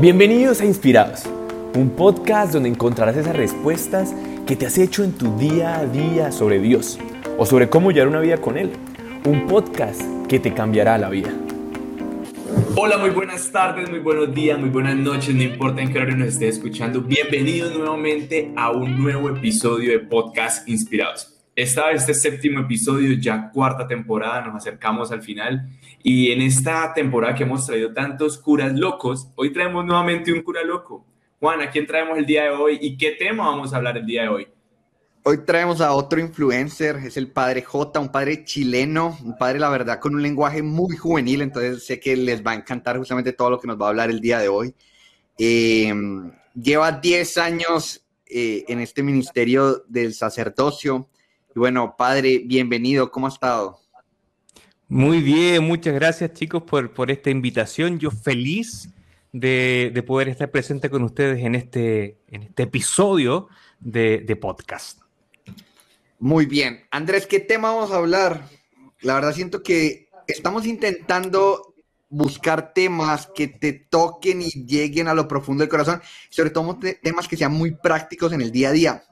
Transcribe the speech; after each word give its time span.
Bienvenidos 0.00 0.62
a 0.62 0.64
Inspirados, 0.64 1.24
un 1.74 1.90
podcast 1.90 2.54
donde 2.54 2.70
encontrarás 2.70 3.18
esas 3.18 3.36
respuestas 3.36 4.14
que 4.46 4.56
te 4.56 4.64
has 4.64 4.78
hecho 4.78 5.04
en 5.04 5.12
tu 5.12 5.36
día 5.36 5.78
a 5.78 5.84
día 5.84 6.32
sobre 6.32 6.58
Dios 6.58 6.98
o 7.36 7.44
sobre 7.44 7.68
cómo 7.68 7.90
llevar 7.90 8.08
una 8.08 8.20
vida 8.20 8.38
con 8.38 8.56
Él. 8.56 8.70
Un 9.26 9.46
podcast 9.46 10.00
que 10.26 10.38
te 10.38 10.54
cambiará 10.54 10.96
la 10.96 11.10
vida. 11.10 11.34
Hola, 12.76 12.96
muy 12.96 13.10
buenas 13.10 13.52
tardes, 13.52 13.90
muy 13.90 13.98
buenos 13.98 14.34
días, 14.34 14.58
muy 14.58 14.70
buenas 14.70 14.96
noches, 14.96 15.34
no 15.34 15.42
importa 15.42 15.82
en 15.82 15.92
qué 15.92 15.98
hora 15.98 16.16
nos 16.16 16.28
estés 16.28 16.56
escuchando. 16.56 17.02
Bienvenidos 17.02 17.76
nuevamente 17.76 18.54
a 18.56 18.70
un 18.70 18.98
nuevo 18.98 19.28
episodio 19.28 19.92
de 19.92 19.98
Podcast 19.98 20.66
Inspirados. 20.66 21.39
Esta 21.60 21.90
este 21.90 22.14
séptimo 22.14 22.60
episodio, 22.60 23.12
ya 23.20 23.50
cuarta 23.50 23.86
temporada, 23.86 24.40
nos 24.40 24.56
acercamos 24.56 25.12
al 25.12 25.20
final. 25.20 25.68
Y 26.02 26.32
en 26.32 26.40
esta 26.40 26.94
temporada 26.94 27.34
que 27.34 27.42
hemos 27.42 27.66
traído 27.66 27.92
tantos 27.92 28.38
curas 28.38 28.72
locos, 28.72 29.28
hoy 29.36 29.52
traemos 29.52 29.84
nuevamente 29.84 30.32
un 30.32 30.40
cura 30.40 30.64
loco. 30.64 31.04
Juan, 31.38 31.60
¿a 31.60 31.70
quién 31.70 31.86
traemos 31.86 32.16
el 32.16 32.24
día 32.24 32.44
de 32.44 32.48
hoy 32.48 32.78
y 32.80 32.96
qué 32.96 33.10
tema 33.10 33.44
vamos 33.44 33.74
a 33.74 33.76
hablar 33.76 33.98
el 33.98 34.06
día 34.06 34.22
de 34.22 34.28
hoy? 34.28 34.48
Hoy 35.22 35.44
traemos 35.44 35.82
a 35.82 35.92
otro 35.92 36.18
influencer, 36.18 36.96
es 36.96 37.18
el 37.18 37.30
padre 37.30 37.60
J, 37.60 38.00
un 38.00 38.10
padre 38.10 38.42
chileno, 38.42 39.18
un 39.22 39.36
padre, 39.36 39.58
la 39.58 39.68
verdad, 39.68 40.00
con 40.00 40.14
un 40.14 40.22
lenguaje 40.22 40.62
muy 40.62 40.96
juvenil, 40.96 41.42
entonces 41.42 41.84
sé 41.84 42.00
que 42.00 42.16
les 42.16 42.42
va 42.42 42.52
a 42.52 42.54
encantar 42.54 42.96
justamente 42.96 43.34
todo 43.34 43.50
lo 43.50 43.60
que 43.60 43.68
nos 43.68 43.78
va 43.78 43.84
a 43.84 43.88
hablar 43.90 44.08
el 44.08 44.22
día 44.22 44.38
de 44.38 44.48
hoy. 44.48 44.74
Eh, 45.36 45.92
lleva 46.54 46.92
10 46.92 47.36
años 47.36 48.02
eh, 48.24 48.64
en 48.66 48.80
este 48.80 49.02
ministerio 49.02 49.84
del 49.88 50.14
sacerdocio, 50.14 51.10
y 51.54 51.58
bueno, 51.58 51.94
padre, 51.96 52.42
bienvenido, 52.44 53.10
¿cómo 53.10 53.26
ha 53.26 53.30
estado? 53.30 53.80
Muy 54.88 55.20
bien, 55.20 55.64
muchas 55.64 55.94
gracias 55.94 56.32
chicos 56.32 56.62
por, 56.62 56.92
por 56.92 57.10
esta 57.10 57.30
invitación. 57.30 57.98
Yo 57.98 58.10
feliz 58.10 58.88
de, 59.32 59.90
de, 59.94 60.02
poder 60.02 60.28
estar 60.28 60.50
presente 60.50 60.90
con 60.90 61.02
ustedes 61.02 61.44
en 61.44 61.54
este, 61.54 62.18
en 62.28 62.42
este 62.42 62.64
episodio 62.64 63.48
de, 63.78 64.18
de, 64.18 64.36
podcast. 64.36 65.00
Muy 66.18 66.46
bien. 66.46 66.84
Andrés, 66.90 67.26
¿qué 67.26 67.38
tema 67.40 67.72
vamos 67.72 67.92
a 67.92 67.96
hablar? 67.96 68.48
La 69.00 69.14
verdad 69.14 69.32
siento 69.32 69.62
que 69.62 70.08
estamos 70.26 70.66
intentando 70.66 71.74
buscar 72.08 72.74
temas 72.74 73.28
que 73.32 73.46
te 73.46 73.72
toquen 73.72 74.42
y 74.42 74.50
lleguen 74.66 75.06
a 75.06 75.14
lo 75.14 75.28
profundo 75.28 75.62
del 75.62 75.70
corazón, 75.70 76.02
sobre 76.28 76.50
todo 76.50 76.78
temas 77.02 77.28
que 77.28 77.36
sean 77.36 77.52
muy 77.52 77.70
prácticos 77.70 78.32
en 78.32 78.40
el 78.40 78.50
día 78.50 78.70
a 78.70 78.72
día. 78.72 79.04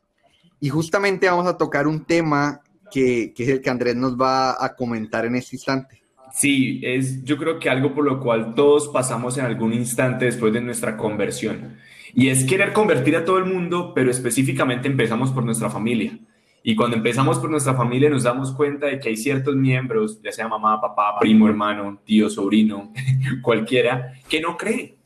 Y 0.60 0.68
justamente 0.68 1.28
vamos 1.28 1.46
a 1.46 1.56
tocar 1.56 1.86
un 1.86 2.04
tema 2.04 2.60
que, 2.90 3.32
que, 3.34 3.44
es 3.44 3.48
el 3.48 3.60
que 3.60 3.70
Andrés 3.70 3.96
nos 3.96 4.16
va 4.16 4.62
a 4.64 4.74
comentar 4.74 5.24
en 5.24 5.36
este 5.36 5.56
instante. 5.56 6.02
Sí, 6.32 6.80
es 6.84 7.24
yo 7.24 7.36
creo 7.36 7.58
que 7.58 7.70
algo 7.70 7.94
por 7.94 8.04
lo 8.04 8.20
cual 8.20 8.54
todos 8.54 8.88
pasamos 8.88 9.38
en 9.38 9.44
algún 9.44 9.72
instante 9.72 10.26
después 10.26 10.52
de 10.52 10.60
nuestra 10.60 10.96
conversión. 10.96 11.76
Y 12.14 12.28
es 12.28 12.44
querer 12.44 12.72
convertir 12.72 13.16
a 13.16 13.24
todo 13.24 13.38
el 13.38 13.44
mundo, 13.44 13.92
pero 13.94 14.10
específicamente 14.10 14.88
empezamos 14.88 15.30
por 15.30 15.44
nuestra 15.44 15.70
familia. 15.70 16.18
Y 16.62 16.74
cuando 16.74 16.96
empezamos 16.96 17.38
por 17.38 17.50
nuestra 17.50 17.74
familia 17.74 18.10
nos 18.10 18.24
damos 18.24 18.52
cuenta 18.52 18.86
de 18.86 18.98
que 18.98 19.08
hay 19.08 19.16
ciertos 19.16 19.54
miembros, 19.56 20.20
ya 20.22 20.32
sea 20.32 20.48
mamá, 20.48 20.80
papá, 20.80 21.18
primo, 21.18 21.48
hermano, 21.48 22.00
tío, 22.04 22.28
sobrino, 22.28 22.92
cualquiera, 23.42 24.12
que 24.28 24.40
no 24.40 24.56
creen. 24.56 24.96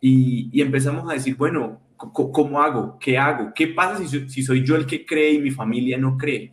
Y, 0.00 0.48
y 0.52 0.62
empezamos 0.62 1.08
a 1.08 1.14
decir, 1.14 1.36
bueno, 1.36 1.80
¿Cómo 2.10 2.60
hago? 2.60 2.98
¿Qué 2.98 3.16
hago? 3.16 3.52
¿Qué 3.54 3.68
pasa 3.68 4.02
si, 4.06 4.42
soy 4.42 4.64
yo 4.64 4.74
el 4.74 4.86
que 4.86 5.06
cree 5.06 5.34
y 5.34 5.38
mi 5.38 5.50
familia 5.50 5.96
no 5.98 6.16
cree? 6.16 6.52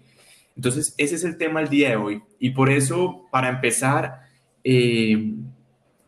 Entonces, 0.55 0.93
ese 0.97 1.15
es 1.15 1.23
el 1.23 1.37
tema 1.37 1.61
del 1.61 1.69
día 1.69 1.89
de 1.89 1.95
hoy. 1.95 2.21
Y 2.37 2.51
por 2.51 2.69
eso, 2.69 3.25
para 3.31 3.49
empezar, 3.49 4.21
eh, 4.63 5.33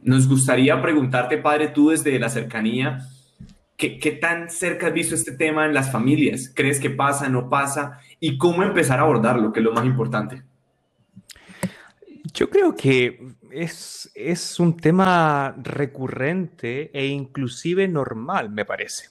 nos 0.01 0.27
gustaría 0.27 0.79
preguntarte, 0.81 1.37
Padre, 1.37 1.69
tú 1.69 1.89
desde 1.89 2.19
la 2.19 2.29
cercanía, 2.29 2.99
¿qué, 3.77 3.97
¿qué, 3.97 4.11
tan 4.11 4.49
cerca 4.49 4.87
has 4.87 4.93
visto 4.93 5.15
este 5.15 5.31
tema 5.31 5.65
en 5.65 5.73
las 5.73 5.91
familias? 5.91 6.51
¿Crees 6.53 6.79
que 6.79 6.89
pasa, 6.89 7.29
no 7.29 7.49
pasa? 7.49 7.99
¿Y 8.19 8.37
cómo 8.37 8.61
empezar 8.61 8.99
a 8.99 9.03
abordarlo, 9.03 9.51
que 9.51 9.61
es 9.61 9.63
lo 9.63 9.73
más 9.73 9.85
importante? 9.85 10.43
Yo 12.33 12.49
creo 12.49 12.75
que 12.75 13.35
es, 13.51 14.11
es 14.13 14.59
un 14.59 14.77
tema 14.77 15.55
recurrente 15.57 16.91
e 16.93 17.07
inclusive 17.07 17.87
normal, 17.87 18.49
me 18.49 18.65
parece 18.65 19.10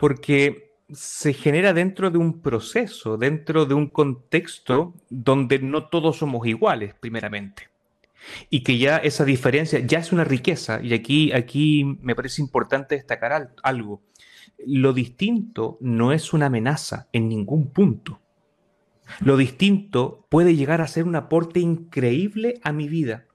porque 0.00 0.72
se 0.90 1.34
genera 1.34 1.74
dentro 1.74 2.10
de 2.10 2.16
un 2.16 2.40
proceso, 2.40 3.18
dentro 3.18 3.66
de 3.66 3.74
un 3.74 3.86
contexto 3.88 4.94
donde 5.10 5.58
no 5.58 5.88
todos 5.88 6.16
somos 6.16 6.46
iguales, 6.46 6.94
primeramente. 6.98 7.68
Y 8.48 8.62
que 8.62 8.78
ya 8.78 8.96
esa 8.96 9.26
diferencia 9.26 9.78
ya 9.80 9.98
es 9.98 10.10
una 10.10 10.24
riqueza, 10.24 10.80
y 10.82 10.94
aquí, 10.94 11.32
aquí 11.32 11.84
me 12.00 12.14
parece 12.14 12.40
importante 12.40 12.94
destacar 12.94 13.52
algo. 13.62 14.02
Lo 14.66 14.94
distinto 14.94 15.76
no 15.82 16.12
es 16.12 16.32
una 16.32 16.46
amenaza 16.46 17.08
en 17.12 17.28
ningún 17.28 17.70
punto. 17.70 18.20
Lo 19.20 19.36
distinto 19.36 20.26
puede 20.30 20.56
llegar 20.56 20.80
a 20.80 20.88
ser 20.88 21.04
un 21.04 21.16
aporte 21.16 21.60
increíble 21.60 22.58
a 22.62 22.72
mi 22.72 22.88
vida. 22.88 23.26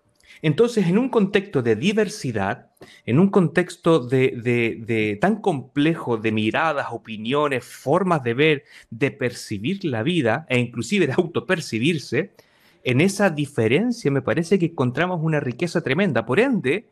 Entonces, 0.41 0.87
en 0.87 0.97
un 0.97 1.09
contexto 1.09 1.61
de 1.61 1.75
diversidad, 1.75 2.71
en 3.05 3.19
un 3.19 3.29
contexto 3.29 3.99
de, 3.99 5.17
tan 5.21 5.41
complejo 5.41 6.17
de 6.17 6.31
miradas, 6.31 6.87
opiniones, 6.91 7.65
formas 7.65 8.23
de 8.23 8.33
ver, 8.33 8.63
de 8.89 9.11
percibir 9.11 9.85
la 9.85 10.03
vida 10.03 10.45
e 10.49 10.59
inclusive 10.59 11.07
de 11.07 11.13
autopercibirse, 11.13 12.31
en 12.83 13.01
esa 13.01 13.29
diferencia 13.29 14.11
me 14.11 14.21
parece 14.21 14.59
que 14.59 14.67
encontramos 14.67 15.19
una 15.23 15.39
riqueza 15.39 15.81
tremenda. 15.81 16.25
Por 16.25 16.39
ende, 16.39 16.87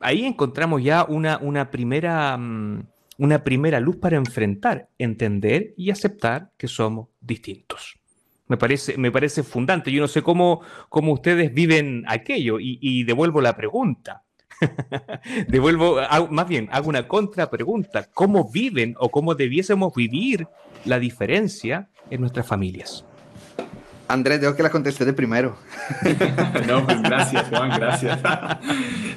ahí 0.00 0.24
encontramos 0.24 0.82
ya 0.82 1.04
una, 1.04 1.38
una, 1.38 1.70
primera, 1.70 2.36
mm, 2.36 2.86
una 3.18 3.44
primera 3.44 3.80
luz 3.80 3.96
para 3.96 4.16
enfrentar, 4.16 4.88
entender 4.98 5.74
y 5.76 5.90
aceptar 5.90 6.50
que 6.56 6.68
somos 6.68 7.08
distintos. 7.20 8.00
Me 8.50 8.56
parece, 8.56 8.98
me 8.98 9.12
parece 9.12 9.44
fundante. 9.44 9.92
Yo 9.92 10.00
no 10.00 10.08
sé 10.08 10.22
cómo, 10.22 10.62
cómo 10.88 11.12
ustedes 11.12 11.54
viven 11.54 12.02
aquello 12.08 12.56
y, 12.58 13.04
devuelvo 13.04 13.40
la 13.40 13.56
pregunta. 13.56 14.24
devuelvo, 15.48 15.98
más 16.30 16.48
bien, 16.48 16.68
hago 16.72 16.88
una 16.88 17.06
contrapregunta. 17.06 18.08
¿Cómo 18.12 18.50
viven 18.50 18.94
o 18.98 19.10
cómo 19.10 19.34
debiésemos 19.34 19.94
vivir 19.94 20.46
la 20.84 20.98
diferencia 20.98 21.88
en 22.10 22.20
nuestras 22.20 22.46
familias? 22.46 23.04
Andrés, 24.08 24.40
dejo 24.40 24.56
que 24.56 24.62
la 24.62 24.70
contesté 24.70 25.04
de 25.04 25.12
primero. 25.12 25.56
no, 26.66 26.84
pues 26.84 27.00
gracias, 27.02 27.48
Juan, 27.48 27.70
gracias. 27.78 28.20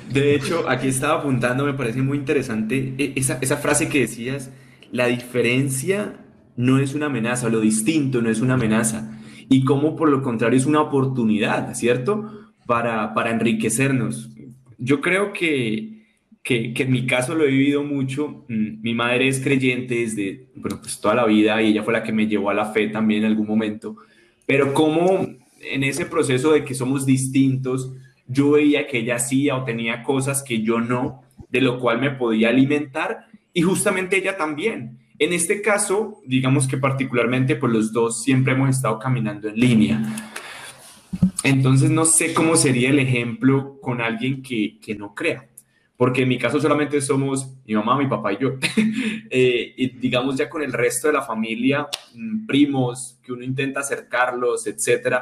De 0.09 0.35
hecho, 0.35 0.69
aquí 0.69 0.87
estaba 0.87 1.19
apuntando, 1.19 1.65
me 1.65 1.73
parece 1.73 2.01
muy 2.01 2.19
interesante 2.19 2.93
e, 2.97 3.13
esa, 3.15 3.39
esa 3.41 3.57
frase 3.57 3.89
que 3.89 4.01
decías, 4.01 4.51
la 4.91 5.07
diferencia 5.07 6.13
no 6.55 6.77
es 6.77 6.93
una 6.93 7.07
amenaza, 7.07 7.49
lo 7.49 7.59
distinto 7.59 8.21
no 8.21 8.29
es 8.29 8.39
una 8.41 8.53
amenaza 8.53 9.09
y 9.49 9.65
cómo 9.65 9.95
por 9.95 10.09
lo 10.09 10.21
contrario 10.21 10.57
es 10.57 10.65
una 10.65 10.81
oportunidad, 10.81 11.73
¿cierto? 11.73 12.29
Para, 12.67 13.13
para 13.13 13.31
enriquecernos. 13.31 14.29
Yo 14.77 15.01
creo 15.01 15.33
que, 15.33 16.03
que, 16.43 16.73
que, 16.73 16.83
en 16.83 16.91
mi 16.91 17.05
caso 17.05 17.35
lo 17.35 17.45
he 17.45 17.51
vivido 17.51 17.83
mucho. 17.83 18.45
Mm, 18.47 18.81
mi 18.81 18.93
madre 18.93 19.27
es 19.27 19.39
creyente 19.39 19.95
desde 19.95 20.47
bueno, 20.55 20.79
pues 20.81 20.99
toda 20.99 21.15
la 21.15 21.25
vida 21.25 21.61
y 21.61 21.69
ella 21.69 21.83
fue 21.83 21.93
la 21.93 22.03
que 22.03 22.11
me 22.11 22.27
llevó 22.27 22.49
a 22.49 22.53
la 22.53 22.65
fe 22.65 22.87
también 22.87 23.23
en 23.23 23.31
algún 23.31 23.47
momento. 23.47 23.97
Pero 24.45 24.73
cómo 24.73 25.27
en 25.61 25.83
ese 25.83 26.05
proceso 26.05 26.51
de 26.51 26.63
que 26.63 26.73
somos 26.73 27.05
distintos, 27.05 27.93
yo 28.27 28.51
veía 28.51 28.87
que 28.87 28.99
ella 28.99 29.15
hacía 29.15 29.55
o 29.55 29.63
tenía 29.63 30.03
cosas 30.03 30.43
que 30.43 30.61
yo 30.61 30.79
no, 30.79 31.23
de 31.49 31.61
lo 31.61 31.79
cual 31.79 31.99
me 31.99 32.11
podía 32.11 32.49
alimentar 32.49 33.27
y 33.53 33.61
justamente 33.61 34.17
ella 34.17 34.37
también. 34.37 34.97
En 35.19 35.31
este 35.31 35.61
caso, 35.61 36.21
digamos 36.25 36.67
que 36.67 36.77
particularmente, 36.77 37.55
pues 37.55 37.71
los 37.71 37.93
dos 37.93 38.23
siempre 38.23 38.53
hemos 38.53 38.69
estado 38.69 38.97
caminando 38.99 39.47
en 39.47 39.59
línea. 39.59 40.32
Entonces 41.43 41.89
no 41.89 42.05
sé 42.05 42.33
cómo 42.33 42.55
sería 42.55 42.89
el 42.89 42.99
ejemplo 42.99 43.79
con 43.81 44.01
alguien 44.01 44.41
que, 44.41 44.79
que 44.79 44.95
no 44.95 45.13
crea, 45.13 45.49
porque 45.97 46.23
en 46.23 46.29
mi 46.29 46.37
caso 46.37 46.59
solamente 46.59 47.01
somos 47.01 47.53
mi 47.65 47.75
mamá, 47.75 47.97
mi 47.97 48.07
papá 48.07 48.33
y 48.33 48.37
yo. 48.39 48.57
eh, 49.29 49.73
y 49.75 49.89
digamos 49.97 50.37
ya 50.37 50.49
con 50.49 50.61
el 50.63 50.71
resto 50.71 51.07
de 51.07 51.13
la 51.13 51.21
familia, 51.21 51.87
mm, 52.15 52.45
primos, 52.45 53.19
que 53.23 53.33
uno 53.33 53.43
intenta 53.43 53.81
acercarlos, 53.81 54.67
etcétera, 54.67 55.21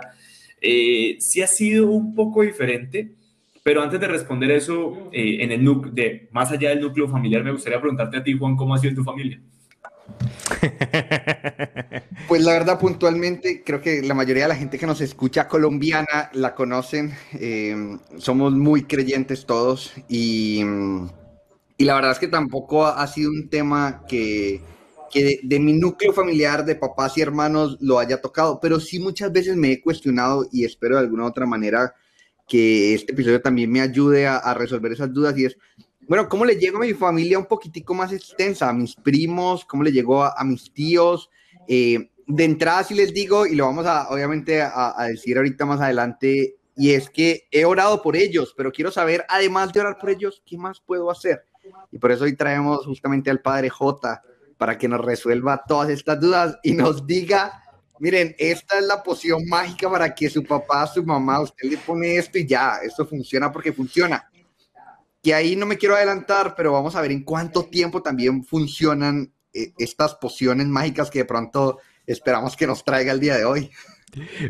eh, 0.62 1.18
sí 1.20 1.42
ha 1.42 1.48
sido 1.48 1.90
un 1.90 2.14
poco 2.14 2.44
diferente. 2.44 3.16
Pero 3.64 3.84
antes 3.84 4.00
de 4.00 4.08
responder 4.08 4.50
eso, 4.52 5.10
eh, 5.12 5.38
en 5.42 5.52
el 5.52 5.94
de 5.94 6.30
más 6.32 6.52
allá 6.52 6.70
del 6.70 6.82
núcleo 6.82 7.08
familiar, 7.08 7.44
me 7.44 7.52
gustaría 7.52 7.80
preguntarte 7.80 8.18
a 8.18 8.24
ti, 8.24 8.36
Juan, 8.38 8.56
¿cómo 8.56 8.74
ha 8.74 8.80
sido 8.80 8.96
tu 8.96 9.04
familia? 9.04 9.40
Pues 12.28 12.44
la 12.46 12.54
verdad, 12.54 12.80
puntualmente, 12.80 13.62
creo 13.62 13.82
que 13.82 14.02
la 14.02 14.14
mayoría 14.14 14.44
de 14.44 14.50
la 14.50 14.56
gente 14.56 14.80
que 14.80 14.86
nos 14.86 15.02
escucha 15.02 15.50
colombiana 15.50 16.30
la 16.32 16.56
conocen. 16.56 17.14
Eh, 17.34 17.98
somos 18.18 18.54
muy 18.54 18.84
creyentes 18.84 19.46
todos 19.46 19.92
y, 20.08 20.62
y, 21.78 21.84
la 21.84 21.96
verdad 21.96 22.12
es 22.12 22.20
que 22.20 22.30
tampoco 22.30 22.86
ha 22.86 23.06
sido 23.08 23.32
un 23.32 23.50
tema 23.50 24.06
que, 24.08 24.62
que 25.12 25.42
de, 25.44 25.60
mi 25.60 25.74
núcleo 25.74 26.14
familiar, 26.14 26.64
de 26.64 26.76
papás 26.76 27.18
y 27.18 27.22
hermanos, 27.22 27.78
lo 27.82 28.00
haya 28.00 28.22
tocado, 28.22 28.60
pero 28.62 28.80
sí 28.80 28.98
muchas 28.98 29.32
veces 29.34 29.58
me 29.58 29.74
he 29.74 29.82
cuestionado 29.82 30.48
y 30.54 30.64
espero 30.64 30.96
de 30.96 31.02
alguna 31.02 31.26
otra 31.26 31.46
manera 31.46 31.96
que 32.48 32.94
este 32.94 33.12
episodio 33.12 33.42
también 33.42 33.70
me 33.70 33.82
ayude 33.82 34.26
a 34.26 34.54
resolver 34.54 34.94
esas 34.94 35.12
dudas 35.12 35.38
y 35.38 35.46
es 35.46 35.58
Bueno, 36.12 36.28
¿cómo 36.28 36.44
le 36.44 36.58
llego 36.58 36.76
a 36.76 36.82
mi 36.82 36.94
familia 36.94 37.40
un 37.40 37.46
poquitico 37.46 37.94
más 37.94 38.12
extensa? 38.12 38.68
A 38.68 38.74
mis 38.74 38.96
primos, 38.96 39.64
¿cómo 39.64 39.82
le 39.82 39.94
llegó 39.94 40.26
a, 40.26 40.44
mis 40.44 40.74
tíos? 40.74 41.30
Eh, 41.70 42.12
de 42.28 42.44
entrada 42.44 42.84
sí 42.84 42.96
les 42.96 43.14
digo, 43.14 43.46
y 43.46 43.56
lo 43.56 43.66
vamos 43.66 43.86
a, 43.86 44.10
obviamente, 44.10 44.62
a, 44.62 45.06
decir 45.08 45.38
ahorita 45.38 45.66
más 45.66 45.80
adelante, 45.80 46.58
y 46.76 46.92
es 46.92 47.10
que 47.10 47.48
he 47.50 47.64
orado 47.64 48.02
por 48.02 48.18
ellos, 48.18 48.54
pero 48.58 48.74
quiero 48.74 48.92
saber, 48.92 49.26
además 49.30 49.72
de 49.72 49.80
orar 49.80 49.98
por 49.98 50.10
ellos, 50.10 50.44
¿qué 50.46 50.58
más 50.58 50.82
puedo 50.82 51.10
hacer? 51.10 51.46
Y 51.94 51.98
por 51.98 52.12
eso 52.12 52.26
hoy 52.26 52.36
traemos 52.36 52.86
justamente 52.86 53.32
al 53.32 53.40
Padre 53.40 53.70
J 53.70 54.22
para 54.58 54.78
que 54.78 54.90
nos 54.90 55.00
resuelva 55.00 55.64
todas 55.66 55.90
estas 55.92 56.20
dudas 56.20 56.60
y 56.62 56.74
nos 56.74 57.08
diga, 57.08 57.64
miren, 58.00 58.36
esta 58.38 58.80
es 58.80 58.86
la 58.86 59.02
poción 59.02 59.46
mágica 59.48 59.90
para 59.90 60.14
que 60.14 60.30
su 60.30 60.44
papá, 60.44 60.86
su 60.88 61.06
mamá, 61.06 61.40
usted 61.40 61.70
le 61.70 61.78
pone 61.78 62.18
esto 62.18 62.38
y 62.38 62.46
ya, 62.46 62.80
esto 62.84 63.06
funciona 63.06 63.50
porque 63.50 63.72
funciona. 63.72 64.30
Que 65.22 65.34
ahí 65.34 65.56
no 65.56 65.66
me 65.66 65.78
quiero 65.78 65.96
adelantar, 65.96 66.56
pero 66.56 66.72
vamos 66.72 66.96
a 66.96 67.02
ver 67.02 67.12
en 67.12 67.24
cuánto 67.24 67.66
tiempo 67.66 68.02
también 68.02 68.44
funcionan 68.44 69.34
eh, 69.54 69.74
estas 69.78 70.16
pociones 70.16 70.68
mágicas 70.68 71.12
que 71.12 71.20
de 71.20 71.26
pronto 71.26 71.80
esperamos 72.08 72.56
que 72.56 72.68
nos 72.68 72.84
traiga 72.84 73.12
el 73.12 73.20
día 73.20 73.38
de 73.38 73.46
hoy. 73.46 73.72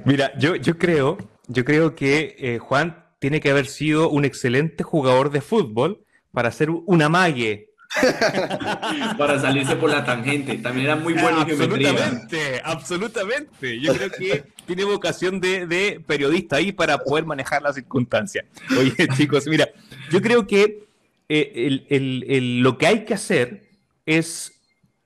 Mira, 0.06 0.32
yo, 0.38 0.56
yo 0.56 0.78
creo, 0.78 1.18
yo 1.48 1.66
creo 1.66 1.96
que 1.96 2.36
eh, 2.40 2.60
Juan 2.60 3.06
tiene 3.20 3.40
que 3.40 3.52
haber 3.52 3.68
sido 3.68 4.10
un 4.10 4.26
excelente 4.26 4.84
jugador 4.84 5.32
de 5.32 5.42
fútbol 5.42 6.06
para 6.32 6.50
hacer 6.50 6.70
una 6.70 7.10
mague. 7.10 7.71
para 9.18 9.40
salirse 9.40 9.76
por 9.76 9.90
la 9.90 10.06
tangente. 10.06 10.58
También 10.58 10.88
era 10.88 10.96
muy 10.96 11.14
bueno 11.14 11.42
Absolutamente, 11.42 12.62
absolutamente. 12.64 13.80
Yo 13.80 13.94
creo 13.94 14.10
que 14.10 14.44
tiene 14.66 14.84
vocación 14.84 15.40
de, 15.40 16.02
periodista 16.06 16.58
ahí 16.58 16.72
para 16.72 16.98
poder 17.00 17.26
manejar 17.26 17.62
las 17.62 17.76
circunstancias. 17.76 18.46
Oye, 18.78 18.94
chicos, 19.18 19.48
mira, 19.48 19.68
yo 20.10 20.22
creo 20.22 20.48
que 20.48 20.88
eh, 21.28 22.40
lo 22.62 22.78
que 22.78 22.88
hay 22.88 23.06
que 23.06 23.14
hacer 23.14 23.70
es 24.06 24.54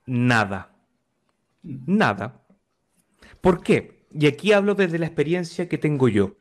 nada. 0.06 0.72
Nada. 1.62 2.40
¿Por 3.40 3.62
qué? 3.62 4.06
Y 4.12 4.26
aquí 4.26 4.52
hablo 4.52 4.74
desde 4.74 4.98
la 4.98 5.06
experiencia 5.06 5.68
que 5.68 5.78
tengo 5.78 6.08
yo. 6.08 6.36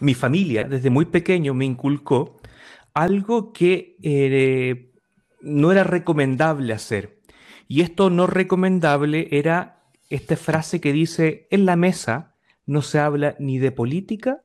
Mi 0.00 0.14
familia, 0.14 0.64
desde 0.64 0.90
muy 0.90 1.04
pequeño, 1.04 1.54
me 1.54 1.64
inculcó 1.64 2.40
algo 2.94 3.52
que 3.52 3.96
eh, 4.02 4.93
no 5.44 5.72
era 5.72 5.84
recomendable 5.84 6.72
hacer. 6.72 7.20
Y 7.68 7.82
esto 7.82 8.10
no 8.10 8.26
recomendable 8.26 9.28
era 9.30 9.84
esta 10.10 10.36
frase 10.36 10.80
que 10.80 10.92
dice, 10.92 11.46
en 11.50 11.66
la 11.66 11.76
mesa 11.76 12.36
no 12.66 12.82
se 12.82 12.98
habla 12.98 13.36
ni 13.38 13.58
de 13.58 13.72
política 13.72 14.42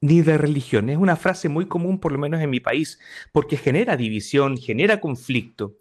ni 0.00 0.20
de 0.20 0.36
religión. 0.36 0.90
Es 0.90 0.98
una 0.98 1.16
frase 1.16 1.48
muy 1.48 1.66
común, 1.66 2.00
por 2.00 2.12
lo 2.12 2.18
menos 2.18 2.40
en 2.40 2.50
mi 2.50 2.60
país, 2.60 2.98
porque 3.30 3.56
genera 3.56 3.96
división, 3.96 4.58
genera 4.58 5.00
conflicto. 5.00 5.76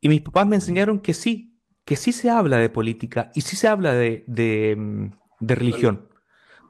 Y 0.00 0.08
mis 0.08 0.22
papás 0.22 0.46
me 0.46 0.56
enseñaron 0.56 1.00
que 1.00 1.12
sí, 1.12 1.58
que 1.84 1.96
sí 1.96 2.12
se 2.12 2.30
habla 2.30 2.56
de 2.56 2.70
política 2.70 3.30
y 3.34 3.42
sí 3.42 3.56
se 3.56 3.68
habla 3.68 3.92
de, 3.92 4.74
mm, 4.76 5.10
religión, 5.40 6.08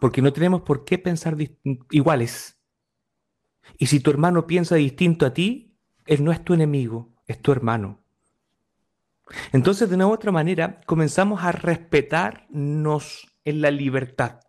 porque 0.01 0.21
no 0.21 0.33
tenemos 0.33 0.63
por 0.63 0.85
qué 0.85 0.99
pensar 0.99 1.37
iguales. 1.91 2.61
Y 3.79 3.87
si 3.87 4.01
tu 4.01 4.11
hermano 4.11 4.47
piensa 4.47 4.75
distinto 4.75 5.27
a 5.27 5.33
ti, 5.33 5.70
él 6.07 6.25
no 6.25 6.33
es 6.33 6.45
tu 6.45 6.55
enemigo, 6.55 7.11
es 7.27 7.41
tu 7.41 7.53
hermano. 7.53 8.01
Entonces, 9.53 9.89
de 9.89 9.95
una 9.95 10.09
u 10.09 10.13
otra 10.13 10.33
manera, 10.33 10.81
comenzamos 10.87 11.43
a 11.45 11.53
respetarnos 11.53 13.29
en 13.45 13.61
la 13.61 13.71
libertad. 13.71 14.41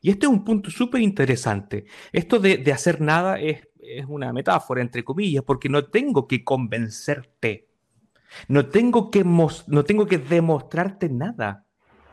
Y 0.00 0.10
este 0.10 0.26
es 0.26 0.32
un 0.32 0.44
punto 0.44 0.70
súper 0.70 1.00
interesante. 1.00 1.86
Esto 2.12 2.38
de, 2.38 2.72
hacer 2.72 3.00
nada 3.00 3.38
es, 3.38 3.68
es, 3.80 4.04
una 4.08 4.32
metáfora, 4.32 4.80
entre 4.80 5.04
comillas, 5.04 5.44
porque 5.44 5.68
no 5.68 5.86
tengo 5.86 6.26
que 6.26 6.42
convencerte. 6.42 7.68
No 8.48 8.66
tengo 8.66 9.10
que, 9.10 9.24
no 9.24 9.84
tengo 9.84 10.06
que 10.06 10.18
demostrarte 10.18 11.08
nada, 11.08 11.66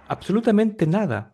absolutamente 0.07 0.85
nada, 0.85 1.33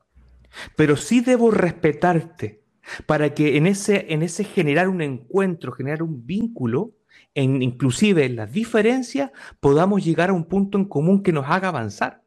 pero 0.75 0.95
sí 0.95 1.21
debo 1.21 1.51
respetarte 1.51 2.63
para 3.05 3.33
que 3.33 3.57
en 3.57 3.67
ese, 3.67 4.13
en 4.13 4.21
ese 4.21 4.43
generar 4.43 4.87
un 4.87 5.01
encuentro, 5.01 5.73
generar 5.73 6.03
un 6.03 6.25
vínculo, 6.25 6.93
en, 7.37 7.61
inclusive 7.61 8.25
en 8.25 8.35
las 8.35 8.51
diferencias, 8.51 9.31
podamos 9.59 10.03
llegar 10.03 10.31
a 10.31 10.33
un 10.33 10.45
punto 10.45 10.79
en 10.79 10.85
común 10.85 11.21
que 11.21 11.31
nos 11.31 11.45
haga 11.47 11.67
avanzar 11.67 12.23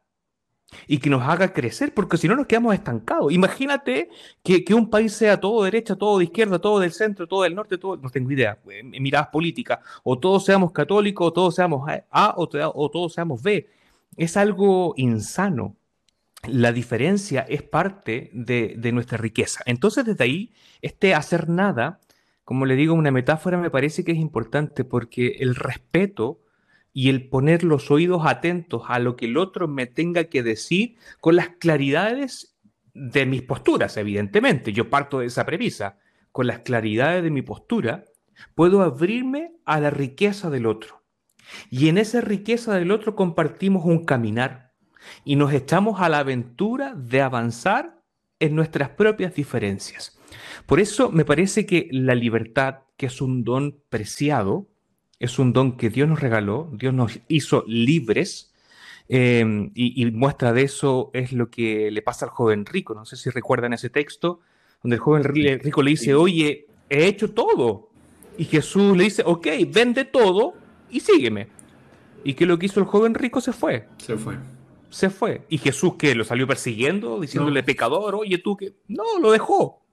y 0.87 0.99
que 0.99 1.09
nos 1.09 1.21
haga 1.21 1.51
crecer, 1.51 1.93
porque 1.93 2.15
si 2.15 2.29
no 2.29 2.35
nos 2.37 2.47
quedamos 2.47 2.73
estancados. 2.73 3.33
Imagínate 3.33 4.09
que, 4.41 4.63
un 4.73 4.89
país 4.89 5.11
sea 5.11 5.37
todo 5.37 5.65
derecha, 5.65 5.97
todo 5.97 6.17
de 6.17 6.23
izquierda, 6.23 6.59
todo 6.59 6.79
del 6.79 6.93
centro, 6.93 7.27
todo 7.27 7.43
del 7.43 7.55
norte, 7.55 7.77
todo, 7.77 7.97
no 7.97 8.09
tengo 8.09 8.31
idea, 8.31 8.57
eh, 8.69 8.83
miradas 8.83 9.27
políticas, 9.27 9.79
o 10.01 10.17
todos 10.17 10.45
seamos 10.45 10.71
católicos, 10.71 11.27
o 11.27 11.33
todos 11.33 11.55
seamos 11.55 11.89
A, 12.09 12.33
o, 12.37 12.47
todos 12.47 13.13
seamos 13.13 13.43
B. 13.43 13.67
Es 14.15 14.37
algo 14.37 14.93
insano. 14.95 15.75
La 16.47 16.71
diferencia 16.71 17.41
es 17.49 17.63
parte 17.63 18.29
de, 18.33 18.75
de 18.77 18.91
nuestra 18.93 19.17
riqueza. 19.17 19.61
Entonces, 19.65 20.05
desde 20.05 20.23
ahí, 20.23 20.53
este 20.81 21.13
hacer 21.13 21.49
nada, 21.49 21.99
como 22.51 22.65
le 22.65 22.75
digo, 22.75 22.95
una 22.95 23.11
metáfora 23.11 23.57
me 23.57 23.69
parece 23.69 24.03
que 24.03 24.11
es 24.11 24.17
importante 24.17 24.83
porque 24.83 25.37
el 25.39 25.55
respeto 25.55 26.41
y 26.91 27.07
el 27.07 27.29
poner 27.29 27.63
los 27.63 27.89
oídos 27.91 28.23
atentos 28.25 28.83
a 28.89 28.99
lo 28.99 29.15
que 29.15 29.27
el 29.27 29.37
otro 29.37 29.69
me 29.69 29.85
tenga 29.85 30.25
que 30.25 30.43
decir 30.43 30.97
con 31.21 31.37
las 31.37 31.47
claridades 31.47 32.57
de 32.93 33.25
mis 33.25 33.41
posturas, 33.41 33.95
evidentemente. 33.95 34.73
Yo 34.73 34.89
parto 34.89 35.19
de 35.19 35.27
esa 35.27 35.45
premisa. 35.45 35.97
Con 36.33 36.45
las 36.45 36.59
claridades 36.59 37.23
de 37.23 37.31
mi 37.31 37.41
postura, 37.41 38.03
puedo 38.53 38.81
abrirme 38.81 39.53
a 39.63 39.79
la 39.79 39.89
riqueza 39.89 40.49
del 40.49 40.65
otro. 40.65 41.05
Y 41.69 41.87
en 41.87 41.97
esa 41.97 42.19
riqueza 42.19 42.75
del 42.75 42.91
otro 42.91 43.15
compartimos 43.15 43.85
un 43.85 44.03
caminar 44.03 44.73
y 45.23 45.37
nos 45.37 45.53
echamos 45.53 46.01
a 46.01 46.09
la 46.09 46.19
aventura 46.19 46.95
de 46.95 47.21
avanzar 47.21 48.00
en 48.41 48.55
nuestras 48.55 48.89
propias 48.89 49.33
diferencias. 49.33 50.19
Por 50.65 50.79
eso 50.81 51.11
me 51.11 51.23
parece 51.23 51.65
que 51.65 51.87
la 51.91 52.15
libertad, 52.15 52.79
que 52.97 53.05
es 53.05 53.21
un 53.21 53.43
don 53.43 53.79
preciado, 53.89 54.67
es 55.19 55.39
un 55.39 55.53
don 55.53 55.77
que 55.77 55.89
Dios 55.89 56.09
nos 56.09 56.19
regaló, 56.19 56.69
Dios 56.73 56.93
nos 56.93 57.19
hizo 57.27 57.63
libres. 57.67 58.51
Eh, 59.07 59.69
y, 59.75 60.05
muestra 60.11 60.53
de 60.53 60.63
eso 60.63 61.11
es 61.13 61.33
lo 61.33 61.49
que 61.49 61.91
le 61.91 62.01
pasa 62.01 62.25
al 62.25 62.31
joven 62.31 62.65
rico. 62.65 62.95
No 62.95 63.05
sé 63.05 63.15
si 63.15 63.29
recuerdan 63.29 63.73
ese 63.73 63.89
texto, 63.89 64.39
donde 64.81 64.95
el 64.95 65.01
joven 65.01 65.23
rico 65.23 65.83
le 65.83 65.91
dice, 65.91 66.15
oye, 66.15 66.65
he 66.89 67.05
hecho 67.05 67.31
todo. 67.31 67.89
Y 68.37 68.45
Jesús 68.45 68.97
le 68.97 69.03
dice, 69.03 69.23
ok, 69.25 69.47
vende 69.67 70.05
todo 70.05 70.55
y 70.89 71.01
sígueme. 71.01 71.47
¿Y 72.23 72.33
qué 72.33 72.45
lo 72.45 72.57
que 72.57 72.67
hizo 72.67 72.79
el 72.79 72.85
joven 72.85 73.13
rico? 73.13 73.41
Se 73.41 73.53
fue. 73.53 73.87
Se 73.97 74.17
fue. 74.17 74.35
Se 74.91 75.09
fue. 75.09 75.45
¿Y 75.49 75.57
Jesús 75.57 75.95
que 75.95 76.13
lo 76.13 76.23
salió 76.23 76.45
persiguiendo, 76.45 77.19
diciéndole 77.19 77.63
pecador, 77.63 78.13
oye 78.13 78.37
tú 78.37 78.57
que... 78.57 78.75
No, 78.87 79.19
lo 79.19 79.31
dejó. 79.31 79.85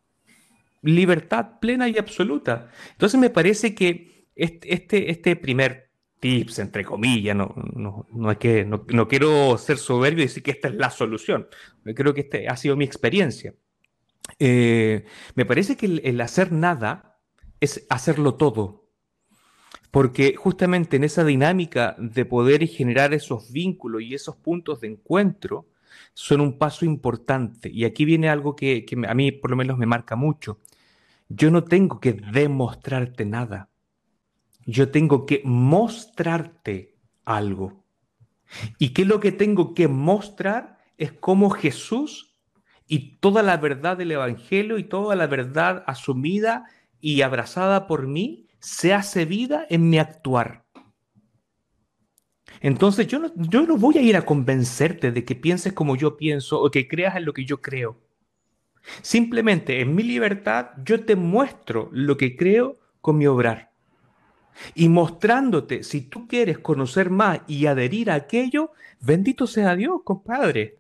Libertad 0.83 1.61
plena 1.61 1.89
y 1.89 1.97
absoluta. 1.97 2.71
Entonces 2.93 3.19
me 3.19 3.31
parece 3.31 3.75
que 3.75 4.27
este, 4.35 5.11
este, 5.11 5.37
primer 5.37 5.91
tips, 6.21 6.59
entre 6.59 6.85
comillas, 6.85 7.37
no, 7.37 7.55
no, 8.13 8.39
que, 8.39 8.65
no, 8.65 9.09
quiero 9.09 9.57
ser 9.57 9.79
soberbio 9.79 10.25
y 10.25 10.27
decir 10.27 10.43
que 10.43 10.51
esta 10.51 10.69
es 10.69 10.75
la 10.75 10.91
solución. 10.91 11.49
Creo 11.95 12.13
que 12.13 12.23
este 12.23 12.49
ha 12.49 12.57
sido 12.57 12.77
mi 12.77 12.85
experiencia. 12.85 13.55
Eh, 14.39 15.05
me 15.37 15.47
parece 15.47 15.77
que 15.77 15.87
el, 15.87 16.21
hacer 16.21 16.53
nada 16.53 17.21
es 17.61 17.87
hacerlo 17.89 18.35
todo. 18.35 18.88
Porque 19.91 20.35
justamente 20.37 20.97
en 20.97 21.05
esa 21.05 21.25
dinámica 21.25 21.97
de 21.99 22.25
poder 22.25 22.67
generar 22.67 23.15
esos 23.15 23.53
vínculos 23.53 24.03
y 24.03 24.15
esos 24.15 24.37
puntos 24.37 24.81
de 24.81 24.89
encuentro 24.89 25.67
son 26.15 26.41
un 26.41 26.59
paso 26.59 26.85
importante. 26.85 27.71
Y 27.73 27.85
aquí 27.85 28.05
viene 28.05 28.29
algo 28.29 28.55
que 28.55 28.85
a 29.09 29.15
mí 29.15 29.33
por 29.33 29.51
lo 29.51 29.57
menos 29.57 29.79
me 29.79 29.87
marca 29.87 30.17
mucho. 30.17 30.59
Yo 31.29 31.51
no 31.51 31.65
tengo 31.65 32.01
que 32.01 32.13
demostrarte 32.13 33.25
nada 33.25 33.69
yo 34.69 34.91
tengo 34.91 35.25
que 35.25 35.41
mostrarte 35.45 36.95
algo. 37.25 37.83
¿Y 38.79 38.91
qué 38.91 39.03
es 39.03 39.09
lo 39.09 39.19
que 39.19 39.33
tengo 39.33 39.73
que 39.73 39.89
mostrar? 39.89 40.79
Es 40.99 41.11
cómo 41.11 41.49
Jesús 41.49 42.37
y 42.87 43.17
toda 43.17 43.43
la 43.43 43.57
verdad 43.57 43.97
del 43.97 44.13
Evangelio 44.13 44.77
y 44.77 44.85
toda 44.85 45.17
la 45.17 45.27
verdad 45.27 45.85
asumida 45.87 46.67
y 47.01 47.23
abrazada 47.23 47.87
por 47.87 48.07
mí 48.07 48.48
se 48.61 48.95
hace 48.95 49.25
vida 49.25 49.67
en 49.69 49.89
mi 49.89 49.99
actuar. 49.99 50.65
Entonces 52.61 53.07
yo 53.07 53.19
no, 53.19 53.33
yo 53.37 53.63
no 53.63 53.77
voy 53.77 53.99
a 53.99 54.03
ir 54.03 54.17
a 54.17 54.25
convencerte 54.25 55.13
de 55.13 55.25
que 55.25 55.35
pienses 55.35 55.73
como 55.73 55.97
yo 55.97 56.17
pienso 56.17 56.61
o 56.61 56.71
que 56.71 56.89
creas 56.89 57.17
en 57.17 57.25
lo 57.25 57.33
que 57.33 57.45
yo 57.45 57.61
creo. 57.61 58.01
Simplemente 59.03 59.81
en 59.81 59.95
mi 59.95 60.03
libertad 60.03 60.71
yo 60.85 61.05
te 61.05 61.15
muestro 61.15 61.89
lo 61.93 62.17
que 62.17 62.37
creo 62.37 62.77
con 63.01 63.19
mi 63.19 63.27
obrar 63.27 63.69
y 64.75 64.89
mostrándote, 64.89 65.83
si 65.83 66.03
tú 66.03 66.27
quieres 66.27 66.59
conocer 66.59 67.11
más 67.11 67.41
y 67.47 67.67
adherir 67.67 68.11
a 68.11 68.15
aquello, 68.15 68.73
bendito 69.01 69.47
sea 69.47 69.77
Dios, 69.77 70.01
compadre. 70.05 70.79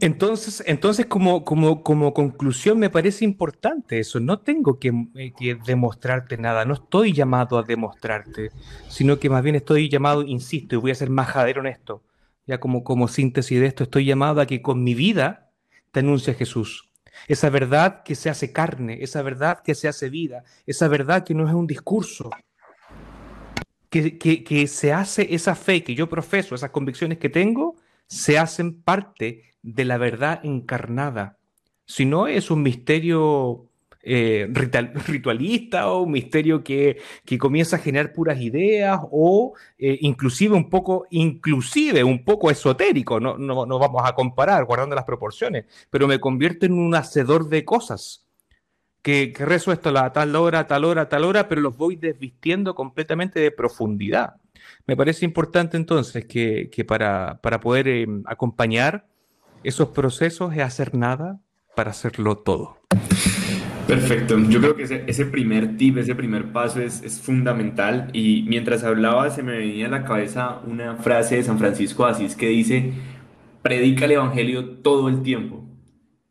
Entonces, 0.00 0.62
entonces 0.66 1.06
como, 1.06 1.44
como, 1.44 1.82
como 1.82 2.14
conclusión 2.14 2.78
me 2.78 2.90
parece 2.90 3.24
importante 3.24 3.98
eso. 3.98 4.20
No 4.20 4.40
tengo 4.40 4.78
que, 4.78 4.92
eh, 5.14 5.32
que, 5.38 5.54
demostrarte 5.54 6.38
nada, 6.38 6.64
no 6.64 6.74
estoy 6.74 7.12
llamado 7.12 7.58
a 7.58 7.62
demostrarte, 7.62 8.50
sino 8.88 9.18
que 9.18 9.28
más 9.28 9.42
bien 9.42 9.56
estoy 9.56 9.88
llamado, 9.88 10.22
insisto, 10.22 10.74
y 10.74 10.78
voy 10.78 10.90
a 10.92 10.94
ser 10.94 11.10
majadero 11.10 11.60
en 11.60 11.66
esto, 11.68 12.02
ya 12.46 12.58
como, 12.58 12.84
como 12.84 13.06
síntesis 13.06 13.60
de 13.60 13.66
esto, 13.66 13.84
estoy 13.84 14.06
llamado 14.06 14.40
a 14.40 14.46
que 14.46 14.62
con 14.62 14.82
mi 14.82 14.94
vida 14.94 15.50
te 15.90 16.00
anuncie 16.00 16.34
Jesús. 16.34 16.90
Esa 17.28 17.50
verdad 17.50 18.02
que 18.02 18.14
se 18.14 18.30
hace 18.30 18.50
carne, 18.50 18.98
esa 19.02 19.20
verdad 19.22 19.60
que 19.62 19.74
se 19.74 19.88
hace 19.88 20.08
vida, 20.08 20.42
esa 20.66 20.88
verdad 20.88 21.22
que 21.24 21.34
no 21.34 21.46
es 21.46 21.54
un 21.54 21.66
discurso, 21.66 22.30
que, 23.90 24.16
que, 24.16 24.42
que 24.42 24.66
se 24.66 24.92
hace 24.94 25.34
esa 25.34 25.54
fe 25.54 25.84
que 25.84 25.94
yo 25.94 26.08
profeso, 26.08 26.54
esas 26.54 26.70
convicciones 26.70 27.18
que 27.18 27.28
tengo, 27.28 27.76
se 28.06 28.38
hacen 28.38 28.80
parte 28.82 29.51
de 29.62 29.84
la 29.84 29.98
verdad 29.98 30.40
encarnada. 30.44 31.38
Si 31.84 32.04
no 32.04 32.26
es 32.26 32.50
un 32.50 32.62
misterio 32.62 33.68
eh, 34.02 34.48
ritualista 35.06 35.90
o 35.90 36.02
un 36.02 36.12
misterio 36.12 36.62
que, 36.64 36.98
que, 37.24 37.38
comienza 37.38 37.76
a 37.76 37.78
generar 37.78 38.12
puras 38.12 38.40
ideas 38.40 39.00
o 39.10 39.54
eh, 39.78 39.98
inclusive 40.00 40.56
un 40.56 40.68
poco, 40.68 41.06
inclusive 41.10 42.02
un 42.02 42.24
poco 42.24 42.50
esotérico, 42.50 43.20
no, 43.20 43.38
no, 43.38 43.64
no, 43.64 43.78
vamos 43.78 44.02
a 44.04 44.14
comparar 44.14 44.64
guardando 44.64 44.96
las 44.96 45.04
proporciones, 45.04 45.66
pero 45.90 46.08
me 46.08 46.18
convierte 46.18 46.66
en 46.66 46.72
un 46.72 46.94
hacedor 46.94 47.48
de 47.48 47.64
cosas. 47.64 48.26
Que, 49.02 49.32
que 49.32 49.44
rezo 49.44 49.72
esto 49.72 49.96
a 49.98 50.12
tal 50.12 50.36
hora, 50.36 50.68
tal 50.68 50.84
hora, 50.84 51.08
tal 51.08 51.24
hora, 51.24 51.48
pero 51.48 51.60
los 51.60 51.76
voy 51.76 51.96
desvistiendo 51.96 52.76
completamente 52.76 53.40
de 53.40 53.50
profundidad. 53.50 54.36
Me 54.86 54.96
parece 54.96 55.24
importante 55.24 55.76
entonces 55.76 56.24
que, 56.26 56.70
que 56.70 56.84
para, 56.84 57.40
para, 57.42 57.58
poder 57.58 57.88
eh, 57.88 58.06
acompañar 58.26 59.08
esos 59.64 59.88
procesos 59.88 60.54
es 60.54 60.62
hacer 60.62 60.94
nada 60.94 61.40
para 61.76 61.90
hacerlo 61.90 62.38
todo. 62.38 62.78
Perfecto, 63.86 64.38
yo 64.38 64.60
creo 64.60 64.76
que 64.76 65.04
ese, 65.06 65.26
primer 65.26 65.76
tip, 65.76 65.98
ese 65.98 66.14
primer 66.14 66.52
paso 66.52 66.80
es, 66.80 67.02
es, 67.02 67.20
fundamental 67.20 68.10
y 68.12 68.44
mientras 68.48 68.84
hablaba 68.84 69.28
se 69.30 69.42
me 69.42 69.58
venía 69.58 69.86
a 69.88 69.90
la 69.90 70.04
cabeza 70.04 70.60
una 70.66 70.96
frase 70.96 71.36
de 71.36 71.42
San 71.42 71.58
Francisco 71.58 72.06
de 72.06 72.12
Asís 72.12 72.36
que 72.36 72.48
dice, 72.48 72.92
predica 73.60 74.04
el 74.04 74.12
Evangelio 74.12 74.78
todo 74.78 75.08
el 75.08 75.22
tiempo 75.22 75.68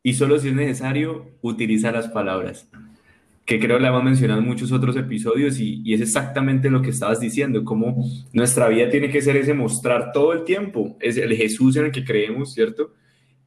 y 0.02 0.14
solo 0.14 0.40
si 0.40 0.48
es 0.48 0.56
necesario 0.56 1.38
utiliza 1.42 1.92
las 1.92 2.08
palabras 2.08 2.70
que 3.46 3.60
creo 3.60 3.80
la 3.80 3.90
hemos 3.90 4.04
mencionado 4.04 4.40
en 4.40 4.48
muchos 4.48 4.72
otros 4.72 4.96
episodios 4.96 5.60
y, 5.60 5.82
y, 5.84 5.94
es 5.94 6.02
exactamente 6.02 6.70
lo 6.70 6.82
que 6.82 6.92
estabas 6.92 7.20
diciendo, 7.20 7.66
como 7.66 8.06
nuestra 8.32 8.70
vida 8.70 8.90
tiene 8.90 9.10
que 9.10 9.22
ser 9.22 9.36
ese 9.36 9.54
mostrar 9.54 10.14
todo 10.14 10.32
el 10.32 10.46
tiempo, 10.46 10.96
es 11.02 11.18
el 11.18 11.36
Jesús 11.36 11.76
en 11.76 11.86
el 11.86 11.92
que 11.92 12.06
creemos, 12.06 12.54
¿cierto? 12.54 12.94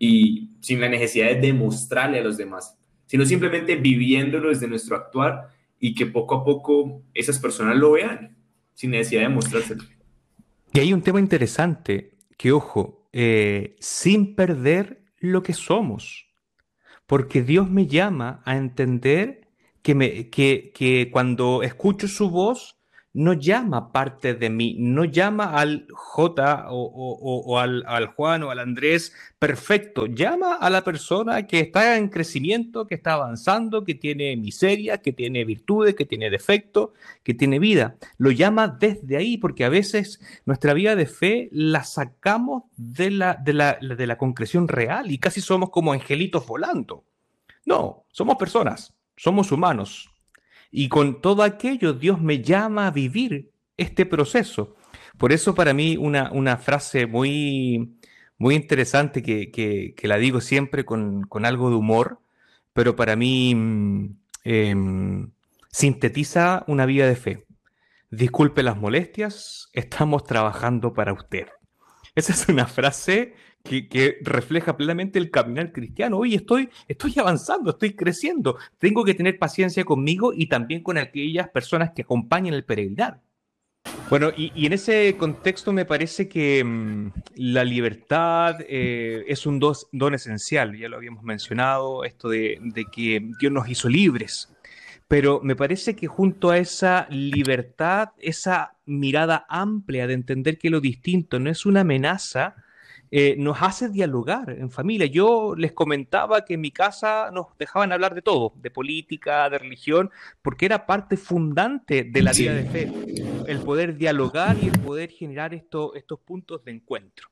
Y 0.07 0.51
sin 0.61 0.81
la 0.81 0.89
necesidad 0.89 1.29
de 1.29 1.41
demostrarle 1.41 2.19
a 2.19 2.23
los 2.23 2.37
demás, 2.37 2.79
sino 3.07 3.25
simplemente 3.25 3.77
viviéndolo 3.77 4.51
desde 4.51 4.69
nuestro 4.69 4.97
actuar 4.97 5.49
y 5.81 5.95
que 5.95 6.07
poco 6.07 6.35
a 6.37 6.45
poco 6.45 7.03
esas 7.15 7.39
personas 7.39 7.77
lo 7.77 7.93
vean, 7.93 8.37
sin 8.75 8.91
necesidad 8.91 9.23
de 9.23 9.29
mostrárselo. 9.29 9.85
Y 10.73 10.81
hay 10.81 10.93
un 10.93 11.03
tema 11.03 11.21
interesante, 11.21 12.17
que 12.37 12.53
ojo, 12.53 13.09
eh, 13.13 13.77
sin 13.79 14.35
perder 14.35 15.05
lo 15.19 15.43
que 15.43 15.53
somos, 15.53 16.27
porque 17.07 17.43
Dios 17.43 17.71
me 17.71 17.87
llama 17.87 18.43
a 18.45 18.57
entender 18.57 19.49
que, 19.83 19.95
me, 19.95 20.31
que, 20.31 20.73
que 20.75 21.11
cuando 21.11 21.63
escucho 21.63 22.09
su 22.09 22.31
voz, 22.31 22.79
no 23.15 23.33
llama 23.33 23.93
parte 23.93 24.35
de 24.35 24.51
mí, 24.51 24.77
no 24.79 25.05
llama 25.05 25.55
al 25.59 25.87
J 25.91 26.67
o, 26.69 26.83
o, 26.83 27.41
o 27.47 27.59
al, 27.59 27.85
al, 27.87 28.09
Juan 28.09 28.43
o 28.43 28.51
al 28.51 28.59
Andrés 28.59 29.15
perfecto, 29.39 30.07
llama 30.07 30.57
a 30.57 30.69
la 30.69 30.85
persona 30.85 31.47
que 31.47 31.61
está 31.61 31.97
en 31.97 32.09
crecimiento, 32.09 32.87
que 32.87 32.97
está 32.97 33.15
avanzando, 33.15 33.85
que 33.85 33.95
tiene 33.95 34.37
miseria, 34.37 34.99
que 34.99 35.13
tiene 35.13 35.45
virtudes, 35.45 35.95
que 35.95 36.05
tiene 36.05 36.29
defectos, 36.29 36.91
que 37.23 37.33
tiene 37.33 37.59
vida. 37.59 37.97
Lo 38.19 38.31
llama 38.31 38.69
desde 38.69 39.17
ahí 39.17 39.39
porque 39.39 39.65
a 39.65 39.69
veces 39.69 40.21
nuestra 40.45 40.75
vida 40.75 40.97
de 40.97 41.07
fe 41.07 41.49
la 41.53 41.85
sacamos 41.85 42.65
de 42.77 43.11
la, 43.11 43.35
de 43.35 43.55
la, 43.55 43.79
de 43.81 44.07
la 44.07 44.19
concreción 44.19 44.69
real 44.69 45.11
y 45.11 45.19
casi 45.19 45.41
somos 45.41 45.71
como 45.71 45.93
angelitos 45.93 46.47
volando. 46.47 47.05
No, 47.65 48.05
somos 48.13 48.37
personas 48.37 48.93
somos 49.17 49.53
humanos. 49.53 50.11
Y 50.77 50.89
con 50.89 51.21
todo 51.21 51.45
aquello 51.45 51.93
Dios 51.93 52.21
me 52.21 52.43
llama 52.43 52.89
a 52.89 52.91
vivir 52.91 53.53
este 53.77 54.05
proceso. 54.07 54.75
Por 55.17 55.31
eso 55.31 55.55
para 55.55 55.73
mí 55.73 55.97
una, 55.97 56.33
una 56.33 56.57
frase 56.57 57.07
muy, 57.07 57.95
muy 58.39 58.57
interesante 58.57 59.23
que, 59.23 59.53
que, 59.53 60.09
la 60.09 60.17
digo 60.17 60.41
siempre 60.41 60.85
con, 60.85 61.23
con, 61.29 61.45
algo 61.47 61.71
de 61.71 61.77
humor, 61.77 62.19
pero 62.73 62.97
para 62.97 63.15
mí 63.15 64.17
eh, 64.43 64.75
sintetiza 65.71 66.65
una 66.67 66.87
vida 66.87 67.07
de 67.07 67.15
fe. 67.15 67.47
Disculpe 68.11 68.65
las 68.65 68.77
molestias, 68.77 69.69
estamos 69.75 70.25
trabajando 70.25 70.93
para 70.93 71.13
usted. 71.13 71.47
Esa 72.17 72.33
es 72.33 72.49
una 72.49 72.67
frase 72.67 73.35
que, 73.65 74.19
refleja 74.23 74.77
plenamente 74.77 75.19
el 75.19 75.31
caminar 75.31 75.73
cristiano. 75.73 76.19
Oye, 76.19 76.37
estoy, 76.37 76.69
estoy 76.87 77.15
avanzando, 77.19 77.71
estoy 77.71 77.95
creciendo. 77.95 78.59
Tengo 78.79 79.05
que 79.05 79.15
tener 79.15 79.39
paciencia 79.39 79.85
conmigo 79.85 80.33
y 80.35 80.47
también 80.47 80.83
con 80.83 80.99
aquellas 80.99 81.49
personas 81.49 81.93
que 81.95 82.03
acompañan 82.03 82.55
el 82.55 82.65
peregrinar. 82.65 83.21
Bueno, 84.11 84.31
y, 84.37 84.67
en 84.67 84.73
ese 84.73 85.17
contexto 85.17 85.73
me 85.73 85.87
parece 85.87 86.29
que 86.29 86.63
mmm, 86.63 87.11
la 87.37 87.65
libertad 87.65 88.57
eh, 88.69 89.25
es 89.29 89.47
un 89.47 89.59
don 89.59 90.15
esencial, 90.15 90.77
ya 90.77 90.89
lo 90.89 90.97
habíamos 90.97 91.23
mencionado, 91.23 92.05
esto 92.05 92.29
de, 92.29 92.59
de, 92.61 92.85
que 92.87 93.31
Dios 93.41 93.53
nos 93.53 93.69
hizo 93.69 93.89
libres, 93.89 94.51
pero 95.09 95.41
me 95.43 95.57
parece 95.57 95.97
que 95.97 96.07
junto 96.07 96.51
a 96.51 96.59
esa 96.59 97.07
libertad, 97.11 98.11
esa 98.19 98.77
mirada 98.85 99.47
amplia 99.49 100.07
de 100.07 100.15
entender 100.15 100.59
que 100.59 100.71
lo 100.71 100.81
distinto 100.81 101.39
no 101.39 101.51
es 101.51 101.67
una 101.67 101.81
amenaza, 101.81 102.57
eh, 103.17 103.37
nos 103.39 103.63
hace 103.63 103.91
dialogar 103.91 104.51
en 104.51 104.73
familia. 104.73 105.07
Yo 105.07 105.55
les 105.57 105.71
comentaba 105.71 106.45
que 106.45 106.55
en 106.55 106.61
mi 106.63 106.73
casa 106.73 107.31
nos 107.33 107.47
dejaban 107.57 107.93
hablar 107.93 108.13
de 108.13 108.23
todo, 108.23 108.55
de 108.57 108.73
política, 108.73 109.49
de 109.49 109.59
religión, 109.59 110.11
porque 110.43 110.67
era 110.67 110.85
parte 110.85 111.17
fundante 111.17 112.03
de 112.03 112.23
la 112.23 112.33
vida 112.33 112.53
de 112.53 112.65
fe, 112.65 112.93
el 113.47 113.61
poder 113.61 113.97
dialogar 113.97 114.57
y 114.61 114.67
el 114.67 114.81
poder 114.81 115.11
generar 115.11 115.55
esto, 115.55 115.95
estos 115.95 116.19
puntos 116.19 116.65
de 116.65 116.73
encuentro. 116.73 117.29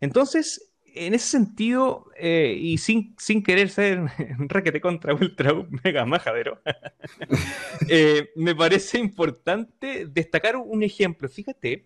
Entonces, 0.00 0.72
en 0.86 1.12
ese 1.12 1.28
sentido, 1.28 2.10
eh, 2.16 2.56
y 2.58 2.78
sin, 2.78 3.14
sin 3.18 3.42
querer 3.42 3.68
ser 3.68 4.04
raquete 4.38 4.80
contra 4.80 5.12
ultra 5.12 5.52
mega 5.84 6.06
majadero, 6.06 6.62
eh, 7.90 8.30
me 8.36 8.54
parece 8.54 8.98
importante 8.98 10.06
destacar 10.06 10.56
un 10.56 10.82
ejemplo. 10.82 11.28
Fíjate 11.28 11.84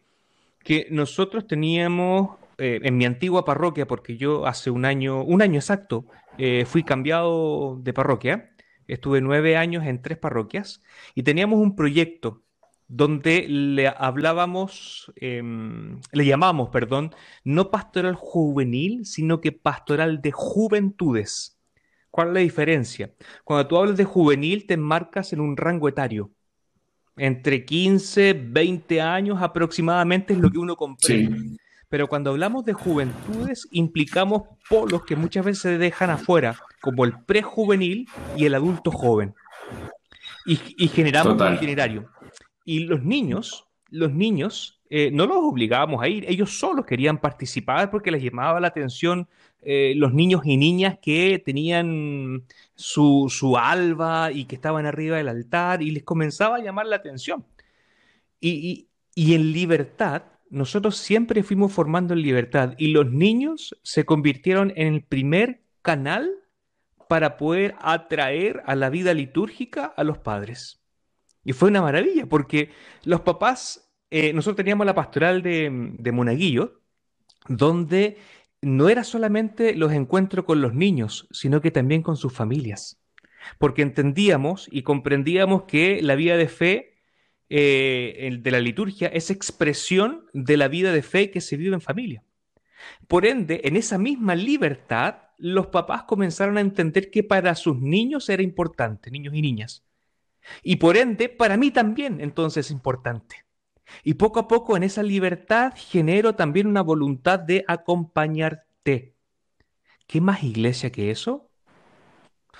que 0.62 0.86
nosotros 0.92 1.48
teníamos 1.48 2.38
eh, 2.60 2.80
en 2.82 2.96
mi 2.98 3.06
antigua 3.06 3.44
parroquia, 3.44 3.86
porque 3.86 4.16
yo 4.18 4.46
hace 4.46 4.70
un 4.70 4.84
año, 4.84 5.22
un 5.24 5.40
año 5.40 5.56
exacto, 5.56 6.04
eh, 6.36 6.64
fui 6.66 6.82
cambiado 6.82 7.78
de 7.82 7.92
parroquia. 7.94 8.50
Estuve 8.86 9.20
nueve 9.20 9.56
años 9.56 9.86
en 9.86 10.02
tres 10.02 10.18
parroquias 10.18 10.82
y 11.14 11.22
teníamos 11.22 11.58
un 11.60 11.74
proyecto 11.74 12.42
donde 12.86 13.46
le 13.48 13.88
hablábamos, 13.88 15.10
eh, 15.16 15.42
le 16.12 16.26
llamamos, 16.26 16.68
perdón, 16.68 17.14
no 17.44 17.70
pastoral 17.70 18.14
juvenil, 18.14 19.06
sino 19.06 19.40
que 19.40 19.52
pastoral 19.52 20.20
de 20.20 20.32
juventudes. 20.32 21.58
¿Cuál 22.10 22.28
es 22.28 22.34
la 22.34 22.40
diferencia? 22.40 23.14
Cuando 23.44 23.68
tú 23.68 23.78
hablas 23.78 23.96
de 23.96 24.04
juvenil, 24.04 24.66
te 24.66 24.74
enmarcas 24.74 25.32
en 25.32 25.40
un 25.40 25.56
rango 25.56 25.88
etario. 25.88 26.30
Entre 27.16 27.64
15, 27.64 28.34
20 28.34 29.00
años 29.00 29.40
aproximadamente 29.40 30.34
es 30.34 30.40
lo 30.40 30.50
que 30.50 30.58
uno 30.58 30.76
comprende. 30.76 31.38
Sí. 31.38 31.56
Pero 31.90 32.06
cuando 32.06 32.30
hablamos 32.30 32.64
de 32.64 32.72
juventudes, 32.72 33.68
implicamos 33.72 34.44
polos 34.68 35.04
que 35.04 35.16
muchas 35.16 35.44
veces 35.44 35.62
se 35.62 35.76
dejan 35.76 36.10
afuera, 36.10 36.56
como 36.80 37.04
el 37.04 37.18
prejuvenil 37.24 38.08
y 38.36 38.46
el 38.46 38.54
adulto 38.54 38.92
joven. 38.92 39.34
Y, 40.46 40.58
y 40.78 40.88
generamos 40.88 41.34
Total. 41.34 41.52
un 41.52 41.56
itinerario. 41.56 42.08
Y 42.64 42.84
los 42.84 43.02
niños, 43.02 43.66
los 43.90 44.12
niños, 44.12 44.80
eh, 44.88 45.10
no 45.12 45.26
los 45.26 45.38
obligábamos 45.38 46.00
a 46.00 46.08
ir, 46.08 46.24
ellos 46.28 46.58
solos 46.58 46.86
querían 46.86 47.18
participar 47.18 47.90
porque 47.90 48.12
les 48.12 48.22
llamaba 48.22 48.60
la 48.60 48.68
atención 48.68 49.28
eh, 49.62 49.92
los 49.96 50.14
niños 50.14 50.42
y 50.44 50.56
niñas 50.56 50.98
que 51.02 51.42
tenían 51.44 52.44
su, 52.76 53.26
su, 53.28 53.56
alba 53.56 54.32
y 54.32 54.46
que 54.46 54.54
estaban 54.54 54.86
arriba 54.86 55.16
del 55.16 55.28
altar 55.28 55.82
y 55.82 55.90
les 55.90 56.04
comenzaba 56.04 56.56
a 56.56 56.60
llamar 56.60 56.86
la 56.86 56.96
atención. 56.96 57.44
Y, 58.38 58.50
y, 58.50 58.88
y 59.14 59.34
en 59.34 59.52
libertad 59.52 60.22
nosotros 60.50 60.96
siempre 60.96 61.42
fuimos 61.42 61.72
formando 61.72 62.12
en 62.12 62.22
libertad 62.22 62.74
y 62.76 62.88
los 62.88 63.10
niños 63.10 63.78
se 63.82 64.04
convirtieron 64.04 64.72
en 64.76 64.94
el 64.94 65.02
primer 65.02 65.62
canal 65.80 66.30
para 67.08 67.36
poder 67.36 67.74
atraer 67.80 68.62
a 68.66 68.74
la 68.74 68.90
vida 68.90 69.14
litúrgica 69.14 69.86
a 69.86 70.04
los 70.04 70.18
padres. 70.18 70.82
Y 71.44 71.52
fue 71.52 71.70
una 71.70 71.82
maravilla 71.82 72.26
porque 72.26 72.70
los 73.04 73.20
papás, 73.20 73.92
eh, 74.10 74.32
nosotros 74.32 74.56
teníamos 74.56 74.86
la 74.86 74.94
pastoral 74.94 75.42
de, 75.42 75.94
de 75.98 76.12
Monaguillo, 76.12 76.82
donde 77.48 78.18
no 78.60 78.88
era 78.88 79.04
solamente 79.04 79.74
los 79.74 79.92
encuentros 79.92 80.44
con 80.44 80.60
los 80.60 80.74
niños, 80.74 81.28
sino 81.30 81.60
que 81.60 81.70
también 81.70 82.02
con 82.02 82.16
sus 82.16 82.32
familias. 82.32 83.00
Porque 83.58 83.82
entendíamos 83.82 84.68
y 84.70 84.82
comprendíamos 84.82 85.62
que 85.62 86.02
la 86.02 86.14
vida 86.14 86.36
de 86.36 86.48
fe 86.48 86.89
eh, 87.52 88.38
de 88.40 88.50
la 88.52 88.60
liturgia 88.60 89.08
es 89.08 89.30
expresión 89.30 90.26
de 90.32 90.56
la 90.56 90.68
vida 90.68 90.92
de 90.92 91.02
fe 91.02 91.32
que 91.32 91.40
se 91.40 91.56
vive 91.56 91.74
en 91.74 91.80
familia. 91.80 92.22
Por 93.08 93.26
ende, 93.26 93.60
en 93.64 93.76
esa 93.76 93.98
misma 93.98 94.36
libertad, 94.36 95.16
los 95.36 95.66
papás 95.66 96.04
comenzaron 96.04 96.56
a 96.58 96.60
entender 96.60 97.10
que 97.10 97.24
para 97.24 97.54
sus 97.56 97.78
niños 97.78 98.28
era 98.28 98.42
importante, 98.42 99.10
niños 99.10 99.34
y 99.34 99.42
niñas. 99.42 99.84
Y 100.62 100.76
por 100.76 100.96
ende, 100.96 101.28
para 101.28 101.56
mí 101.56 101.72
también 101.72 102.20
entonces 102.20 102.66
es 102.66 102.70
importante. 102.70 103.44
Y 104.04 104.14
poco 104.14 104.38
a 104.40 104.48
poco 104.48 104.76
en 104.76 104.84
esa 104.84 105.02
libertad 105.02 105.72
genero 105.76 106.36
también 106.36 106.68
una 106.68 106.82
voluntad 106.82 107.40
de 107.40 107.64
acompañarte. 107.66 109.16
¿Qué 110.06 110.20
más 110.20 110.44
iglesia 110.44 110.90
que 110.92 111.10
eso? 111.10 111.50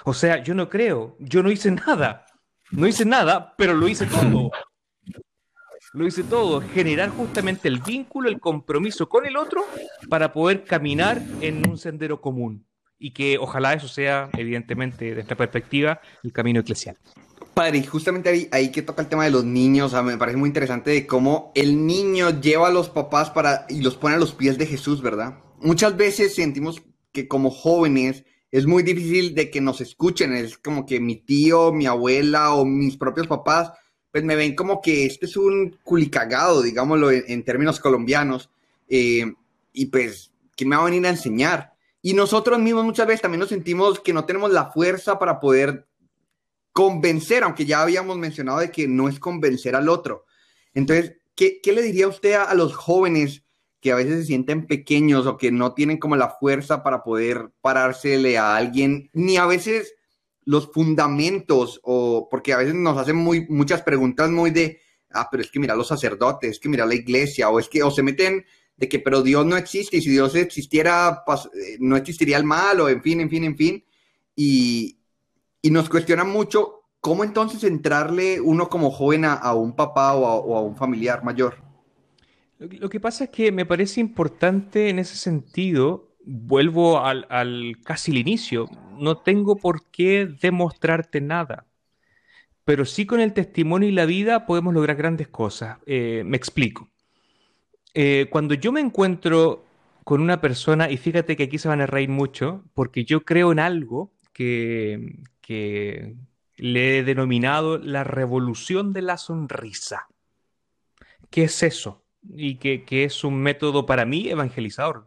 O 0.04 0.14
sea, 0.14 0.42
yo 0.42 0.54
no 0.54 0.68
creo, 0.68 1.16
yo 1.20 1.42
no 1.44 1.50
hice 1.50 1.70
nada. 1.70 2.26
No 2.72 2.86
hice 2.86 3.04
nada, 3.04 3.54
pero 3.56 3.74
lo 3.74 3.88
hice 3.88 4.06
todo. 4.06 4.50
Lo 5.92 6.06
hice 6.06 6.22
todo, 6.22 6.60
generar 6.60 7.10
justamente 7.10 7.66
el 7.66 7.80
vínculo, 7.80 8.28
el 8.28 8.38
compromiso 8.38 9.08
con 9.08 9.26
el 9.26 9.36
otro 9.36 9.64
para 10.08 10.32
poder 10.32 10.62
caminar 10.62 11.20
en 11.40 11.68
un 11.68 11.78
sendero 11.78 12.20
común. 12.20 12.64
Y 12.96 13.10
que 13.12 13.38
ojalá 13.38 13.72
eso 13.72 13.88
sea, 13.88 14.30
evidentemente, 14.34 15.06
desde 15.06 15.22
esta 15.22 15.34
perspectiva, 15.34 16.00
el 16.22 16.32
camino 16.32 16.60
eclesial. 16.60 16.96
Padre, 17.54 17.78
y 17.78 17.84
justamente 17.84 18.28
ahí, 18.28 18.48
ahí 18.52 18.70
que 18.70 18.82
toca 18.82 19.02
el 19.02 19.08
tema 19.08 19.24
de 19.24 19.32
los 19.32 19.44
niños, 19.44 19.92
me 20.04 20.16
parece 20.16 20.38
muy 20.38 20.48
interesante 20.48 20.92
de 20.92 21.08
cómo 21.08 21.50
el 21.56 21.84
niño 21.84 22.40
lleva 22.40 22.68
a 22.68 22.72
los 22.72 22.88
papás 22.88 23.30
para 23.30 23.66
y 23.68 23.80
los 23.80 23.96
pone 23.96 24.14
a 24.14 24.18
los 24.18 24.32
pies 24.32 24.58
de 24.58 24.66
Jesús, 24.66 25.02
¿verdad? 25.02 25.40
Muchas 25.58 25.96
veces 25.96 26.36
sentimos 26.36 26.82
que 27.10 27.26
como 27.26 27.50
jóvenes 27.50 28.24
es 28.52 28.66
muy 28.66 28.84
difícil 28.84 29.34
de 29.34 29.50
que 29.50 29.60
nos 29.60 29.80
escuchen, 29.80 30.34
es 30.34 30.56
como 30.56 30.86
que 30.86 31.00
mi 31.00 31.16
tío, 31.16 31.72
mi 31.72 31.86
abuela 31.86 32.54
o 32.54 32.64
mis 32.64 32.96
propios 32.96 33.26
papás, 33.26 33.72
pues 34.10 34.24
me 34.24 34.36
ven 34.36 34.54
como 34.54 34.80
que 34.80 35.06
este 35.06 35.26
es 35.26 35.36
un 35.36 35.78
culicagado, 35.82 36.62
digámoslo 36.62 37.10
en, 37.10 37.44
términos 37.44 37.78
colombianos, 37.78 38.50
eh, 38.88 39.32
y 39.72 39.86
pues, 39.86 40.32
¿qué 40.56 40.66
me 40.66 40.76
va 40.76 40.82
a 40.82 40.86
venir 40.86 41.06
a 41.06 41.10
enseñar? 41.10 41.74
Y 42.02 42.14
nosotros 42.14 42.58
mismos 42.58 42.84
muchas 42.84 43.06
veces 43.06 43.22
también 43.22 43.40
nos 43.40 43.50
sentimos 43.50 44.00
que 44.00 44.12
no 44.12 44.24
tenemos 44.24 44.50
la 44.52 44.70
fuerza 44.70 45.18
para 45.18 45.38
poder 45.38 45.86
convencer, 46.72 47.44
aunque 47.44 47.66
ya 47.66 47.82
habíamos 47.82 48.16
mencionado 48.16 48.60
de 48.60 48.70
que 48.70 48.88
no 48.88 49.08
es 49.08 49.18
convencer 49.20 49.76
al 49.76 49.88
otro. 49.88 50.24
Entonces, 50.72 51.16
¿qué, 51.34 51.60
le 51.64 51.82
diría 51.82 52.08
usted 52.08 52.34
a, 52.34 52.54
los 52.54 52.74
jóvenes 52.74 53.44
que 53.80 53.92
a 53.92 53.96
veces 53.96 54.20
se 54.20 54.24
sienten 54.26 54.66
pequeños 54.66 55.26
o 55.26 55.36
que 55.36 55.50
no 55.50 55.74
tienen 55.74 55.98
como 55.98 56.16
la 56.16 56.30
fuerza 56.30 56.82
para 56.82 57.02
poder 57.02 57.50
parársele 57.60 58.38
a 58.38 58.56
alguien, 58.56 59.10
ni 59.12 59.36
a 59.36 59.46
veces 59.46 59.94
los 60.44 60.72
fundamentos, 60.72 61.80
o 61.82 62.28
porque 62.30 62.52
a 62.52 62.58
veces 62.58 62.74
nos 62.74 62.96
hacen 62.98 63.16
muy, 63.16 63.46
muchas 63.48 63.82
preguntas 63.82 64.30
muy 64.30 64.50
de, 64.50 64.80
ah, 65.10 65.28
pero 65.30 65.42
es 65.42 65.50
que 65.50 65.60
mira 65.60 65.76
los 65.76 65.88
sacerdotes, 65.88 66.52
es 66.52 66.60
que 66.60 66.68
mira 66.68 66.86
la 66.86 66.94
iglesia, 66.94 67.50
o 67.50 67.58
es 67.58 67.68
que, 67.68 67.82
o 67.82 67.90
se 67.90 68.02
meten 68.02 68.44
de 68.76 68.88
que, 68.88 68.98
pero 68.98 69.22
Dios 69.22 69.44
no 69.44 69.56
existe, 69.56 69.98
y 69.98 70.02
si 70.02 70.10
Dios 70.10 70.34
existiera, 70.34 71.22
eh, 71.54 71.76
no 71.80 71.96
existiría 71.96 72.38
el 72.38 72.44
mal, 72.44 72.80
o 72.80 72.88
en 72.88 73.02
fin, 73.02 73.20
en 73.20 73.28
fin, 73.28 73.44
en 73.44 73.56
fin. 73.56 73.84
Y, 74.34 74.98
y 75.62 75.70
nos 75.70 75.88
cuestiona 75.90 76.24
mucho 76.24 76.80
cómo 77.00 77.24
entonces 77.24 77.64
entrarle 77.64 78.40
uno 78.40 78.68
como 78.68 78.90
joven 78.90 79.24
a, 79.24 79.54
un 79.54 79.74
papá 79.74 80.14
o 80.14 80.56
a, 80.56 80.62
un 80.62 80.76
familiar 80.76 81.24
mayor. 81.24 81.56
Lo 82.58 82.90
que 82.90 83.00
pasa 83.00 83.24
es 83.24 83.30
que 83.30 83.52
me 83.52 83.64
parece 83.64 84.00
importante 84.00 84.90
en 84.90 84.98
ese 84.98 85.16
sentido, 85.16 86.09
vuelvo 86.24 87.00
al, 87.00 87.26
casi 87.84 88.10
el 88.10 88.18
inicio, 88.18 88.68
no 88.98 89.18
tengo 89.18 89.56
por 89.56 89.90
qué 89.90 90.26
demostrarte 90.26 91.20
nada, 91.20 91.66
pero 92.64 92.84
sí 92.84 93.06
con 93.06 93.20
el 93.20 93.32
testimonio 93.32 93.88
y 93.88 93.92
la 93.92 94.04
vida 94.06 94.46
podemos 94.46 94.74
lograr 94.74 94.96
grandes 94.96 95.28
cosas. 95.28 95.78
Eh, 95.86 96.22
me 96.24 96.36
explico. 96.36 96.88
Eh, 97.94 98.28
cuando 98.30 98.54
yo 98.54 98.72
me 98.72 98.80
encuentro 98.80 99.64
con 100.04 100.20
una 100.20 100.40
persona, 100.40 100.90
y 100.90 100.96
fíjate 100.96 101.36
que 101.36 101.44
aquí 101.44 101.58
se 101.58 101.68
van 101.68 101.80
a 101.80 101.86
reír 101.86 102.08
mucho, 102.08 102.64
porque 102.74 103.04
yo 103.04 103.22
creo 103.22 103.52
en 103.52 103.58
algo 103.58 104.12
que, 104.32 105.18
que 105.40 106.16
le 106.56 106.98
he 106.98 107.04
denominado 107.04 107.78
la 107.78 108.04
revolución 108.04 108.92
de 108.92 109.02
la 109.02 109.16
sonrisa. 109.16 110.08
¿Qué 111.30 111.44
es 111.44 111.62
eso? 111.62 112.04
Y 112.22 112.56
que, 112.56 113.04
es 113.04 113.24
un 113.24 113.36
método 113.36 113.86
para 113.86 114.04
mí 114.04 114.28
evangelizador, 114.28 115.04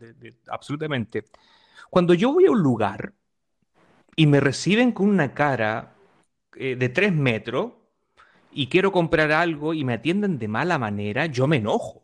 absolutamente. 0.48 1.26
Cuando 1.90 2.14
yo 2.14 2.34
voy 2.34 2.46
a 2.46 2.52
un 2.52 2.62
lugar 2.62 3.14
y 4.16 4.26
me 4.26 4.40
reciben 4.40 4.92
con 4.92 5.10
una 5.10 5.34
cara 5.34 5.96
eh, 6.56 6.76
de 6.76 6.90
tres 6.90 7.14
metros 7.14 7.74
y 8.52 8.68
quiero 8.68 8.92
comprar 8.92 9.32
algo 9.32 9.74
y 9.74 9.84
me 9.84 9.94
atienden 9.94 10.40
de 10.40 10.48
mala 10.48 10.78
manera, 10.80 11.28
yo 11.28 11.48
me 11.48 11.58
enojo 11.58 12.04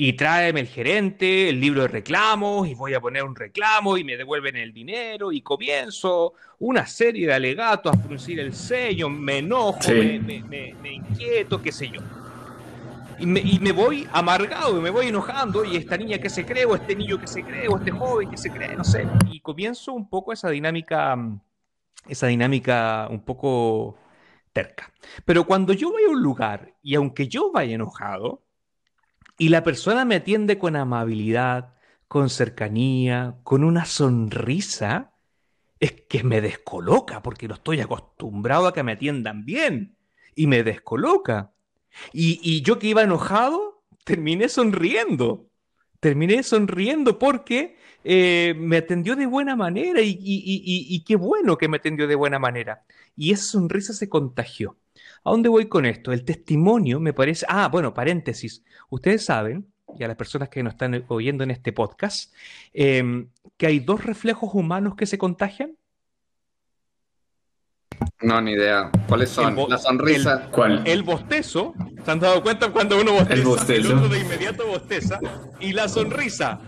y 0.00 0.12
tráeme 0.12 0.60
el 0.60 0.68
gerente, 0.68 1.48
el 1.48 1.60
libro 1.60 1.82
de 1.82 1.88
reclamos, 1.88 2.68
y 2.68 2.74
voy 2.74 2.94
a 2.94 3.00
poner 3.00 3.24
un 3.24 3.34
reclamo 3.34 3.98
y 3.98 4.04
me 4.04 4.16
devuelven 4.16 4.56
el 4.56 4.72
dinero, 4.72 5.32
y 5.32 5.42
comienzo 5.42 6.34
una 6.60 6.86
serie 6.86 7.26
de 7.26 7.34
alegatos 7.34 7.92
a 7.92 7.98
fruncir 7.98 8.38
el 8.38 8.54
sello, 8.54 9.10
me 9.10 9.38
enojo, 9.38 9.90
me, 9.90 10.92
inquieto, 10.92 11.60
qué 11.60 11.72
sé 11.72 11.88
yo. 11.88 12.00
Y 13.20 13.26
me, 13.26 13.72
voy 13.72 14.08
amargado, 14.12 14.80
me 14.80 14.90
voy 14.90 15.08
enojando, 15.08 15.64
y 15.64 15.76
esta 15.76 15.96
niña 15.96 16.18
que 16.18 16.30
se 16.30 16.46
cree, 16.46 16.64
o 16.64 16.76
este 16.76 16.94
niño 16.94 17.18
que 17.18 17.26
se 17.26 17.42
cree, 17.42 17.66
o 17.68 17.76
este 17.76 17.90
joven 17.90 18.30
que 18.30 18.36
se 18.36 18.50
cree, 18.50 18.76
no 18.76 18.84
sé. 18.84 19.06
Y 19.30 19.40
comienzo 19.40 19.92
un 19.92 20.08
poco 20.08 20.32
esa 20.32 20.50
dinámica, 20.50 21.16
esa 22.06 22.28
dinámica 22.28 23.08
un 23.10 23.24
poco 23.24 23.98
terca. 24.52 24.92
Pero 25.24 25.44
cuando 25.46 25.72
yo 25.72 25.90
voy 25.90 26.04
a 26.04 26.10
un 26.10 26.22
lugar, 26.22 26.74
y 26.82 26.94
aunque 26.94 27.26
yo 27.26 27.50
vaya 27.50 27.74
enojado, 27.74 28.44
y 29.36 29.48
la 29.48 29.62
persona 29.64 30.04
me 30.04 30.16
atiende 30.16 30.58
con 30.58 30.76
amabilidad, 30.76 31.74
con 32.06 32.30
cercanía, 32.30 33.36
con 33.42 33.64
una 33.64 33.84
sonrisa, 33.84 35.12
es 35.80 35.92
que 36.08 36.22
me 36.22 36.40
descoloca, 36.40 37.22
porque 37.22 37.48
no 37.48 37.54
estoy 37.54 37.80
acostumbrado 37.80 38.66
a 38.66 38.72
que 38.72 38.82
me 38.82 38.92
atiendan 38.92 39.44
bien, 39.44 39.96
y 40.34 40.46
me 40.46 40.62
descoloca. 40.62 41.52
Y, 42.12 42.62
yo 42.62 42.78
que 42.78 42.88
iba 42.88 43.02
enojado, 43.02 43.82
terminé 44.04 44.48
sonriendo. 44.48 45.48
Terminé 46.00 46.42
sonriendo 46.42 47.18
porque 47.18 47.76
eh, 48.04 48.54
me 48.56 48.76
atendió 48.76 49.16
de 49.16 49.26
buena 49.26 49.56
manera 49.56 50.00
y, 50.02 51.04
qué 51.06 51.16
bueno 51.16 51.58
que 51.58 51.68
me 51.68 51.78
atendió 51.78 52.06
de 52.06 52.14
buena 52.14 52.38
manera. 52.38 52.84
Y 53.16 53.32
esa 53.32 53.44
sonrisa 53.44 53.92
se 53.92 54.08
contagió. 54.08 54.76
¿A 55.24 55.30
dónde 55.30 55.48
voy 55.48 55.66
con 55.68 55.86
esto? 55.86 56.12
El 56.12 56.24
testimonio 56.24 57.00
me 57.00 57.12
parece... 57.12 57.46
Ah, 57.48 57.68
bueno, 57.68 57.94
paréntesis. 57.94 58.64
Ustedes 58.90 59.24
saben, 59.24 59.66
y 59.96 60.04
a 60.04 60.08
las 60.08 60.16
personas 60.16 60.48
que 60.48 60.62
nos 60.62 60.74
están 60.74 61.04
oyendo 61.08 61.44
en 61.44 61.50
este 61.50 61.72
podcast, 61.72 62.32
em, 62.72 63.30
que 63.56 63.66
hay 63.66 63.80
dos 63.80 64.04
reflejos 64.04 64.50
humanos 64.54 64.94
que 64.96 65.06
se 65.06 65.18
contagian. 65.18 65.76
No, 68.20 68.40
ni 68.40 68.52
idea. 68.52 68.90
¿Cuáles 69.06 69.30
son? 69.30 69.56
la 69.68 69.78
sonrisa. 69.78 70.42
El, 70.44 70.50
¿Cuál? 70.50 70.82
El 70.86 71.02
bostezo. 71.02 71.74
¿Se 72.04 72.10
han 72.10 72.18
dado 72.18 72.42
cuenta 72.42 72.70
cuando 72.70 73.00
uno 73.00 73.12
bosteza? 73.12 73.34
El 73.34 73.42
bostezo. 73.42 74.04
El 74.04 74.10
de 74.10 74.18
inmediato 74.18 74.66
bosteza. 74.66 75.20
Y 75.60 75.72
la 75.72 75.88
sonrisa. 75.88 76.60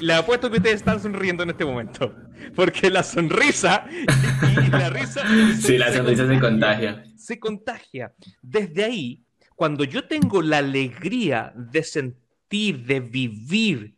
Le 0.00 0.14
apuesto 0.14 0.50
que 0.50 0.56
ustedes 0.56 0.76
están 0.76 1.00
sonriendo 1.00 1.44
en 1.44 1.50
este 1.50 1.64
momento. 1.64 2.12
Porque 2.56 2.90
la 2.90 3.04
sonrisa 3.04 3.84
y, 3.88 4.70
la 4.70 4.90
risa. 4.90 5.22
Sí, 5.60 5.78
la 5.78 5.92
sonrisa 5.92 6.26
se 6.26 6.40
contagia. 6.40 7.04
Se 7.16 7.38
contagia. 7.38 8.12
Desde 8.42 8.84
ahí, 8.84 9.22
cuando 9.54 9.84
yo 9.84 10.08
tengo 10.08 10.42
la 10.42 10.58
alegría 10.58 11.52
de 11.54 11.84
sentir, 11.84 12.84
de 12.84 12.98
vivir, 12.98 13.94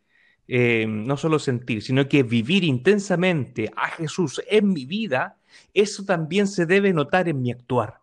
eh, 0.47 0.85
no 0.87 1.17
solo 1.17 1.39
sentir, 1.39 1.81
sino 1.81 2.07
que 2.07 2.21
vivir 2.21 2.63
intensamente 2.63 3.71
a 3.75 3.87
Jesús 3.87 4.39
en 4.47 4.71
mi 4.71 4.85
vida, 4.85 5.37
eso 5.73 6.05
también 6.05 6.47
se 6.47 6.65
debe 6.65 6.93
notar 6.93 7.27
en 7.29 7.41
mi 7.41 7.51
actuar. 7.51 8.01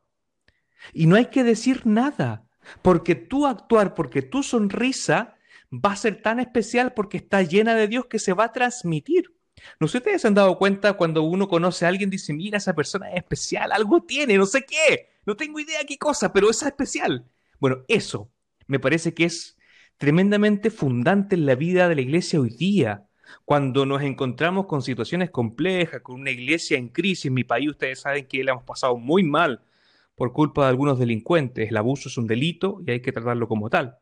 Y 0.93 1.07
no 1.07 1.17
hay 1.17 1.27
que 1.27 1.45
decir 1.45 1.87
nada, 1.87 2.47
porque 2.83 3.15
tu 3.15 3.47
actuar, 3.47 3.95
porque 3.95 4.23
tu 4.23 4.43
sonrisa 4.43 5.37
va 5.73 5.93
a 5.93 5.97
ser 5.97 6.21
tan 6.21 6.41
especial 6.41 6.93
porque 6.93 7.17
está 7.17 7.43
llena 7.43 7.75
de 7.75 7.88
Dios 7.88 8.07
que 8.07 8.19
se 8.19 8.33
va 8.33 8.45
a 8.45 8.53
transmitir. 8.53 9.35
No 9.81 9.88
sé 9.88 9.99
ustedes 9.99 10.25
han 10.25 10.35
dado 10.35 10.59
cuenta 10.59 10.95
cuando 10.95 11.23
uno 11.23 11.49
conoce 11.49 11.85
a 11.85 11.88
alguien, 11.88 12.11
dice, 12.11 12.33
mira, 12.33 12.59
esa 12.59 12.75
persona 12.75 13.11
es 13.11 13.17
especial, 13.17 13.73
algo 13.73 14.03
tiene, 14.03 14.37
no 14.37 14.47
sé 14.47 14.65
qué, 14.65 15.11
no 15.25 15.37
tengo 15.37 15.61
idea 15.61 15.85
qué 15.87 15.99
cosa, 15.99 16.33
pero 16.33 16.51
es 16.51 16.62
especial. 16.62 17.27
Bueno, 17.59 17.85
eso 17.88 18.31
me 18.67 18.81
parece 18.81 19.15
que 19.15 19.25
es 19.25 19.57
tremendamente 19.99 20.71
fundante 20.71 21.37
en 21.37 21.47
la 21.47 21.55
vida 21.55 21.88
de 21.88 21.95
la 21.95 22.01
iglesia 22.01 22.41
hoy 22.41 22.51
día. 22.51 23.07
Cuando 23.45 23.87
nos 23.87 24.03
encontramos 24.03 24.66
con 24.66 24.83
situaciones 24.83 25.31
complejas, 25.31 26.01
con 26.03 26.21
una 26.21 26.31
iglesia 26.31 26.79
en 26.79 26.88
crisis, 26.88 27.27
en 27.27 27.35
mi 27.35 27.45
país 27.45 27.71
ustedes 27.71 28.01
saben 28.01 28.27
que 28.27 28.45
la 28.45 28.53
hemos 28.53 28.64
pasado 28.64 28.97
muy 28.97 29.23
mal 29.23 29.62
por 30.14 30.33
culpa 30.33 30.62
de 30.62 30.68
algunos 30.68 30.99
delincuentes. 30.99 31.68
El 31.68 31.77
abuso 31.77 32.09
es 32.09 32.16
un 32.18 32.27
delito 32.27 32.81
y 32.87 32.92
hay 32.92 33.01
que 33.01 33.12
tratarlo 33.12 33.49
como 33.49 33.71
tal. 33.71 33.99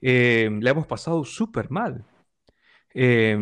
Eh, 0.00 0.50
la 0.60 0.70
hemos 0.70 0.86
pasado 0.86 1.24
súper 1.24 1.70
mal. 1.70 2.04
Eh, 2.94 3.38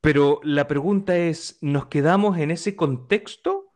Pero 0.00 0.40
la 0.42 0.68
pregunta 0.68 1.16
es, 1.16 1.58
¿nos 1.60 1.86
quedamos 1.86 2.38
en 2.38 2.50
ese 2.50 2.76
contexto 2.76 3.72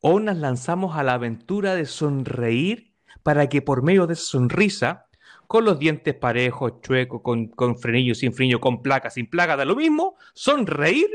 o 0.00 0.18
nos 0.18 0.36
lanzamos 0.36 0.96
a 0.96 1.02
la 1.02 1.14
aventura 1.14 1.74
de 1.74 1.84
sonreír 1.86 2.94
para 3.22 3.48
que 3.48 3.62
por 3.62 3.82
medio 3.82 4.06
de 4.06 4.14
esa 4.14 4.24
sonrisa, 4.24 5.06
con 5.52 5.66
los 5.66 5.78
dientes 5.78 6.14
parejos, 6.14 6.80
chuecos, 6.80 7.20
con, 7.20 7.48
con 7.48 7.76
frenillo, 7.76 8.14
sin 8.14 8.32
frenillo, 8.32 8.58
con 8.58 8.80
placa, 8.80 9.10
sin 9.10 9.28
placa, 9.28 9.54
da 9.54 9.66
lo 9.66 9.76
mismo, 9.76 10.16
sonreír 10.32 11.10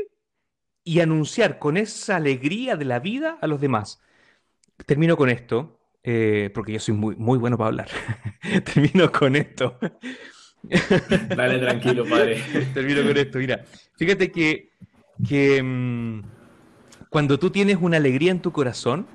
y 0.84 1.00
anunciar 1.00 1.58
con 1.58 1.76
esa 1.76 2.14
alegría 2.14 2.76
de 2.76 2.84
la 2.84 3.00
vida 3.00 3.38
a 3.40 3.48
los 3.48 3.60
demás? 3.60 4.00
Termino 4.86 5.16
con 5.16 5.28
esto, 5.28 5.80
eh, 6.04 6.52
porque 6.54 6.74
yo 6.74 6.78
soy 6.78 6.94
muy, 6.94 7.16
muy 7.16 7.36
bueno 7.36 7.58
para 7.58 7.66
hablar. 7.66 7.88
Termino 8.72 9.10
con 9.10 9.34
esto. 9.34 9.76
Dale, 11.34 11.58
tranquilo, 11.58 12.04
padre. 12.08 12.40
Termino 12.74 13.02
con 13.02 13.16
esto. 13.16 13.38
Mira, 13.38 13.64
fíjate 13.96 14.30
que, 14.30 14.70
que 15.28 15.60
mm, 15.60 16.22
cuando 17.10 17.40
tú 17.40 17.50
tienes 17.50 17.78
una 17.80 17.96
alegría 17.96 18.30
en 18.30 18.40
tu 18.40 18.52
corazón, 18.52 19.08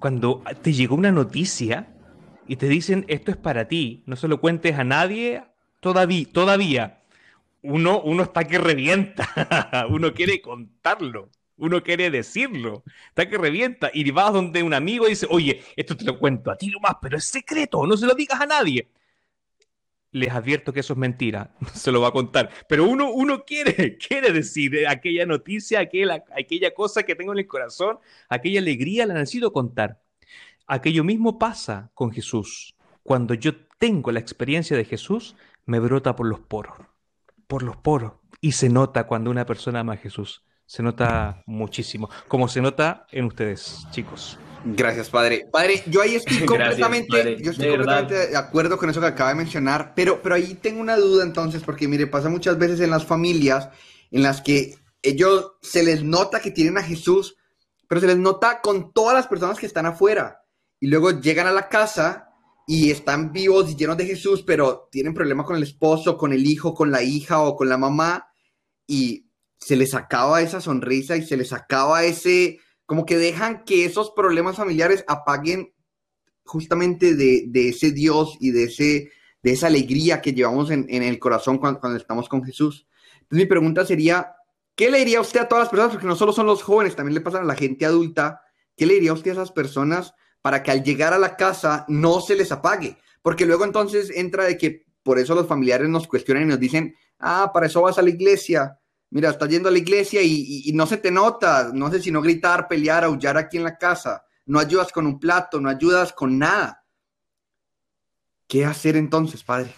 cuando 0.00 0.42
te 0.62 0.72
llegó 0.72 0.96
una 0.96 1.12
noticia 1.12 1.93
y 2.46 2.56
te 2.56 2.68
dicen 2.68 3.04
esto 3.08 3.30
es 3.30 3.36
para 3.36 3.68
ti, 3.68 4.02
no 4.06 4.16
se 4.16 4.28
lo 4.28 4.40
cuentes 4.40 4.78
a 4.78 4.84
nadie 4.84 5.44
todavía, 5.80 6.26
todavía. 6.32 7.00
Uno, 7.62 8.00
uno 8.02 8.24
está 8.24 8.44
que 8.44 8.58
revienta, 8.58 9.86
uno 9.90 10.12
quiere 10.14 10.40
contarlo. 10.40 11.30
Uno 11.56 11.84
quiere 11.84 12.10
decirlo, 12.10 12.82
está 13.08 13.28
que 13.28 13.38
revienta 13.38 13.88
y 13.94 14.10
vas 14.10 14.32
donde 14.32 14.64
un 14.64 14.74
amigo 14.74 15.06
y 15.06 15.10
dice, 15.10 15.28
oye, 15.30 15.62
esto 15.76 15.96
te 15.96 16.04
lo 16.04 16.18
cuento 16.18 16.50
a 16.50 16.56
ti 16.56 16.66
nomás, 16.68 16.96
pero 17.00 17.16
es 17.16 17.26
secreto, 17.26 17.86
no 17.86 17.96
se 17.96 18.06
lo 18.06 18.14
digas 18.14 18.40
a 18.40 18.46
nadie 18.46 18.88
les 20.14 20.30
advierto 20.30 20.72
que 20.72 20.80
eso 20.80 20.92
es 20.92 20.98
mentira, 20.98 21.50
se 21.74 21.92
lo 21.92 22.00
va 22.00 22.08
a 22.08 22.12
contar. 22.12 22.50
Pero 22.68 22.84
uno, 22.84 23.10
uno 23.10 23.44
quiere, 23.44 23.98
quiere 24.08 24.32
decir 24.32 24.86
aquella 24.88 25.26
noticia, 25.26 25.80
aquella, 25.80 26.24
aquella 26.34 26.72
cosa 26.72 27.02
que 27.02 27.16
tengo 27.16 27.32
en 27.32 27.40
el 27.40 27.46
corazón, 27.46 27.98
aquella 28.28 28.60
alegría, 28.60 29.06
la 29.06 29.14
necesito 29.14 29.52
contar. 29.52 30.00
Aquello 30.66 31.04
mismo 31.04 31.38
pasa 31.38 31.90
con 31.94 32.10
Jesús. 32.10 32.74
Cuando 33.02 33.34
yo 33.34 33.52
tengo 33.78 34.10
la 34.12 34.20
experiencia 34.20 34.76
de 34.76 34.84
Jesús, 34.84 35.36
me 35.66 35.78
brota 35.78 36.16
por 36.16 36.26
los 36.26 36.40
poros, 36.40 36.78
por 37.46 37.62
los 37.62 37.76
poros. 37.76 38.14
Y 38.40 38.52
se 38.52 38.68
nota 38.68 39.06
cuando 39.06 39.30
una 39.30 39.46
persona 39.46 39.80
ama 39.80 39.94
a 39.94 39.98
Jesús. 39.98 40.44
Se 40.66 40.82
nota 40.82 41.42
muchísimo, 41.46 42.08
como 42.26 42.48
se 42.48 42.62
nota 42.62 43.06
en 43.10 43.26
ustedes, 43.26 43.86
chicos. 43.90 44.38
Gracias, 44.64 45.10
padre. 45.10 45.46
Padre, 45.52 45.82
yo 45.86 46.00
ahí 46.00 46.14
estoy 46.14 46.38
completamente, 46.46 47.36
yo 47.42 47.50
estoy 47.50 47.66
de 47.66 47.72
completamente 47.72 48.28
de 48.28 48.36
acuerdo 48.36 48.78
con 48.78 48.88
eso 48.88 49.00
que 49.00 49.06
acaba 49.06 49.28
de 49.28 49.36
mencionar, 49.36 49.92
pero, 49.94 50.22
pero 50.22 50.34
ahí 50.34 50.54
tengo 50.54 50.80
una 50.80 50.96
duda 50.96 51.22
entonces, 51.22 51.62
porque 51.62 51.86
mire, 51.86 52.06
pasa 52.06 52.30
muchas 52.30 52.56
veces 52.56 52.80
en 52.80 52.90
las 52.90 53.04
familias 53.04 53.68
en 54.10 54.22
las 54.22 54.40
que 54.40 54.78
ellos 55.02 55.52
se 55.60 55.82
les 55.82 56.02
nota 56.02 56.40
que 56.40 56.50
tienen 56.50 56.78
a 56.78 56.82
Jesús, 56.82 57.36
pero 57.86 58.00
se 58.00 58.06
les 58.06 58.16
nota 58.16 58.62
con 58.62 58.92
todas 58.92 59.14
las 59.14 59.26
personas 59.26 59.58
que 59.58 59.66
están 59.66 59.84
afuera. 59.84 60.43
Y 60.84 60.88
luego 60.88 61.18
llegan 61.18 61.46
a 61.46 61.50
la 61.50 61.70
casa 61.70 62.28
y 62.66 62.90
están 62.90 63.32
vivos 63.32 63.70
y 63.70 63.74
llenos 63.74 63.96
de 63.96 64.04
Jesús, 64.04 64.42
pero 64.42 64.90
tienen 64.92 65.14
problemas 65.14 65.46
con 65.46 65.56
el 65.56 65.62
esposo, 65.62 66.18
con 66.18 66.34
el 66.34 66.44
hijo, 66.44 66.74
con 66.74 66.90
la 66.90 67.02
hija 67.02 67.40
o 67.40 67.56
con 67.56 67.70
la 67.70 67.78
mamá, 67.78 68.28
y 68.86 69.30
se 69.56 69.76
les 69.76 69.94
acaba 69.94 70.42
esa 70.42 70.60
sonrisa 70.60 71.16
y 71.16 71.24
se 71.24 71.38
les 71.38 71.54
acaba 71.54 72.04
ese 72.04 72.58
como 72.84 73.06
que 73.06 73.16
dejan 73.16 73.64
que 73.64 73.86
esos 73.86 74.10
problemas 74.10 74.56
familiares 74.56 75.06
apaguen 75.08 75.72
justamente 76.44 77.14
de, 77.14 77.48
ese 77.54 77.90
Dios 77.92 78.36
y 78.38 78.50
de, 78.50 78.64
ese, 78.64 79.10
de 79.42 79.52
esa 79.52 79.68
alegría 79.68 80.20
que 80.20 80.34
llevamos 80.34 80.70
en, 80.70 80.86
el 80.90 81.18
corazón 81.18 81.56
cuando, 81.56 81.96
estamos 81.96 82.28
con 82.28 82.44
Jesús. 82.44 82.86
Entonces 83.22 83.38
mi 83.38 83.46
pregunta 83.46 83.86
sería, 83.86 84.34
¿qué 84.74 84.90
le 84.90 84.98
diría 84.98 85.22
usted 85.22 85.40
a 85.40 85.48
todas 85.48 85.62
las 85.62 85.70
personas? 85.70 85.92
Porque 85.92 86.08
no 86.08 86.14
solo 86.14 86.34
son 86.34 86.44
los 86.44 86.62
jóvenes, 86.62 86.94
también 86.94 87.14
le 87.14 87.22
pasa 87.22 87.38
a 87.38 87.42
la 87.42 87.54
gente 87.54 87.86
adulta. 87.86 88.42
¿Qué 88.76 88.84
le 88.84 88.92
diría 88.92 89.14
usted 89.14 89.30
a 89.30 89.32
esas 89.32 89.50
personas 89.50 90.12
para 90.44 90.62
que 90.62 90.70
al 90.70 90.84
llegar 90.84 91.14
a 91.14 91.18
la 91.18 91.36
casa 91.36 91.86
no 91.88 92.20
se 92.20 92.36
les 92.36 92.52
apague? 92.52 92.98
Porque 93.22 93.46
luego 93.46 93.64
entonces 93.64 94.10
entra 94.14 94.44
de 94.44 94.58
que 94.58 94.84
por 95.02 95.18
eso 95.18 95.34
los 95.34 95.48
familiares 95.48 95.88
nos 95.88 96.06
cuestionan 96.06 96.42
y 96.42 96.46
nos 96.46 96.60
dicen, 96.60 96.94
ah, 97.18 97.50
para 97.50 97.64
eso 97.64 97.80
vas 97.80 97.96
a 97.96 98.02
la 98.02 98.10
iglesia, 98.10 98.78
mira, 99.08 99.30
estás 99.30 99.48
yendo 99.48 99.70
a 99.70 99.72
la 99.72 99.78
iglesia 99.78 100.20
y, 100.22 100.70
no 100.74 100.86
se 100.86 100.98
te 100.98 101.10
nota, 101.10 101.70
no 101.72 101.90
sé 101.90 102.02
si 102.02 102.10
no 102.10 102.20
gritar, 102.20 102.68
pelear, 102.68 103.04
aullar 103.04 103.38
aquí 103.38 103.56
en 103.56 103.62
la 103.62 103.78
casa, 103.78 104.22
no 104.44 104.58
ayudas 104.58 104.92
con 104.92 105.06
un 105.06 105.18
plato, 105.18 105.62
no 105.62 105.70
ayudas 105.70 106.12
con 106.12 106.38
nada. 106.38 106.84
¿Qué 108.46 108.66
hacer 108.66 108.96
entonces, 108.96 109.42
padre? 109.42 109.72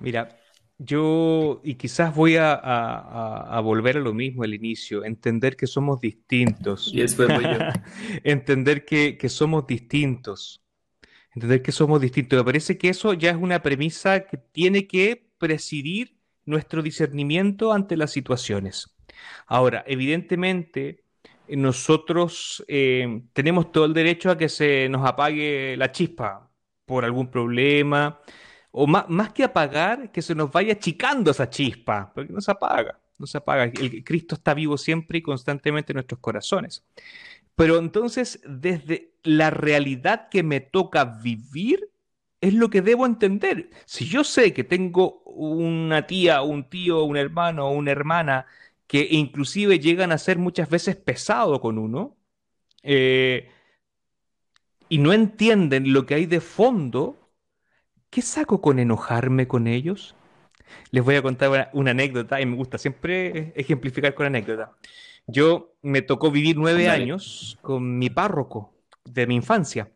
Mira, 0.00 0.40
yo, 0.84 1.60
y 1.64 1.74
quizás 1.74 2.14
voy 2.14 2.36
a, 2.38 3.60
volver 3.62 3.96
a 3.96 4.00
lo 4.00 4.12
mismo 4.12 4.42
al 4.42 4.54
inicio, 4.54 5.04
entender 5.04 5.56
que 5.56 5.66
somos 5.66 6.00
distintos. 6.00 6.90
Y 6.92 7.04
voy 7.16 7.44
yo. 7.44 7.58
entender 8.24 8.84
que, 8.84 9.16
que 9.16 9.28
somos 9.28 9.66
distintos. 9.66 10.64
Entender 11.34 11.62
que 11.62 11.72
somos 11.72 12.00
distintos. 12.00 12.38
Me 12.38 12.44
parece 12.44 12.76
que 12.76 12.88
eso 12.88 13.12
ya 13.14 13.30
es 13.30 13.36
una 13.36 13.62
premisa 13.62 14.20
que 14.26 14.36
tiene 14.36 14.86
que 14.86 15.28
presidir 15.38 16.16
nuestro 16.44 16.82
discernimiento 16.82 17.72
ante 17.72 17.96
las 17.96 18.10
situaciones. 18.10 18.96
Ahora, 19.46 19.84
evidentemente, 19.86 21.04
nosotros 21.48 22.64
eh, 22.68 23.22
tenemos 23.32 23.72
todo 23.72 23.84
el 23.84 23.94
derecho 23.94 24.30
a 24.30 24.38
que 24.38 24.48
se 24.48 24.88
nos 24.88 25.06
apague 25.06 25.76
la 25.76 25.92
chispa 25.92 26.50
por 26.84 27.04
algún 27.04 27.30
problema, 27.30 28.20
o 28.72 28.86
más, 28.86 29.08
más 29.08 29.32
que 29.32 29.44
apagar, 29.44 30.10
que 30.10 30.22
se 30.22 30.34
nos 30.34 30.50
vaya 30.50 30.72
achicando 30.72 31.30
esa 31.30 31.48
chispa, 31.48 32.10
porque 32.14 32.32
no 32.32 32.40
se 32.40 32.50
apaga, 32.50 32.98
no 33.18 33.26
se 33.26 33.38
apaga. 33.38 33.64
El 33.64 34.02
Cristo 34.02 34.34
está 34.34 34.54
vivo 34.54 34.76
siempre 34.78 35.18
y 35.18 35.22
constantemente 35.22 35.92
en 35.92 35.96
nuestros 35.96 36.20
corazones. 36.20 36.84
Pero 37.54 37.78
entonces, 37.78 38.40
desde 38.46 39.12
la 39.22 39.50
realidad 39.50 40.28
que 40.30 40.42
me 40.42 40.60
toca 40.60 41.04
vivir, 41.04 41.90
es 42.40 42.54
lo 42.54 42.70
que 42.70 42.82
debo 42.82 43.06
entender. 43.06 43.70
Si 43.84 44.06
yo 44.06 44.24
sé 44.24 44.52
que 44.52 44.64
tengo 44.64 45.22
una 45.26 46.06
tía, 46.06 46.42
un 46.42 46.68
tío, 46.68 47.04
un 47.04 47.16
hermano 47.16 47.70
una 47.70 47.92
hermana 47.92 48.46
que 48.86 49.06
inclusive 49.10 49.78
llegan 49.78 50.12
a 50.12 50.18
ser 50.18 50.38
muchas 50.38 50.68
veces 50.68 50.96
pesado 50.96 51.60
con 51.60 51.78
uno, 51.78 52.16
eh, 52.82 53.48
y 54.88 54.98
no 54.98 55.12
entienden 55.12 55.92
lo 55.92 56.04
que 56.04 56.14
hay 56.14 56.26
de 56.26 56.40
fondo, 56.40 57.21
¿qué 58.12 58.20
saco 58.20 58.60
con 58.60 58.78
enojarme 58.78 59.48
con 59.48 59.66
ellos? 59.66 60.14
Les 60.90 61.02
voy 61.02 61.16
a 61.16 61.22
contar 61.22 61.70
una, 61.72 61.90
anécdota 61.90 62.40
y 62.40 62.46
me 62.46 62.56
gusta 62.56 62.76
siempre 62.76 63.52
ejemplificar 63.56 64.14
con 64.14 64.26
anécdota. 64.26 64.76
Yo 65.26 65.74
me 65.82 66.02
tocó 66.02 66.30
vivir 66.30 66.56
nueve 66.56 66.88
años 66.88 67.58
con 67.62 67.98
mi 67.98 68.10
párroco 68.10 68.74
de 69.04 69.26
mi 69.26 69.34
infancia. 69.34 69.90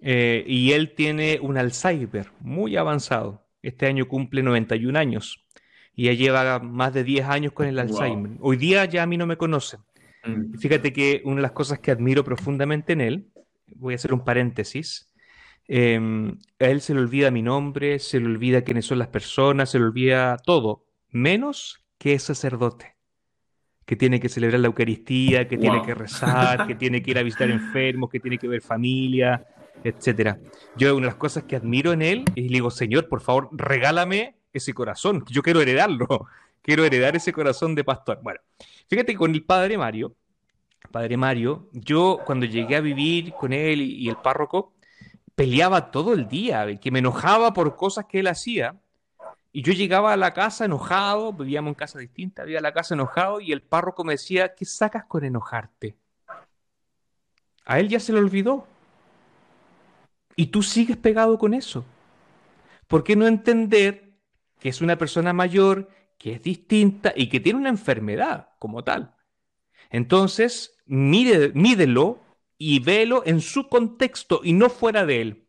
Eh, 0.00 0.44
y 0.46 0.72
él 0.72 0.94
tiene 0.94 1.38
un 1.40 1.56
Alzheimer 1.56 2.30
muy 2.40 2.76
avanzado. 2.76 3.42
Este 3.62 3.86
año 3.86 4.06
cumple 4.06 4.42
91 4.42 4.96
años 4.98 5.46
y 5.94 6.04
ya 6.04 6.12
lleva 6.12 6.58
más 6.58 6.92
de 6.92 7.04
10 7.04 7.26
años 7.26 7.52
con 7.52 7.66
el 7.66 7.78
Alzheimer. 7.78 8.32
Hoy 8.40 8.58
día 8.58 8.84
ya 8.84 9.02
a 9.02 9.06
mí 9.06 9.16
no 9.16 9.26
me 9.26 9.38
conoce. 9.38 9.78
Mm. 10.24 10.58
Fíjate 10.58 10.92
que 10.92 11.22
una 11.24 11.36
de 11.36 11.42
las 11.42 11.52
cosas 11.52 11.78
que 11.78 11.90
admiro 11.90 12.22
profundamente 12.22 12.92
en 12.92 13.00
él, 13.00 13.32
voy 13.66 13.94
a 13.94 13.96
hacer 13.96 14.12
un 14.12 14.24
paréntesis, 14.24 15.07
em, 15.68 16.38
a 16.58 16.64
él 16.64 16.80
se 16.80 16.94
le 16.94 17.00
olvida 17.00 17.30
mi 17.30 17.42
nombre, 17.42 17.98
se 17.98 18.18
le 18.18 18.26
olvida 18.26 18.62
quiénes 18.62 18.86
son 18.86 18.98
las 18.98 19.08
personas, 19.08 19.70
se 19.70 19.78
le 19.78 19.84
olvida 19.84 20.36
todo, 20.38 20.84
menos 21.10 21.84
que 21.98 22.14
es 22.14 22.24
sacerdote 22.24 22.98
que 23.88 23.96
tiene 23.96 24.20
que 24.20 24.28
celebrar 24.28 24.60
la 24.60 24.66
Eucaristía, 24.66 25.48
que 25.48 25.56
tiene 25.56 25.80
que 25.80 25.94
rezar, 25.94 26.66
que 26.66 26.74
tiene 26.74 27.02
que 27.02 27.10
ir 27.10 27.18
a 27.18 27.22
visitar 27.22 27.48
enfermos, 27.50 28.10
que 28.10 28.20
tiene 28.20 28.36
que 28.36 28.46
ver 28.46 28.60
familia, 28.60 29.46
etcétera. 29.82 30.38
Yo 30.76 30.94
una 30.94 31.06
de 31.06 31.12
las 31.12 31.18
cosas 31.18 31.44
que 31.44 31.56
admiro 31.56 31.94
en 31.94 32.02
él 32.02 32.24
y 32.34 32.42
le 32.42 32.56
digo, 32.56 32.70
Señor, 32.70 33.08
por 33.08 33.22
favor, 33.22 33.48
regálame 33.52 34.36
ese 34.52 34.74
corazón, 34.74 35.24
yo 35.30 35.40
quiero 35.40 35.62
heredarlo, 35.62 36.06
quiero 36.62 36.84
heredar 36.84 37.16
ese 37.16 37.32
corazón 37.32 37.74
de 37.74 37.82
pastor. 37.82 38.20
Bueno, 38.22 38.40
fíjate 38.88 39.12
que 39.12 39.18
con 39.18 39.34
el 39.34 39.42
padre 39.42 39.78
Mario, 39.78 40.14
padre 40.90 41.16
Mario, 41.16 41.70
yo 41.72 42.20
cuando 42.26 42.44
llegué 42.44 42.76
a 42.76 42.82
vivir 42.82 43.32
con 43.32 43.54
él 43.54 43.80
y, 43.80 44.06
el 44.10 44.16
párroco, 44.16 44.74
peleaba 45.38 45.92
todo 45.92 46.14
el 46.14 46.26
día, 46.26 46.66
que 46.80 46.90
me 46.90 46.98
enojaba 46.98 47.52
por 47.52 47.76
cosas 47.76 48.06
que 48.06 48.18
él 48.18 48.26
hacía. 48.26 48.74
Y 49.52 49.62
yo 49.62 49.72
llegaba 49.72 50.12
a 50.12 50.16
la 50.16 50.34
casa 50.34 50.64
enojado, 50.64 51.32
vivíamos 51.32 51.68
en 51.68 51.74
casa 51.76 52.00
distinta, 52.00 52.42
vivía 52.42 52.58
a 52.58 52.62
la 52.62 52.74
casa 52.74 52.94
enojado 52.94 53.40
y 53.40 53.52
el 53.52 53.62
párroco 53.62 54.02
me 54.02 54.14
decía, 54.14 54.56
¿qué 54.56 54.64
sacas 54.64 55.04
con 55.04 55.24
enojarte? 55.24 55.94
A 57.64 57.78
él 57.78 57.88
ya 57.88 58.00
se 58.00 58.12
le 58.12 58.18
olvidó. 58.18 58.66
Y 60.34 60.46
tú 60.46 60.60
sigues 60.64 60.96
pegado 60.96 61.38
con 61.38 61.54
eso. 61.54 61.84
¿Por 62.88 63.04
qué 63.04 63.14
no 63.14 63.28
entender 63.28 64.10
que 64.58 64.70
es 64.70 64.80
una 64.80 64.98
persona 64.98 65.32
mayor, 65.32 65.88
que 66.18 66.32
es 66.32 66.42
distinta 66.42 67.12
y 67.14 67.28
que 67.28 67.38
tiene 67.38 67.60
una 67.60 67.68
enfermedad 67.68 68.48
como 68.58 68.82
tal? 68.82 69.14
Entonces, 69.88 70.76
mídelo 70.86 72.24
y 72.58 72.80
velo 72.80 73.22
en 73.24 73.40
su 73.40 73.68
contexto 73.68 74.40
y 74.42 74.52
no 74.52 74.68
fuera 74.68 75.06
de 75.06 75.20
él. 75.20 75.44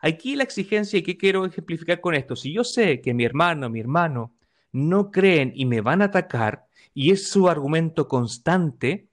Aquí 0.00 0.36
la 0.36 0.44
exigencia 0.44 0.98
y 0.98 1.02
que 1.02 1.16
quiero 1.16 1.44
ejemplificar 1.44 2.00
con 2.00 2.14
esto, 2.14 2.36
si 2.36 2.52
yo 2.52 2.64
sé 2.64 3.00
que 3.00 3.14
mi 3.14 3.24
hermano, 3.24 3.68
mi 3.68 3.80
hermano, 3.80 4.32
no 4.72 5.10
creen 5.10 5.52
y 5.54 5.64
me 5.66 5.80
van 5.80 6.02
a 6.02 6.06
atacar, 6.06 6.66
y 6.94 7.10
es 7.10 7.28
su 7.28 7.48
argumento 7.48 8.08
constante, 8.08 9.08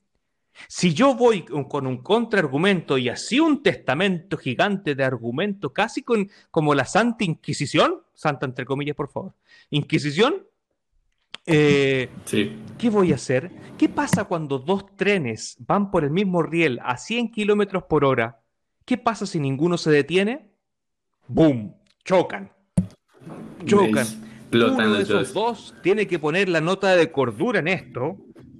si 0.67 0.93
yo 0.93 1.13
voy 1.13 1.43
con 1.43 1.85
un 1.85 1.97
contraargumento 1.97 2.97
y 2.97 3.09
así 3.09 3.39
un 3.39 3.61
testamento 3.61 4.37
gigante 4.37 4.95
de 4.95 5.03
argumento, 5.03 5.71
casi 5.71 6.03
con, 6.03 6.29
como 6.49 6.73
la 6.73 6.85
Santa 6.85 7.23
Inquisición, 7.23 8.01
Santa 8.13 8.45
entre 8.45 8.65
comillas, 8.65 8.95
por 8.95 9.09
favor, 9.09 9.33
Inquisición, 9.69 10.47
eh, 11.47 12.09
¿qué 12.77 12.89
voy 12.89 13.11
a 13.11 13.15
hacer? 13.15 13.51
¿Qué 13.77 13.89
pasa 13.89 14.25
cuando 14.25 14.59
dos 14.59 14.95
trenes 14.95 15.57
van 15.59 15.89
por 15.89 16.03
el 16.03 16.11
mismo 16.11 16.43
riel 16.43 16.79
a 16.83 16.97
100 16.97 17.31
kilómetros 17.31 17.83
por 17.83 18.05
hora? 18.05 18.41
¿Qué 18.85 18.97
pasa 18.97 19.25
si 19.25 19.39
ninguno 19.39 19.77
se 19.77 19.91
detiene? 19.91 20.51
¡Boom! 21.27 21.75
Chocan. 22.03 22.51
Chocan. 23.65 24.07
Uno 24.53 24.93
de 24.93 25.03
esos 25.03 25.33
dos 25.33 25.75
tiene 25.81 26.07
que 26.07 26.19
poner 26.19 26.47
la 26.47 26.61
nota 26.61 26.95
de 26.95 27.11
cordura 27.11 27.59
en 27.59 27.67
esto 27.67 28.17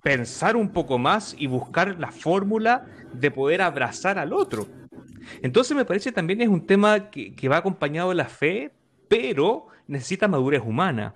pensar 0.07 0.55
un 0.55 0.69
poco 0.69 0.97
más 0.97 1.35
y 1.37 1.47
buscar 1.47 1.99
la 1.99 2.11
fórmula 2.11 2.85
de 3.11 3.29
poder 3.29 3.61
abrazar 3.61 4.17
al 4.17 4.31
otro. 4.31 4.65
Entonces 5.41 5.75
me 5.75 5.83
parece 5.83 6.13
también 6.13 6.41
es 6.41 6.47
un 6.47 6.65
tema 6.65 7.09
que, 7.09 7.49
va 7.49 7.57
acompañado 7.57 8.09
de 8.09 8.15
la 8.15 8.29
fe, 8.29 8.71
pero 9.09 9.67
necesita 9.87 10.29
madurez 10.29 10.61
humana. 10.65 11.13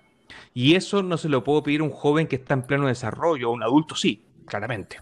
Y 0.53 0.75
eso 0.75 1.01
no 1.01 1.17
se 1.17 1.29
lo 1.29 1.43
puedo 1.43 1.63
pedir 1.63 1.81
a 1.81 1.85
un 1.85 1.91
joven 1.91 2.27
que 2.27 2.35
está 2.35 2.53
en 2.53 2.63
pleno 2.63 2.87
desarrollo, 2.87 3.47
a 3.47 3.51
un 3.51 3.63
adulto 3.63 3.95
sí, 3.95 4.23
claramente. 4.45 4.97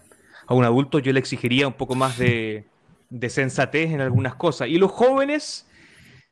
A 0.46 0.54
un 0.54 0.64
adulto 0.64 0.98
yo 0.98 1.12
le 1.12 1.20
exigiría 1.20 1.66
un 1.66 1.74
poco 1.74 1.94
más 1.94 2.18
de, 2.18 2.66
sensatez 3.28 3.90
en 3.90 4.00
algunas 4.00 4.36
cosas. 4.36 4.68
Y 4.68 4.78
los 4.78 4.90
jóvenes, 4.90 5.68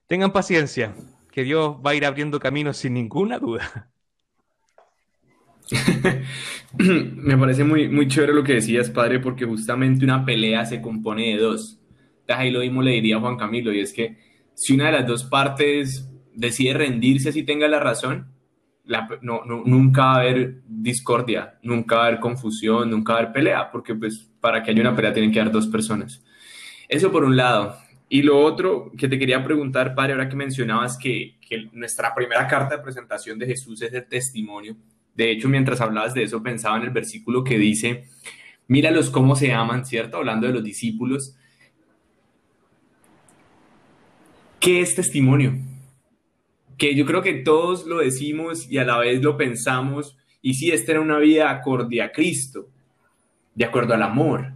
tengan 0.06 0.32
paciencia, 0.32 0.94
que 1.32 1.42
Dios 1.42 1.76
va 1.84 1.90
a 1.90 1.94
ir 1.94 2.04
abriendo 2.04 2.38
caminos 2.38 2.76
sin 2.76 2.94
ninguna 2.94 3.38
duda. 3.38 3.90
Me 6.78 7.36
parece 7.36 7.64
muy, 7.64 7.88
muy 7.88 8.08
chévere 8.08 8.32
lo 8.32 8.44
que 8.44 8.54
decías, 8.54 8.90
padre, 8.90 9.18
porque 9.18 9.44
justamente 9.44 10.04
una 10.04 10.24
pelea 10.24 10.64
se 10.64 10.80
compone 10.80 11.34
de 11.34 11.38
dos. 11.38 11.80
Ahí 12.28 12.50
lo 12.50 12.60
mismo 12.60 12.82
le 12.82 12.92
diría 12.92 13.16
a 13.16 13.20
Juan 13.20 13.36
Camilo, 13.36 13.72
y 13.72 13.80
es 13.80 13.92
que 13.92 14.16
si 14.54 14.74
una 14.74 14.86
de 14.86 14.92
las 14.92 15.06
dos 15.06 15.24
partes 15.24 16.08
decide 16.34 16.74
rendirse 16.74 17.30
así 17.30 17.42
tenga 17.42 17.68
la 17.68 17.80
razón, 17.80 18.37
no, 19.22 19.42
nunca 19.44 20.04
va 20.04 20.14
a 20.14 20.20
haber 20.20 20.62
discordia, 20.66 21.58
nunca 21.62 21.96
va 21.96 22.04
a 22.04 22.06
haber 22.08 22.20
confusión, 22.20 22.90
nunca 22.90 23.12
va 23.12 23.18
a 23.18 23.22
haber 23.22 23.32
pelea, 23.32 23.70
porque 23.70 23.94
pues 23.94 24.30
para 24.40 24.62
que 24.62 24.70
haya 24.70 24.80
una 24.80 24.96
pelea 24.96 25.12
tienen 25.12 25.30
que 25.30 25.40
haber 25.40 25.52
dos 25.52 25.66
personas. 25.66 26.22
Eso 26.88 27.12
por 27.12 27.24
un 27.24 27.36
lado. 27.36 27.76
Y 28.08 28.22
lo 28.22 28.40
otro 28.40 28.90
que 28.96 29.08
te 29.08 29.18
quería 29.18 29.44
preguntar, 29.44 29.94
padre, 29.94 30.14
ahora 30.14 30.28
que 30.28 30.36
mencionabas 30.36 30.96
que, 30.96 31.36
que 31.46 31.68
nuestra 31.72 32.14
primera 32.14 32.46
carta 32.46 32.76
de 32.76 32.82
presentación 32.82 33.38
de 33.38 33.46
Jesús 33.46 33.82
es 33.82 33.92
el 33.92 34.06
testimonio, 34.06 34.76
de 35.18 35.32
hecho, 35.32 35.48
mientras 35.48 35.80
hablabas 35.80 36.14
de 36.14 36.22
eso, 36.22 36.40
pensaba 36.44 36.76
en 36.76 36.84
el 36.84 36.90
versículo 36.90 37.42
que 37.42 37.58
dice, 37.58 38.04
míralos 38.68 39.10
cómo 39.10 39.34
se 39.34 39.52
aman, 39.52 39.84
¿cierto? 39.84 40.18
Hablando 40.18 40.46
de 40.46 40.52
los 40.52 40.62
discípulos. 40.62 41.34
¿Qué 44.60 44.80
es 44.80 44.94
testimonio? 44.94 45.58
Que 46.78 46.94
yo 46.94 47.04
creo 47.04 47.22
que 47.22 47.34
todos 47.34 47.86
lo 47.86 47.98
decimos 47.98 48.70
y 48.70 48.78
a 48.78 48.84
la 48.84 48.98
vez 48.98 49.22
lo 49.22 49.36
pensamos, 49.36 50.16
y 50.40 50.54
sí, 50.54 50.70
esta 50.70 50.92
era 50.92 51.00
una 51.00 51.18
vida 51.18 51.50
acorde 51.50 52.00
a 52.00 52.12
Cristo, 52.12 52.68
de 53.54 53.64
acuerdo 53.64 53.94
al 53.94 54.02
amor. 54.02 54.52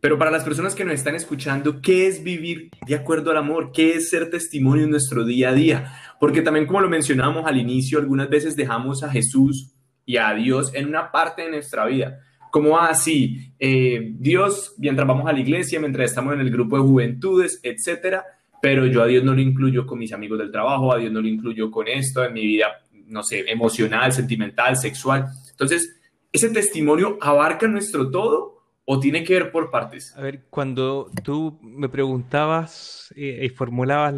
Pero 0.00 0.16
para 0.16 0.30
las 0.30 0.44
personas 0.44 0.74
que 0.74 0.84
nos 0.84 0.94
están 0.94 1.14
escuchando, 1.14 1.82
¿qué 1.82 2.06
es 2.06 2.24
vivir 2.24 2.70
de 2.86 2.94
acuerdo 2.94 3.30
al 3.30 3.36
amor? 3.36 3.70
¿Qué 3.72 3.94
es 3.94 4.08
ser 4.08 4.30
testimonio 4.30 4.84
en 4.84 4.90
nuestro 4.90 5.24
día 5.24 5.50
a 5.50 5.54
día? 5.54 5.92
Porque 6.18 6.40
también 6.40 6.66
como 6.66 6.80
lo 6.80 6.88
mencionamos 6.88 7.46
al 7.46 7.58
inicio, 7.58 7.98
algunas 7.98 8.30
veces 8.30 8.56
dejamos 8.56 9.02
a 9.02 9.10
Jesús 9.10 9.74
y 10.06 10.16
a 10.16 10.32
Dios 10.32 10.72
en 10.74 10.88
una 10.88 11.12
parte 11.12 11.42
de 11.42 11.50
nuestra 11.50 11.84
vida. 11.84 12.20
Como 12.50 12.78
así, 12.78 13.52
eh, 13.58 14.12
Dios, 14.14 14.74
mientras 14.78 15.06
vamos 15.06 15.28
a 15.28 15.32
la 15.32 15.40
iglesia, 15.40 15.78
mientras 15.78 16.10
estamos 16.10 16.32
en 16.34 16.40
el 16.40 16.50
grupo 16.50 16.76
de 16.76 16.82
juventudes, 16.82 17.60
etcétera, 17.62 18.24
pero 18.60 18.86
yo 18.86 19.02
a 19.02 19.06
Dios 19.06 19.24
no 19.24 19.34
lo 19.34 19.40
incluyo 19.40 19.86
con 19.86 19.98
mis 19.98 20.12
amigos 20.12 20.38
del 20.38 20.50
trabajo, 20.50 20.92
a 20.92 20.98
Dios 20.98 21.12
no 21.12 21.20
lo 21.20 21.28
incluyo 21.28 21.70
con 21.70 21.88
esto, 21.88 22.24
en 22.24 22.32
mi 22.32 22.46
vida, 22.46 22.68
no 23.06 23.22
sé, 23.22 23.44
emocional, 23.50 24.12
sentimental, 24.12 24.76
sexual. 24.76 25.26
Entonces, 25.50 26.00
¿ese 26.32 26.50
testimonio 26.50 27.18
abarca 27.20 27.66
nuestro 27.66 28.10
todo 28.10 28.60
o 28.84 28.98
tiene 28.98 29.24
que 29.24 29.34
ver 29.34 29.52
por 29.52 29.70
partes? 29.70 30.14
A 30.16 30.22
ver, 30.22 30.46
cuando 30.50 31.10
tú 31.24 31.58
me 31.62 31.88
preguntabas 31.88 33.12
eh, 33.16 33.40
y 33.44 33.48
formulabas 33.50 34.12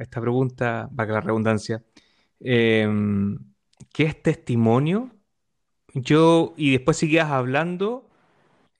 esta 0.00 0.20
pregunta, 0.20 0.90
para 0.94 1.14
la 1.14 1.20
redundancia, 1.20 1.82
em, 2.40 3.38
¿qué 3.92 4.04
es 4.04 4.22
testimonio? 4.22 5.10
Yo, 5.94 6.54
y 6.56 6.72
después 6.72 6.96
seguías 6.96 7.30
hablando 7.30 8.08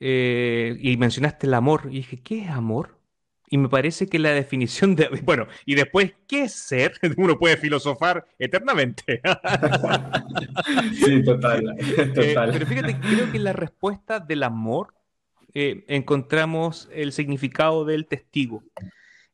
eh, 0.00 0.76
y 0.80 0.96
mencionaste 0.96 1.46
el 1.46 1.54
amor. 1.54 1.88
Y 1.90 1.96
dije, 1.96 2.22
¿qué 2.22 2.42
es 2.42 2.50
amor? 2.50 2.97
Y 3.50 3.58
me 3.58 3.68
parece 3.68 4.06
que 4.06 4.18
la 4.18 4.30
definición 4.30 4.94
de. 4.94 5.08
Bueno, 5.24 5.46
y 5.64 5.74
después, 5.74 6.12
¿qué 6.26 6.42
es 6.42 6.52
ser? 6.52 6.92
Uno 7.16 7.38
puede 7.38 7.56
filosofar 7.56 8.26
eternamente. 8.38 9.20
sí, 10.94 11.22
total. 11.22 11.76
Eh, 11.78 12.06
total. 12.14 12.50
pero 12.52 12.66
fíjate, 12.66 12.98
creo 13.00 13.30
que 13.30 13.38
en 13.38 13.44
la 13.44 13.52
respuesta 13.52 14.20
del 14.20 14.42
amor 14.42 14.94
eh, 15.54 15.84
encontramos 15.88 16.88
el 16.92 17.12
significado 17.12 17.84
del 17.84 18.06
testigo. 18.06 18.62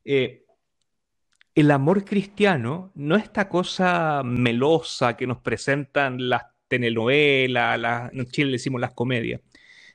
el 0.03 1.71
amor 1.71 2.05
cristiano 2.05 2.91
no 2.95 3.15
es 3.15 3.23
esta 3.23 3.49
cosa 3.49 4.21
melosa 4.23 5.15
que 5.15 5.27
nos 5.27 5.39
presentan 5.39 6.29
las 6.29 6.43
telenovela, 6.67 8.09
en 8.13 8.25
Chile 8.27 8.51
le 8.51 8.53
decimos 8.53 8.81
las 8.81 8.93
comedias, 8.93 9.41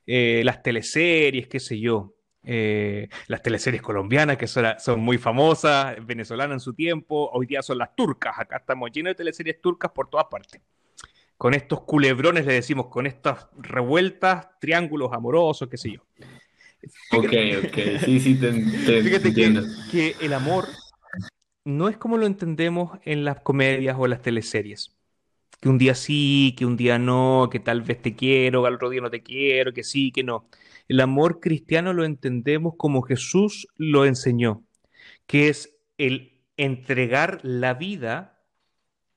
eh, 0.07 0.43
las 0.45 0.63
teleseries, 0.63 1.49
qué 1.49 1.61
sé 1.61 1.79
yo, 1.79 2.15
eh, 2.43 3.09
las 3.27 3.43
teleseries 3.43 3.83
colombianas 3.83 4.37
que 4.37 4.47
son, 4.47 4.67
son, 4.79 5.01
muy 5.01 5.19
famosas, 5.19 5.97
venezolanas 6.05 6.57
en 6.57 6.61
su 6.61 6.75
tiempo, 6.75 7.31
hoy 7.33 7.47
día 7.47 7.63
son 7.63 7.79
las 7.79 7.95
turcas, 7.95 8.39
acá 8.39 8.59
estamos 8.59 8.91
llenos 8.93 9.11
de 9.11 9.15
teleseries 9.17 9.61
turcas 9.61 9.91
por 9.91 10.09
todas 10.09 10.27
partes. 10.31 10.61
Con 11.37 11.55
estos 11.55 11.83
culebrones 11.83 12.47
le 12.47 12.55
decimos, 12.55 12.87
con 12.87 13.07
estas 13.07 13.49
revueltas, 13.59 14.49
triángulos 14.61 15.13
amorosos, 15.13 15.69
qué 15.69 15.77
sé 15.77 15.93
yo. 15.93 16.01
ok, 17.13 17.33
ok, 17.65 17.79
sí, 18.05 18.21
sí, 18.21 18.35
te, 18.35 18.53
fíjate 19.03 19.33
que 19.91 20.17
el 20.21 20.33
amor 20.33 20.67
no 21.65 21.89
es 21.89 21.97
como 21.97 22.17
lo 22.17 22.27
entendemos 22.27 22.99
en 23.05 23.25
las 23.25 23.41
comedias 23.41 23.97
o 23.99 24.07
las 24.07 24.23
teleseries 24.23 24.97
que 25.61 25.69
un 25.69 25.79
día 25.79 25.95
sí, 25.95 26.55
que 26.57 26.65
un 26.65 26.77
día 26.77 26.99
no, 26.99 27.49
que 27.51 27.61
tal 27.61 27.83
vez 27.83 28.01
te 28.01 28.17
quiero, 28.17 28.65
al 28.67 28.75
otro 28.75 28.89
día 28.89 29.01
no 29.01 29.11
te 29.11 29.23
quiero, 29.23 29.73
que 29.73 29.85
sí, 29.85 30.11
que 30.11 30.25
no. 30.25 30.47
El 30.91 30.99
amor 30.99 31.39
cristiano 31.39 31.93
lo 31.93 32.05
entendemos 32.05 32.75
como 32.77 33.03
Jesús 33.03 33.69
lo 33.77 34.07
enseñó, 34.07 34.65
que 35.29 35.49
es 35.49 35.79
el 35.99 36.43
entregar 36.57 37.39
la 37.45 37.75
vida, 37.75 38.43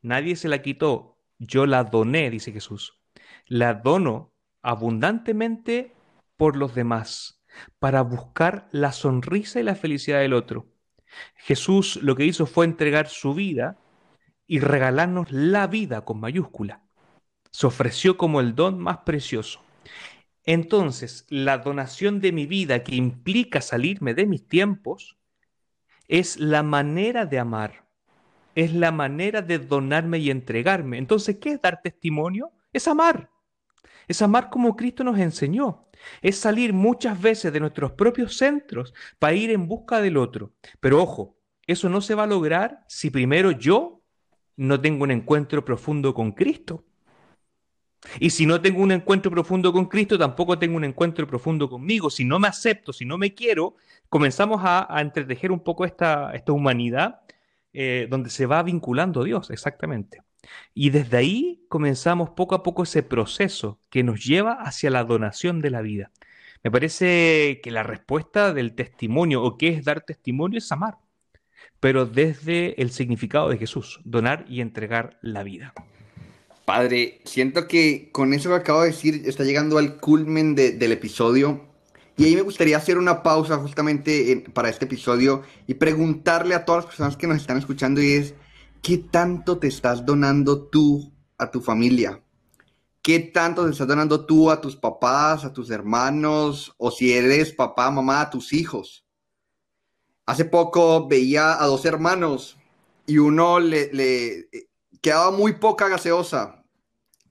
nadie 0.04 0.36
se 0.36 0.50
la 0.50 0.62
quitó, 0.62 1.18
yo 1.40 1.66
la 1.66 1.84
doné, 1.84 2.30
dice 2.30 2.52
Jesús. 2.52 3.00
La 3.48 3.74
dono 3.74 4.36
abundantemente 4.62 5.96
por 6.38 6.58
los 6.58 6.76
demás, 6.76 7.42
para 7.80 8.04
buscar 8.04 8.70
la 8.72 8.92
sonrisa 8.92 9.60
y 9.60 9.64
la 9.64 9.74
felicidad 9.74 10.20
del 10.20 10.34
otro. 10.34 10.68
Jesús 11.38 11.96
lo 12.04 12.16
que 12.16 12.26
hizo 12.26 12.46
fue 12.46 12.66
entregar 12.66 13.08
su 13.08 13.34
vida 13.34 13.80
y 14.46 14.60
regalarnos 14.60 15.32
la 15.32 15.66
vida 15.66 16.06
con 16.06 16.20
mayúscula. 16.20 16.84
Se 17.50 17.66
ofreció 17.66 18.16
como 18.16 18.42
el 18.42 18.54
don 18.54 18.78
más 18.78 19.00
precioso. 19.00 19.63
Entonces, 20.46 21.26
la 21.30 21.60
donación 21.60 22.20
de 22.20 22.32
mi 22.32 22.46
vida 22.46 22.84
que 22.84 22.96
implica 22.96 23.62
salirme 23.62 24.14
de 24.14 24.26
mis 24.26 24.48
tiempos 24.48 25.18
es 26.08 26.38
la 26.38 26.64
manera 26.64 27.26
de 27.26 27.40
amar, 27.40 27.86
es 28.56 28.74
la 28.74 28.92
manera 28.92 29.42
de 29.42 29.60
donarme 29.60 30.20
y 30.20 30.30
entregarme. 30.30 30.98
Entonces, 30.98 31.38
¿qué 31.38 31.52
es 31.52 31.62
dar 31.62 31.82
testimonio? 31.82 32.52
Es 32.74 32.88
amar. 32.88 33.30
Es 34.08 34.22
amar 34.22 34.50
como 34.50 34.76
Cristo 34.76 35.04
nos 35.04 35.18
enseñó. 35.18 35.88
Es 36.22 36.38
salir 36.38 36.74
muchas 36.74 37.22
veces 37.22 37.54
de 37.54 37.62
nuestros 37.62 37.94
propios 37.94 38.36
centros 38.36 38.94
para 39.20 39.34
ir 39.34 39.50
en 39.50 39.68
busca 39.68 40.02
del 40.02 40.18
otro. 40.18 40.52
Pero 40.82 41.02
ojo, 41.02 41.38
eso 41.66 41.88
no 41.88 42.02
se 42.02 42.16
va 42.16 42.24
a 42.24 42.28
lograr 42.28 42.84
si 42.88 43.10
primero 43.10 43.52
yo 43.52 44.02
no 44.58 44.80
tengo 44.80 45.04
un 45.04 45.12
encuentro 45.12 45.64
profundo 45.64 46.14
con 46.14 46.34
Cristo. 46.34 46.84
Y 48.20 48.30
si 48.30 48.46
no 48.46 48.62
tengo 48.62 48.82
un 48.82 48.92
encuentro 48.92 49.32
profundo 49.32 49.72
con 49.72 49.86
Cristo, 49.86 50.18
tampoco 50.18 50.60
tengo 50.60 50.76
un 50.78 50.84
encuentro 50.84 51.26
profundo 51.28 51.70
conmigo. 51.70 52.10
Si 52.10 52.26
no 52.26 52.40
me 52.40 52.48
acepto, 52.48 52.94
si 52.94 53.06
no 53.06 53.18
me 53.18 53.34
quiero, 53.34 53.76
comenzamos 54.10 54.62
a, 54.64 54.88
a 54.90 55.02
entretejer 55.02 55.52
un 55.52 55.62
poco 55.62 55.86
esta, 55.86 56.34
humanidad 56.48 57.22
eh, 57.74 58.08
donde 58.10 58.30
se 58.30 58.46
va 58.46 58.62
vinculando 58.64 59.22
a 59.22 59.26
Dios, 59.26 59.50
exactamente. 59.50 60.22
Y 60.74 60.90
desde 60.90 61.18
ahí 61.18 61.66
comenzamos 61.70 62.32
poco 62.32 62.56
a 62.56 62.64
poco 62.64 62.84
ese 62.84 63.04
proceso 63.04 63.80
que 63.90 64.04
nos 64.04 64.24
lleva 64.24 64.54
hacia 64.54 64.90
la 64.90 65.04
donación 65.04 65.62
de 65.62 65.70
la 65.70 65.82
vida. 65.82 66.12
Me 66.64 66.72
parece 66.72 67.62
que 67.64 67.72
la 67.72 67.84
respuesta 67.84 68.54
del 68.54 68.76
testimonio 68.76 69.44
o 69.44 69.58
qué 69.58 69.70
es 69.70 69.86
dar 69.86 70.02
testimonio 70.02 70.60
es 70.60 70.72
amar 70.72 70.98
pero 71.84 72.06
desde 72.06 72.82
el 72.82 72.92
significado 72.92 73.50
de 73.50 73.58
Jesús, 73.58 74.00
donar 74.06 74.46
y 74.48 74.62
entregar 74.62 75.20
la 75.22 75.44
vida. 75.44 75.74
Padre, 76.66 77.20
siento 77.26 77.68
que 77.68 78.10
con 78.12 78.34
eso 78.34 78.50
que 78.50 78.56
acabo 78.56 78.82
de 78.82 78.88
decir 78.92 79.24
está 79.26 79.44
llegando 79.44 79.78
al 79.78 79.98
culmen 80.00 80.56
de- 80.56 80.72
del 80.72 80.94
episodio. 80.94 81.62
Y 82.16 82.26
ahí 82.26 82.36
me 82.36 82.42
gustaría 82.42 82.78
hacer 82.78 82.98
una 82.98 83.22
pausa 83.24 83.58
justamente 83.58 84.32
en- 84.32 84.44
para 84.44 84.70
este 84.70 84.86
episodio 84.86 85.44
y 85.68 85.74
preguntarle 85.74 86.56
a 86.56 86.64
todas 86.64 86.84
las 86.84 86.86
personas 86.92 87.18
que 87.18 87.28
nos 87.28 87.38
están 87.38 87.58
escuchando 87.58 88.02
y 88.02 88.14
es, 88.14 88.34
¿qué 88.82 88.98
tanto 88.98 89.58
te 89.58 89.68
estás 89.68 90.06
donando 90.06 90.64
tú 90.68 91.12
a 91.38 91.52
tu 91.52 91.60
familia? 91.62 92.22
¿Qué 93.02 93.20
tanto 93.20 93.66
te 93.66 93.72
estás 93.72 93.88
donando 93.88 94.26
tú 94.26 94.50
a 94.50 94.62
tus 94.62 94.78
papás, 94.78 95.44
a 95.44 95.52
tus 95.52 95.70
hermanos, 95.70 96.74
o 96.78 96.92
si 96.92 97.12
eres 97.14 97.52
papá, 97.52 97.92
mamá, 97.92 98.22
a 98.22 98.30
tus 98.30 98.54
hijos? 98.54 99.06
Hace 100.26 100.46
poco 100.46 101.08
veía 101.08 101.62
a 101.62 101.66
dos 101.66 101.84
hermanos 101.86 102.58
y 103.06 103.18
uno 103.18 103.60
le, 103.60 103.90
eh, 104.54 104.68
quedaba 105.04 105.32
muy 105.32 105.54
poca 105.54 105.90
gaseosa, 105.90 106.64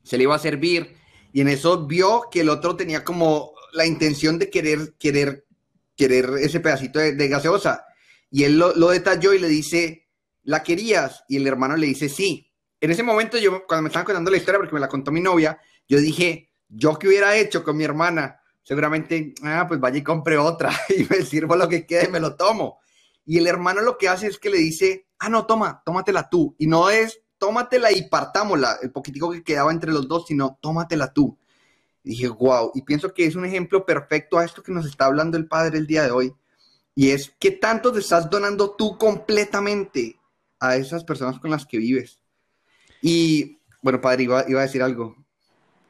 se 0.05 0.19
le 0.19 0.25
iba 0.25 0.35
a 0.37 0.39
servir 0.39 0.95
y 1.33 1.41
en 1.41 1.49
eso 1.49 1.87
vio 1.87 2.29
que 2.31 2.43
el 2.43 2.51
otro 2.51 2.77
tenía 2.77 3.03
como 3.03 3.55
la 3.73 3.87
intención 3.87 4.39
de 4.39 4.51
querer, 4.51 4.95
querer, 4.99 5.47
querer 5.97 6.31
ese 6.39 6.61
pedacito 6.61 6.99
de, 6.99 7.29
gaseosa 7.29 7.87
y 8.31 8.45
él 8.45 8.59
lo, 8.59 8.75
lo 8.77 8.91
detalló 8.91 9.33
y 9.33 9.39
le 9.39 9.49
dice, 9.49 10.11
¿la 10.43 10.63
querías? 10.63 11.25
Y 11.29 11.39
el 11.39 11.47
hermano 11.47 11.77
le 11.77 11.87
dice, 11.87 12.09
sí. 12.09 12.51
En 12.79 12.91
ese 12.91 13.03
momento 13.03 13.39
yo, 13.39 13.65
cuando 13.67 13.83
me 13.83 13.89
estaban 13.89 14.05
contando 14.05 14.31
la 14.31 14.37
historia, 14.37 14.59
porque 14.59 14.75
me 14.75 14.81
la 14.81 14.89
contó 14.89 15.11
mi 15.11 15.21
novia, 15.21 15.59
yo 15.89 15.99
dije, 15.99 16.51
¿yo 16.69 16.99
qué 16.99 17.09
hubiera 17.09 17.37
hecho 17.37 17.65
con 17.65 17.77
mi 17.77 17.85
hermana? 17.85 18.41
Seguramente, 18.63 19.35
ah, 19.45 19.65
pues 19.67 19.81
vaya 19.81 19.99
y 19.99 20.03
compre 20.03 20.37
otra 20.37 20.71
y 20.89 21.05
me 21.05 21.23
sirvo 21.23 21.57
lo 21.57 21.69
que 21.69 21.87
quede, 21.87 22.09
me 22.09 22.21
lo 22.21 22.37
tomo. 22.37 22.81
Y 23.25 23.39
el 23.39 23.47
hermano 23.47 23.81
lo 23.81 23.97
que 23.97 24.09
hace 24.09 24.27
es 24.27 24.39
que 24.39 24.51
le 24.51 24.59
dice, 24.59 25.07
ah, 25.19 25.29
no, 25.29 25.47
toma, 25.47 25.83
tómatela 25.87 26.29
tú. 26.29 26.55
Y 26.59 26.67
no 26.67 26.91
es, 26.91 27.22
tómatela 27.43 27.91
y 27.91 28.09
partámosla, 28.09 28.79
el 28.83 28.93
poquitico 28.93 29.33
que 29.33 29.43
quedaba 29.43 29.73
entre 29.73 29.91
los 29.91 30.07
dos, 30.07 30.27
sino, 30.29 30.57
tómatela 30.61 31.13
tú. 31.13 31.37
Y 32.05 32.11
dije, 32.11 32.29
wow, 32.29 32.71
y 32.73 32.83
pienso 32.83 33.13
que 33.13 33.27
es 33.27 33.35
un 33.35 33.45
ejemplo 33.45 33.85
perfecto 33.85 34.39
a 34.39 34.45
esto 34.45 34.63
que 34.63 34.71
nos 34.71 34.87
está 34.87 35.07
hablando 35.07 35.37
el 35.37 35.49
Padre 35.49 35.79
el 35.79 35.89
día 35.89 36.05
de 36.05 36.13
hoy. 36.13 36.33
Y 36.95 37.11
es, 37.11 37.35
¿qué 37.41 37.51
tanto 37.51 37.93
te 37.93 37.99
estás 37.99 38.31
donando 38.31 38.77
tú 38.77 38.97
completamente 38.97 40.21
a 40.61 40.77
esas 40.77 41.03
personas 41.03 41.41
con 41.41 41.51
las 41.51 41.67
que 41.67 41.79
vives? 41.79 42.21
Y, 43.01 43.59
bueno, 43.83 44.01
Padre, 44.01 44.23
iba, 44.23 44.45
iba 44.49 44.61
a 44.61 44.65
decir 44.67 44.83
algo. 44.83 45.17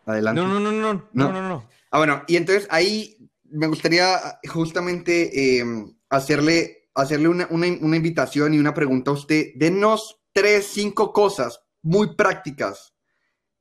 Adelante. 0.07 0.41
No, 0.41 0.49
no, 0.49 0.59
no, 0.59 0.73
no, 0.73 0.95
no, 0.95 1.09
No. 1.13 1.33
no, 1.33 1.49
no. 1.49 1.69
Ah, 1.91 1.99
bueno, 1.99 2.23
y 2.29 2.37
entonces 2.37 2.67
ahí 2.71 3.29
me 3.51 3.67
gustaría 3.67 4.39
justamente 4.49 5.59
eh, 5.61 5.65
hacerle, 6.09 6.89
hacerle 6.95 7.29
una, 7.29 7.47
una- 7.51 7.77
una 7.83 7.97
invitación 7.97 8.55
y 8.55 8.59
una 8.59 8.73
pregunta 8.73 9.11
a 9.11 9.15
usted. 9.15 9.49
Denos 9.57 10.19
tres, 10.33 10.69
cinco 10.73 11.13
cosas 11.13 11.61
muy 11.83 12.15
prácticas 12.15 12.95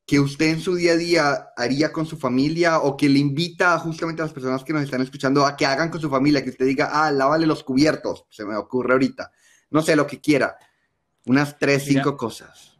que 0.06 0.18
usted 0.20 0.46
en 0.46 0.60
su 0.60 0.74
día 0.74 0.92
a 0.92 0.96
día 0.96 1.48
haría 1.56 1.92
con 1.92 2.06
su 2.06 2.16
familia 2.16 2.80
o 2.80 2.96
que 2.96 3.08
le 3.08 3.18
invita 3.18 3.78
justamente 3.78 4.22
a 4.22 4.26
las 4.26 4.34
personas 4.34 4.64
que 4.64 4.72
nos 4.72 4.82
están 4.82 5.00
escuchando 5.00 5.46
a 5.46 5.56
que 5.56 5.64
hagan 5.64 5.90
con 5.90 6.00
su 6.00 6.10
familia, 6.10 6.42
que 6.42 6.50
usted 6.50 6.66
diga, 6.66 6.90
ah, 6.92 7.10
lávale 7.10 7.46
los 7.46 7.62
cubiertos, 7.62 8.26
se 8.28 8.44
me 8.44 8.56
ocurre 8.56 8.92
ahorita. 8.92 9.30
No 9.70 9.80
sé, 9.80 9.96
lo 9.96 10.06
que 10.06 10.20
quiera. 10.20 10.56
Unas 11.24 11.58
tres, 11.58 11.86
Mira. 11.86 12.02
cinco 12.02 12.16
cosas. 12.16 12.78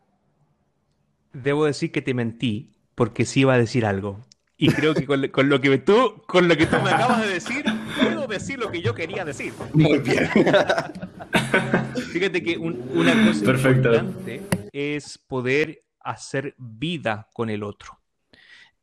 Debo 1.32 1.64
decir 1.64 1.92
que 1.92 2.02
te 2.02 2.12
mentí 2.12 2.72
porque 2.94 3.24
sí 3.24 3.40
iba 3.40 3.54
a 3.54 3.58
decir 3.58 3.86
algo. 3.86 4.20
Y 4.56 4.70
creo 4.70 4.94
que 4.94 5.06
con, 5.06 5.26
con 5.28 5.48
lo 5.48 5.60
que 5.60 5.78
tú, 5.78 6.22
con 6.26 6.48
lo 6.48 6.56
que 6.56 6.66
tú 6.66 6.76
me 6.82 6.90
acabas 6.90 7.22
de 7.22 7.28
decir, 7.28 7.64
puedo 8.00 8.26
decir 8.26 8.58
lo 8.58 8.70
que 8.70 8.82
yo 8.82 8.94
quería 8.94 9.24
decir. 9.24 9.52
Muy 9.72 9.98
bien. 9.98 10.28
Fíjate 12.12 12.42
que 12.42 12.58
un- 12.58 12.90
una 12.94 13.12
cosa 13.26 13.44
Perfecto. 13.44 13.94
importante 13.94 14.42
es 14.72 15.18
poder 15.18 15.84
hacer 16.00 16.54
vida 16.58 17.28
con 17.32 17.50
el 17.50 17.62
otro. 17.62 17.98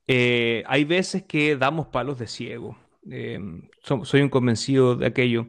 Eh, 0.08 0.64
hay 0.68 0.86
veces 0.86 1.24
que 1.24 1.56
damos 1.56 1.88
palos 1.88 2.18
de 2.20 2.28
ciego. 2.28 2.78
Eh, 3.10 3.40
so- 3.84 4.06
soy 4.06 4.22
un 4.22 4.30
convencido 4.30 4.96
de 4.96 5.06
aquello. 5.08 5.48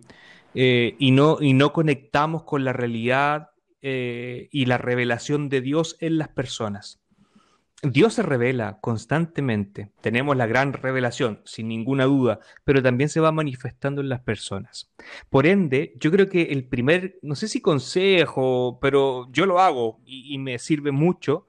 Eh, 0.54 0.96
y, 0.98 1.12
no, 1.12 1.38
y 1.40 1.52
no 1.52 1.72
conectamos 1.72 2.42
con 2.42 2.64
la 2.64 2.72
realidad 2.72 3.50
eh, 3.83 4.48
y 4.50 4.66
la 4.66 4.78
revelación 4.78 5.48
de 5.48 5.61
Dios 5.61 5.96
en 6.00 6.18
las 6.18 6.28
personas. 6.28 7.00
Dios 7.83 8.12
se 8.14 8.23
revela 8.23 8.79
constantemente. 8.81 9.90
Tenemos 10.03 10.37
la 10.37 10.47
gran 10.47 10.75
revelación, 10.75 11.40
sin 11.47 11.69
ninguna 11.69 12.05
duda, 12.05 12.40
pero 12.62 12.83
también 12.83 13.09
se 13.09 13.21
va 13.21 13.33
manifestando 13.33 14.03
en 14.03 14.11
las 14.11 14.21
personas. 14.21 14.93
Por 15.31 15.47
ende, 15.47 15.95
yo 15.99 16.11
creo 16.11 16.29
que 16.29 16.43
el 16.43 16.69
primer, 16.69 17.19
no 17.23 17.35
sé 17.35 17.49
si 17.49 17.62
consejo, 17.62 18.79
pero 18.83 19.33
yo 19.33 19.47
lo 19.47 19.61
hago 19.61 20.03
y, 20.05 20.37
me 20.37 20.59
sirve 20.59 20.90
mucho, 20.90 21.47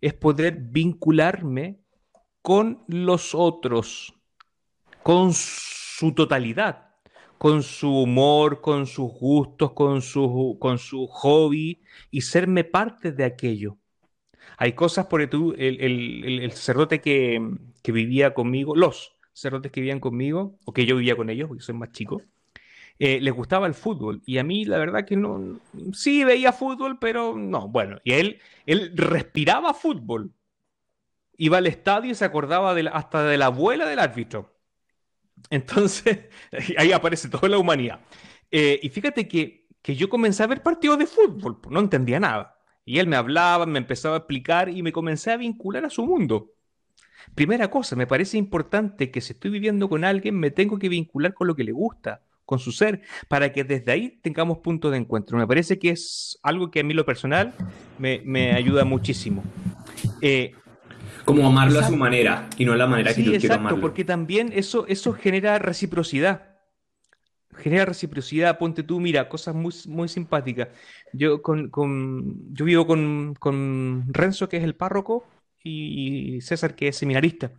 es 0.00 0.14
poder 0.14 0.56
vincularme 0.58 1.80
con 2.40 2.82
los 2.88 3.34
otros, 3.34 4.14
con 5.02 5.32
su 5.34 6.14
totalidad, 6.14 6.94
con 7.36 7.62
su 7.62 7.90
humor, 7.90 8.62
con 8.62 8.86
sus 8.86 9.12
gustos, 9.12 9.72
con 9.72 10.00
su, 10.00 10.56
con 10.58 10.78
su 10.78 11.06
hobby 11.08 11.82
y 12.10 12.22
serme 12.22 12.64
parte 12.64 13.12
de 13.12 13.24
aquello. 13.24 13.76
Hay 14.58 14.72
cosas, 14.74 15.06
por 15.06 15.20
el, 15.54 15.80
el- 15.80 16.24
el- 16.42 16.52
sacerdote 16.52 17.00
que, 17.00 17.40
vivía 17.92 18.34
conmigo, 18.34 18.76
los 18.76 19.14
sacerdotes 19.32 19.72
que 19.72 19.80
vivían 19.80 20.00
conmigo, 20.00 20.58
o 20.64 20.72
que 20.72 20.86
yo 20.86 20.96
vivía 20.96 21.16
con 21.16 21.30
ellos, 21.30 21.48
porque 21.48 21.62
soy 21.64 21.74
más 21.74 21.90
chico, 21.92 22.22
eh, 22.98 23.20
les 23.20 23.34
gustaba 23.34 23.66
el 23.66 23.74
fútbol. 23.74 24.22
Y 24.26 24.38
a 24.38 24.44
mí, 24.44 24.64
la 24.64 24.78
verdad 24.78 25.04
que 25.06 25.16
no, 25.16 25.60
sí 25.92 26.24
veía 26.24 26.52
fútbol, 26.52 26.98
pero 27.00 27.36
no, 27.36 27.68
bueno, 27.68 27.98
y 28.04 28.12
él, 28.14 28.40
él 28.66 28.92
respiraba 28.96 29.74
fútbol. 29.74 30.32
Iba 31.36 31.58
al 31.58 31.66
estadio 31.66 32.12
y 32.12 32.14
se 32.14 32.24
acordaba 32.24 32.72
hasta 32.92 33.24
de 33.24 33.38
la 33.38 33.46
abuela 33.46 33.86
del 33.86 33.98
árbitro. 33.98 34.54
Entonces, 35.50 36.20
ahí 36.78 36.92
aparece 36.92 37.28
toda 37.28 37.48
la 37.48 37.58
humanidad. 37.58 38.00
Eh, 38.50 38.80
y 38.82 38.88
fíjate 38.90 39.28
que, 39.28 39.68
que 39.82 39.96
yo 39.96 40.08
comencé 40.08 40.42
a 40.42 40.46
ver 40.46 40.62
partidos 40.62 40.98
de 40.98 41.06
fútbol, 41.06 41.60
pues, 41.60 41.72
no 41.72 41.80
entendía 41.80 42.20
nada. 42.20 42.53
Y 42.84 42.98
él 42.98 43.06
me 43.06 43.16
hablaba, 43.16 43.66
me 43.66 43.78
empezaba 43.78 44.16
a 44.16 44.18
explicar 44.18 44.68
y 44.68 44.82
me 44.82 44.92
comencé 44.92 45.30
a 45.32 45.36
vincular 45.36 45.84
a 45.84 45.90
su 45.90 46.04
mundo. 46.04 46.50
Primera 47.34 47.70
cosa, 47.70 47.96
me 47.96 48.06
parece 48.06 48.36
importante 48.36 49.10
que 49.10 49.20
si 49.20 49.32
estoy 49.32 49.50
viviendo 49.50 49.88
con 49.88 50.04
alguien, 50.04 50.38
me 50.38 50.50
tengo 50.50 50.78
que 50.78 50.90
vincular 50.90 51.32
con 51.32 51.46
lo 51.46 51.54
que 51.56 51.64
le 51.64 51.72
gusta, 51.72 52.20
con 52.44 52.58
su 52.58 52.72
ser, 52.72 53.00
para 53.28 53.52
que 53.52 53.64
desde 53.64 53.90
ahí 53.92 54.18
tengamos 54.22 54.58
puntos 54.58 54.90
de 54.90 54.98
encuentro. 54.98 55.38
Me 55.38 55.46
parece 55.46 55.78
que 55.78 55.90
es 55.90 56.38
algo 56.42 56.70
que 56.70 56.80
a 56.80 56.84
mí 56.84 56.92
lo 56.92 57.06
personal 57.06 57.54
me, 57.98 58.20
me 58.26 58.52
ayuda 58.52 58.84
muchísimo. 58.84 59.42
Eh, 60.20 60.52
Como 61.24 61.46
amarlo 61.46 61.80
a 61.80 61.84
su 61.84 61.96
manera 61.96 62.50
y 62.58 62.66
no 62.66 62.74
a 62.74 62.76
la 62.76 62.86
manera 62.86 63.10
que 63.14 63.14
Sí, 63.14 63.24
yo 63.24 63.30
quiero 63.30 63.44
exacto, 63.46 63.60
amarlo. 63.60 63.80
porque 63.80 64.04
también 64.04 64.52
eso, 64.54 64.84
eso 64.88 65.14
genera 65.14 65.58
reciprocidad. 65.58 66.53
Genera 67.56 67.84
reciprocidad, 67.86 68.58
ponte 68.58 68.82
tú, 68.82 69.00
mira, 69.00 69.28
cosas 69.28 69.54
muy, 69.54 69.72
muy 69.88 70.08
simpáticas. 70.08 70.68
Yo, 71.12 71.40
con, 71.42 71.70
con- 71.70 72.52
yo 72.54 72.64
vivo 72.64 72.86
con, 72.86 73.34
con 73.38 74.04
Renzo, 74.08 74.48
que 74.48 74.56
es 74.58 74.64
el 74.64 74.74
párroco, 74.76 75.24
y 75.62 76.40
César, 76.42 76.74
que 76.74 76.88
es 76.88 76.96
seminarista. 76.96 77.52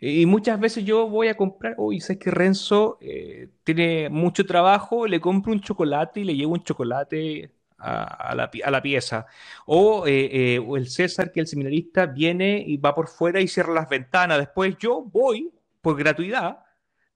Y 0.00 0.26
muchas 0.26 0.58
veces 0.60 0.84
yo 0.84 1.08
voy 1.08 1.28
a 1.28 1.36
comprar, 1.36 1.74
uy, 1.78 2.00
sabes 2.00 2.18
que 2.18 2.30
Renzo 2.30 2.98
eh, 3.00 3.50
tiene 3.64 4.08
mucho 4.10 4.46
trabajo, 4.46 5.06
le 5.06 5.20
compro 5.20 5.52
un 5.52 5.60
chocolate 5.60 6.20
y 6.20 6.24
le 6.24 6.36
llevo 6.36 6.54
un 6.54 6.64
chocolate 6.64 7.52
a, 7.78 8.34
la, 8.34 8.50
a 8.64 8.70
la 8.70 8.82
pieza. 8.82 9.26
O, 9.66 10.06
eh, 10.06 10.54
eh, 10.56 10.58
o 10.58 10.76
el 10.76 10.88
César, 10.88 11.32
que 11.32 11.40
es 11.40 11.44
el 11.44 11.48
seminarista, 11.48 12.06
viene 12.06 12.62
y 12.66 12.76
va 12.78 12.94
por 12.94 13.08
fuera 13.08 13.40
y 13.40 13.48
cierra 13.48 13.74
las 13.74 13.88
ventanas. 13.88 14.38
Después 14.38 14.76
yo 14.78 15.02
voy 15.02 15.50
por 15.82 15.96
gratuidad, 15.98 16.60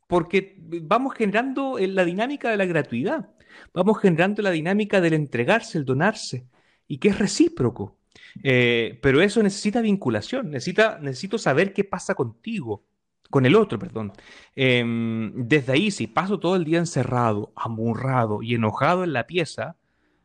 porque 0.06 0.56
vamos 0.82 1.14
generando 1.14 1.78
eh, 1.78 1.86
la 1.86 2.04
dinámica 2.04 2.50
de 2.50 2.56
la 2.56 2.66
gratuidad. 2.66 3.30
Vamos 3.72 4.00
generando 4.00 4.42
la 4.42 4.50
dinámica 4.50 5.00
del 5.00 5.14
entregarse, 5.14 5.78
el 5.78 5.84
donarse, 5.84 6.46
y 6.86 6.98
que 6.98 7.08
es 7.08 7.18
recíproco. 7.18 7.98
Eh, 8.42 8.98
pero 9.02 9.20
eso 9.20 9.42
necesita 9.42 9.80
vinculación, 9.80 10.50
necesita, 10.50 10.98
necesito 11.00 11.38
saber 11.38 11.72
qué 11.72 11.84
pasa 11.84 12.14
contigo, 12.14 12.84
con 13.30 13.46
el 13.46 13.56
otro, 13.56 13.78
perdón. 13.78 14.12
Em, 14.54 15.32
desde 15.34 15.72
ahí, 15.72 15.90
si 15.90 16.06
paso 16.06 16.38
todo 16.38 16.56
el 16.56 16.64
día 16.64 16.78
encerrado, 16.78 17.52
amurrado 17.56 18.42
y 18.42 18.54
enojado 18.54 19.04
en 19.04 19.12
la 19.12 19.26
pieza, 19.26 19.76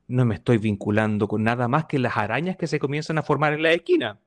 no 0.08 0.26
me 0.26 0.36
estoy 0.36 0.58
vinculando 0.58 1.28
con 1.28 1.43
nada 1.43 1.68
más 1.68 1.86
que 1.86 1.99
las 1.99 2.18
arañas 2.18 2.58
que 2.58 2.68
se 2.68 2.80
comienzan 2.80 3.18
a 3.18 3.24
formar 3.24 3.53
en 3.53 3.64
la 3.64 3.72
esquina. 3.72 4.20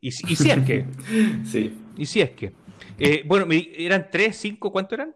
Y, 0.00 0.08
y 0.08 0.12
si 0.36 0.50
es 0.50 0.58
que, 0.64 0.86
Sí. 1.44 1.74
y 1.96 2.06
si 2.06 2.20
es 2.20 2.30
que. 2.30 2.52
Eh, 2.98 3.22
bueno, 3.26 3.46
eran 3.50 4.08
tres, 4.10 4.36
cinco, 4.36 4.70
¿cuánto 4.70 4.94
eran? 4.94 5.14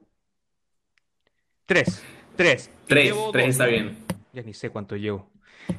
Tres, 1.66 2.02
tres. 2.36 2.70
Tres, 2.86 3.10
tres 3.12 3.14
dos. 3.14 3.36
está 3.36 3.66
bien. 3.66 3.96
Ya 4.32 4.42
ni 4.42 4.54
sé 4.54 4.70
cuánto 4.70 4.96
llevo. 4.96 5.30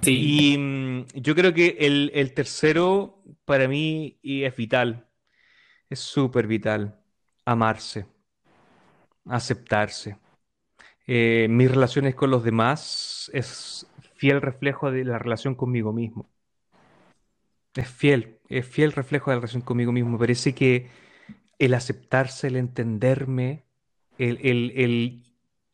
Sí. 0.02 0.54
Y 0.54 0.58
mm, 0.58 1.06
yo 1.16 1.36
creo 1.36 1.54
que 1.54 1.78
el, 1.80 2.12
el 2.14 2.34
tercero 2.34 3.24
para 3.45 3.68
mí 3.68 4.20
es 4.24 4.56
vital. 4.56 5.08
Es 5.89 6.00
súper 6.00 6.45
vital. 6.47 7.00
Amarse, 7.45 8.06
aceptarse. 9.26 10.18
Eh, 11.08 11.47
mis 11.50 11.72
relaciones 11.72 12.14
con 12.14 12.30
los 12.30 12.43
demás 12.43 13.32
es 13.34 13.88
fiel 14.14 14.41
reflejo 14.41 14.91
de 14.91 15.04
la 15.06 15.18
relación 15.18 15.56
conmigo 15.56 15.91
mismo. 15.91 16.30
Es 17.74 17.89
fiel. 17.89 18.39
es 18.50 18.68
fiel 18.68 18.91
reflejo 18.91 19.32
de 19.32 19.38
la 19.38 19.41
relación 19.41 19.64
conmigo 19.64 19.91
mismo. 19.91 20.12
Me 20.12 20.20
parece 20.20 20.54
que 20.54 20.88
el 21.60 21.74
aceptarse, 21.74 22.47
el 22.47 22.55
entenderme, 22.55 23.66
el, 24.18 25.24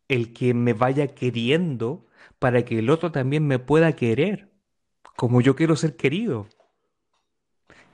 el, 0.08 0.34
que 0.34 0.54
me 0.54 0.74
vaya 0.74 1.16
queriendo 1.16 2.06
para 2.40 2.66
que 2.66 2.80
el 2.80 2.90
otro 2.90 3.12
también 3.12 3.48
me 3.48 3.60
pueda 3.60 3.96
querer, 3.96 4.52
como 5.16 5.42
yo 5.42 5.56
quiero 5.56 5.76
ser 5.76 5.96
querido. 5.96 6.48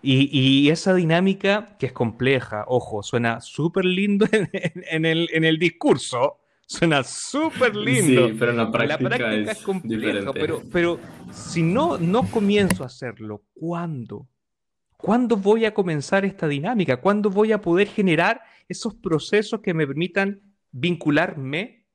Y, 0.01 0.69
esa 0.69 0.95
dinámica, 0.95 1.77
que 1.77 1.85
es 1.85 1.93
compleja, 1.93 2.65
ojo, 2.67 3.03
suena 3.03 3.39
súper 3.39 3.85
lindo 3.85 4.25
en, 4.31 5.05
el, 5.05 5.29
en 5.31 5.43
el 5.43 5.59
discurso, 5.59 6.41
Suena 6.71 7.03
súper 7.03 7.75
lindo. 7.75 8.29
Sí, 8.29 8.35
pero 8.39 8.51
en 8.51 8.57
la 8.57 8.71
práctica, 8.71 9.33
es, 9.33 9.57
compleja. 9.57 10.31
Pero, 10.31 10.61
pero 10.71 10.99
si 11.29 11.63
no, 11.63 11.97
no 11.97 12.23
comienzo 12.31 12.83
a 12.83 12.85
hacerlo, 12.85 13.43
¿cuándo? 13.53 14.29
¿Cuándo 15.01 15.35
voy 15.35 15.65
a 15.65 15.73
comenzar 15.73 16.25
esta 16.25 16.47
dinámica? 16.47 16.97
¿Cuándo 16.97 17.31
voy 17.31 17.51
a 17.51 17.59
poder 17.59 17.87
generar 17.87 18.41
esos 18.69 18.93
procesos 18.93 19.59
que 19.61 19.73
me 19.73 19.87
permitan 19.87 20.41
vincularme 20.71 21.87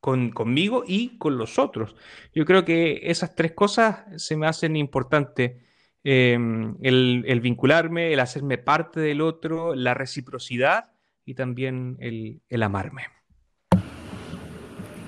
con, 0.00 0.30
conmigo 0.30 0.82
y 0.86 1.18
con 1.18 1.36
los 1.36 1.58
otros? 1.58 1.94
Yo 2.34 2.46
creo 2.46 2.64
que 2.64 3.02
esas 3.02 3.34
tres 3.34 3.52
cosas 3.52 4.04
se 4.16 4.36
me 4.36 4.46
hacen 4.46 4.76
importantes. 4.76 5.62
Em, 6.02 6.76
el, 6.82 7.40
vincularme, 7.42 8.12
el 8.12 8.20
hacerme 8.20 8.56
parte 8.56 9.00
del 9.00 9.20
otro, 9.20 9.74
la 9.74 9.92
reciprocidad 9.92 10.92
y 11.26 11.34
también 11.34 11.96
el, 12.00 12.40
el 12.48 12.62
amarme. 12.62 13.02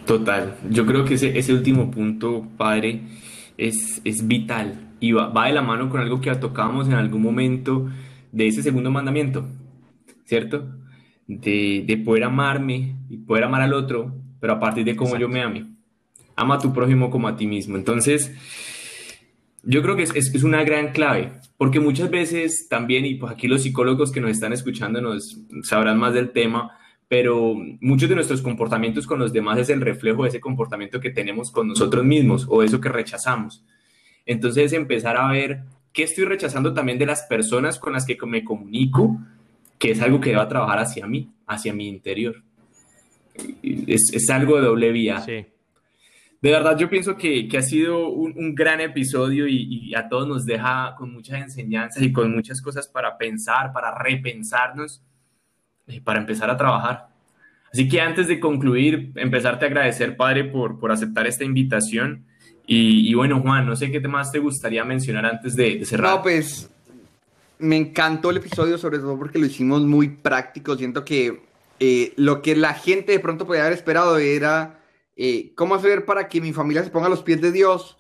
Total, 0.07 0.57
yo 0.71 0.85
creo 0.87 1.05
que 1.07 1.15
ese, 1.15 1.39
ese 1.39 1.53
último 1.55 1.91
punto, 1.91 2.47
padre, 2.57 3.03
es, 3.57 4.01
es 4.05 4.27
vital 4.27 4.86
y 5.01 5.13
va, 5.13 5.29
va, 5.29 5.47
de 5.47 5.53
la 5.53 5.63
mano 5.63 5.89
con 5.89 6.01
algo 6.01 6.21
que 6.21 6.35
tocamos 6.37 6.87
en 6.89 6.95
algún 6.95 7.23
momento 7.23 7.89
de 8.33 8.49
ese 8.49 8.63
segundo 8.63 8.91
mandamiento, 8.91 9.47
¿cierto? 10.25 10.67
De, 11.27 11.85
de 11.87 11.97
poder 11.99 12.25
amarme 12.25 12.97
y 13.09 13.19
poder 13.19 13.45
amar 13.45 13.63
al 13.63 13.75
otro, 13.75 14.15
pero 14.41 14.55
a 14.55 14.61
partir 14.61 14.85
de 14.85 14.97
cómo 14.97 15.17
yo 15.17 15.29
me 15.29 15.43
ame. 15.43 15.67
Ama 16.37 16.57
a 16.57 16.59
tu 16.59 16.73
prójimo 16.73 17.11
como 17.11 17.29
a 17.29 17.37
ti 17.37 17.47
mismo. 17.47 17.77
Entonces, 17.77 18.35
yo 19.63 19.83
creo 19.83 19.97
que 19.97 20.03
es, 20.03 20.15
es, 20.15 20.35
es, 20.35 20.43
una 20.43 20.63
gran 20.65 20.93
clave, 20.93 21.33
porque 21.57 21.81
muchas 21.81 22.11
veces 22.11 22.69
también, 22.69 23.07
y 23.07 23.15
pues 23.15 23.33
aquí 23.33 23.49
los 23.49 23.63
psicólogos 23.63 24.13
que 24.13 24.21
nos 24.21 24.31
están 24.31 24.53
escuchando 24.53 25.01
nos 25.01 25.39
sabrán 25.63 25.99
más 25.99 26.15
del 26.15 26.31
tema, 26.31 26.77
pero 27.09 27.55
muchos 27.81 28.09
de 28.09 28.15
nuestros 28.17 28.43
comportamientos 28.43 29.07
con 29.07 29.19
los 29.19 29.33
demás 29.33 29.59
es 29.59 29.71
el 29.71 29.81
reflejo 29.81 30.25
de 30.25 30.31
ese 30.31 30.41
comportamiento 30.41 31.01
que 31.01 31.11
tenemos 31.11 31.51
con 31.51 31.69
nosotros 31.69 32.05
mismos 32.05 32.47
o 32.49 32.63
eso 32.63 32.81
que 32.81 32.89
rechazamos. 32.89 33.65
Entonces, 34.27 34.73
empezar 34.73 35.17
a 35.17 35.31
ver 35.31 35.63
qué 35.93 36.03
estoy 36.03 36.25
rechazando 36.25 36.75
también 36.75 36.99
de 36.99 37.07
las 37.07 37.23
personas 37.23 37.79
con 37.79 37.95
las 37.95 38.05
que 38.05 38.19
me 38.27 38.45
comunico, 38.45 39.19
que 39.79 39.93
es 39.93 40.03
algo 40.03 40.21
que 40.21 40.31
deba 40.31 40.49
trabajar 40.49 40.81
hacia 40.81 41.07
mí, 41.07 41.33
hacia 41.47 41.73
mi 41.73 41.89
interior. 41.89 42.43
Es, 43.63 44.13
es 44.13 44.29
algo 44.29 44.57
de 44.57 44.67
doble 44.67 44.93
vía. 44.93 45.21
Sí. 45.21 45.47
De 46.43 46.51
verdad, 46.51 46.77
yo 46.77 46.91
pienso 46.91 47.17
que, 47.17 47.49
que 47.49 47.57
ha 47.57 47.63
sido 47.63 48.09
un, 48.09 48.35
un 48.37 48.55
gran 48.55 48.81
episodio 48.81 49.49
y, 49.49 49.89
y, 49.89 49.95
a 49.95 50.09
todos 50.09 50.29
nos 50.29 50.45
deja 50.45 50.95
con 50.99 51.13
muchas 51.13 51.41
enseñanzas 51.41 52.03
y 52.03 52.13
con 52.13 52.35
muchas 52.35 52.61
cosas 52.61 52.89
para 52.89 53.17
pensar, 53.17 53.73
para 53.73 53.97
repensarnos 53.97 55.03
eh, 55.89 56.01
para 56.01 56.19
empezar 56.19 56.51
a 56.51 56.57
trabajar. 56.57 57.09
Así 57.73 57.89
que 57.89 58.01
antes 58.01 58.27
de 58.27 58.41
concluir, 58.41 59.13
empezarte 59.15 59.65
a 59.65 59.69
agradecer, 59.69 60.17
Padre, 60.17 60.45
por, 60.45 60.81
por 60.81 60.91
aceptar 60.91 61.27
esta 61.27 61.45
invitación. 61.45 62.27
Y, 62.69 63.15
bueno, 63.15 63.41
Juan, 63.41 63.65
no 63.65 63.77
sé 63.77 63.93
qué 63.93 64.01
más 64.01 64.33
te 64.33 64.41
gustaría 64.41 64.85
mencionar 64.85 65.25
antes 65.25 65.55
de, 65.55 65.85
cerrar. 65.85 66.17
No, 66.17 66.23
pues 66.23 66.69
me 67.59 67.77
encantó 67.77 68.31
el 68.31 68.39
episodio, 68.39 68.77
sobre 68.77 68.99
todo 68.99 69.17
porque 69.17 69.39
lo 69.39 69.47
hicimos 69.47 69.83
muy 69.83 70.09
práctico. 70.09 70.77
Siento 70.77 71.05
que 71.05 71.43
eh, 71.79 72.13
lo 72.17 72.43
que 72.43 72.57
la 72.57 72.75
gente 72.75 73.13
de 73.13 73.21
pronto 73.21 73.47
podía 73.47 73.63
haber 73.63 73.75
esperado 73.75 74.19
era 74.19 74.81
eh, 75.15 75.53
cómo 75.55 75.77
hacer 75.77 76.05
para 76.05 76.29
que 76.29 76.41
mi 76.41 76.53
familia 76.53 76.83
se 76.83 76.91
ponga 76.91 77.07
a 77.07 77.11
los 77.11 77.23
pies 77.23 77.41
de 77.41 77.53
Dios. 77.53 77.99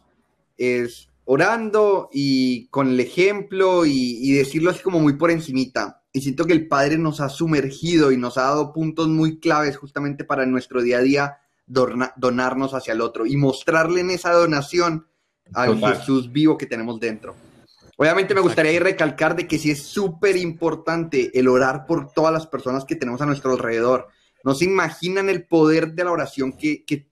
Es 0.58 1.10
orando 1.24 2.08
y 2.12 2.66
con 2.68 2.88
el 2.88 2.98
ejemplo 2.98 3.86
y, 3.86 4.18
y 4.20 4.32
decirlo 4.32 4.70
así 4.70 4.82
como 4.82 4.98
muy 4.98 5.12
por 5.12 5.30
encimita. 5.30 6.02
Y 6.12 6.22
siento 6.22 6.44
que 6.44 6.54
el 6.54 6.66
Padre 6.66 6.98
nos 6.98 7.20
ha 7.20 7.28
sumergido 7.28 8.10
y 8.10 8.16
nos 8.16 8.36
ha 8.36 8.42
dado 8.42 8.72
puntos 8.72 9.06
muy 9.06 9.38
claves 9.38 9.76
justamente 9.76 10.24
para 10.24 10.44
nuestro 10.44 10.82
día 10.82 10.98
a 10.98 11.02
día 11.02 11.38
donarnos 11.66 12.74
hacia 12.74 12.92
el 12.92 13.00
otro 13.00 13.26
y 13.26 13.36
mostrarle 13.36 14.00
en 14.00 14.10
esa 14.10 14.32
donación 14.32 15.06
al 15.52 15.78
Jesús 15.78 16.32
vivo 16.32 16.56
que 16.56 16.66
tenemos 16.66 17.00
dentro. 17.00 17.34
Obviamente 17.96 18.34
me 18.34 18.40
gustaría 18.40 18.78
recalcar 18.78 19.34
de 19.34 19.48
que 19.48 19.58
sí 19.58 19.70
es 19.70 19.82
súper 19.82 20.36
importante 20.36 21.30
el 21.38 21.48
orar 21.48 21.86
por 21.86 22.12
todas 22.12 22.32
las 22.32 22.46
personas 22.46 22.84
que 22.84 22.96
tenemos 22.96 23.20
a 23.22 23.26
nuestro 23.26 23.52
alrededor. 23.52 24.08
No 24.44 24.54
se 24.54 24.66
imaginan 24.66 25.28
el 25.28 25.46
poder 25.46 25.92
de 25.92 26.04
la 26.04 26.12
oración 26.12 26.52
que, 26.52 26.84
que, 26.84 27.08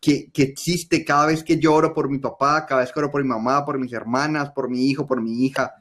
que, 0.00 0.30
que, 0.30 0.42
existe 0.42 1.04
cada 1.04 1.26
vez 1.26 1.42
que 1.42 1.58
yo 1.58 1.74
oro 1.74 1.92
por 1.92 2.08
mi 2.08 2.18
papá, 2.18 2.66
cada 2.66 2.82
vez 2.82 2.92
que 2.92 3.00
oro 3.00 3.10
por 3.10 3.22
mi 3.22 3.28
mamá, 3.28 3.64
por 3.64 3.78
mis 3.78 3.92
hermanas, 3.92 4.52
por 4.52 4.70
mi 4.70 4.88
hijo, 4.88 5.06
por 5.06 5.20
mi 5.20 5.44
hija. 5.44 5.74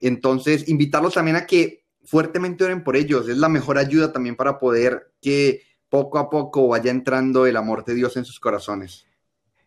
Entonces, 0.00 0.68
invitarlos 0.68 1.14
también 1.14 1.36
a 1.36 1.46
que 1.46 1.84
fuertemente 2.04 2.64
oren 2.64 2.84
por 2.84 2.96
ellos. 2.96 3.28
Es 3.28 3.36
la 3.36 3.48
mejor 3.48 3.78
ayuda 3.78 4.12
también 4.12 4.36
para 4.36 4.58
poder 4.58 5.12
que 5.20 5.62
poco 5.92 6.18
a 6.18 6.30
poco 6.30 6.68
vaya 6.68 6.90
entrando 6.90 7.44
el 7.44 7.54
amor 7.54 7.84
de 7.84 7.94
Dios 7.94 8.16
en 8.16 8.24
sus 8.24 8.40
corazones. 8.40 9.06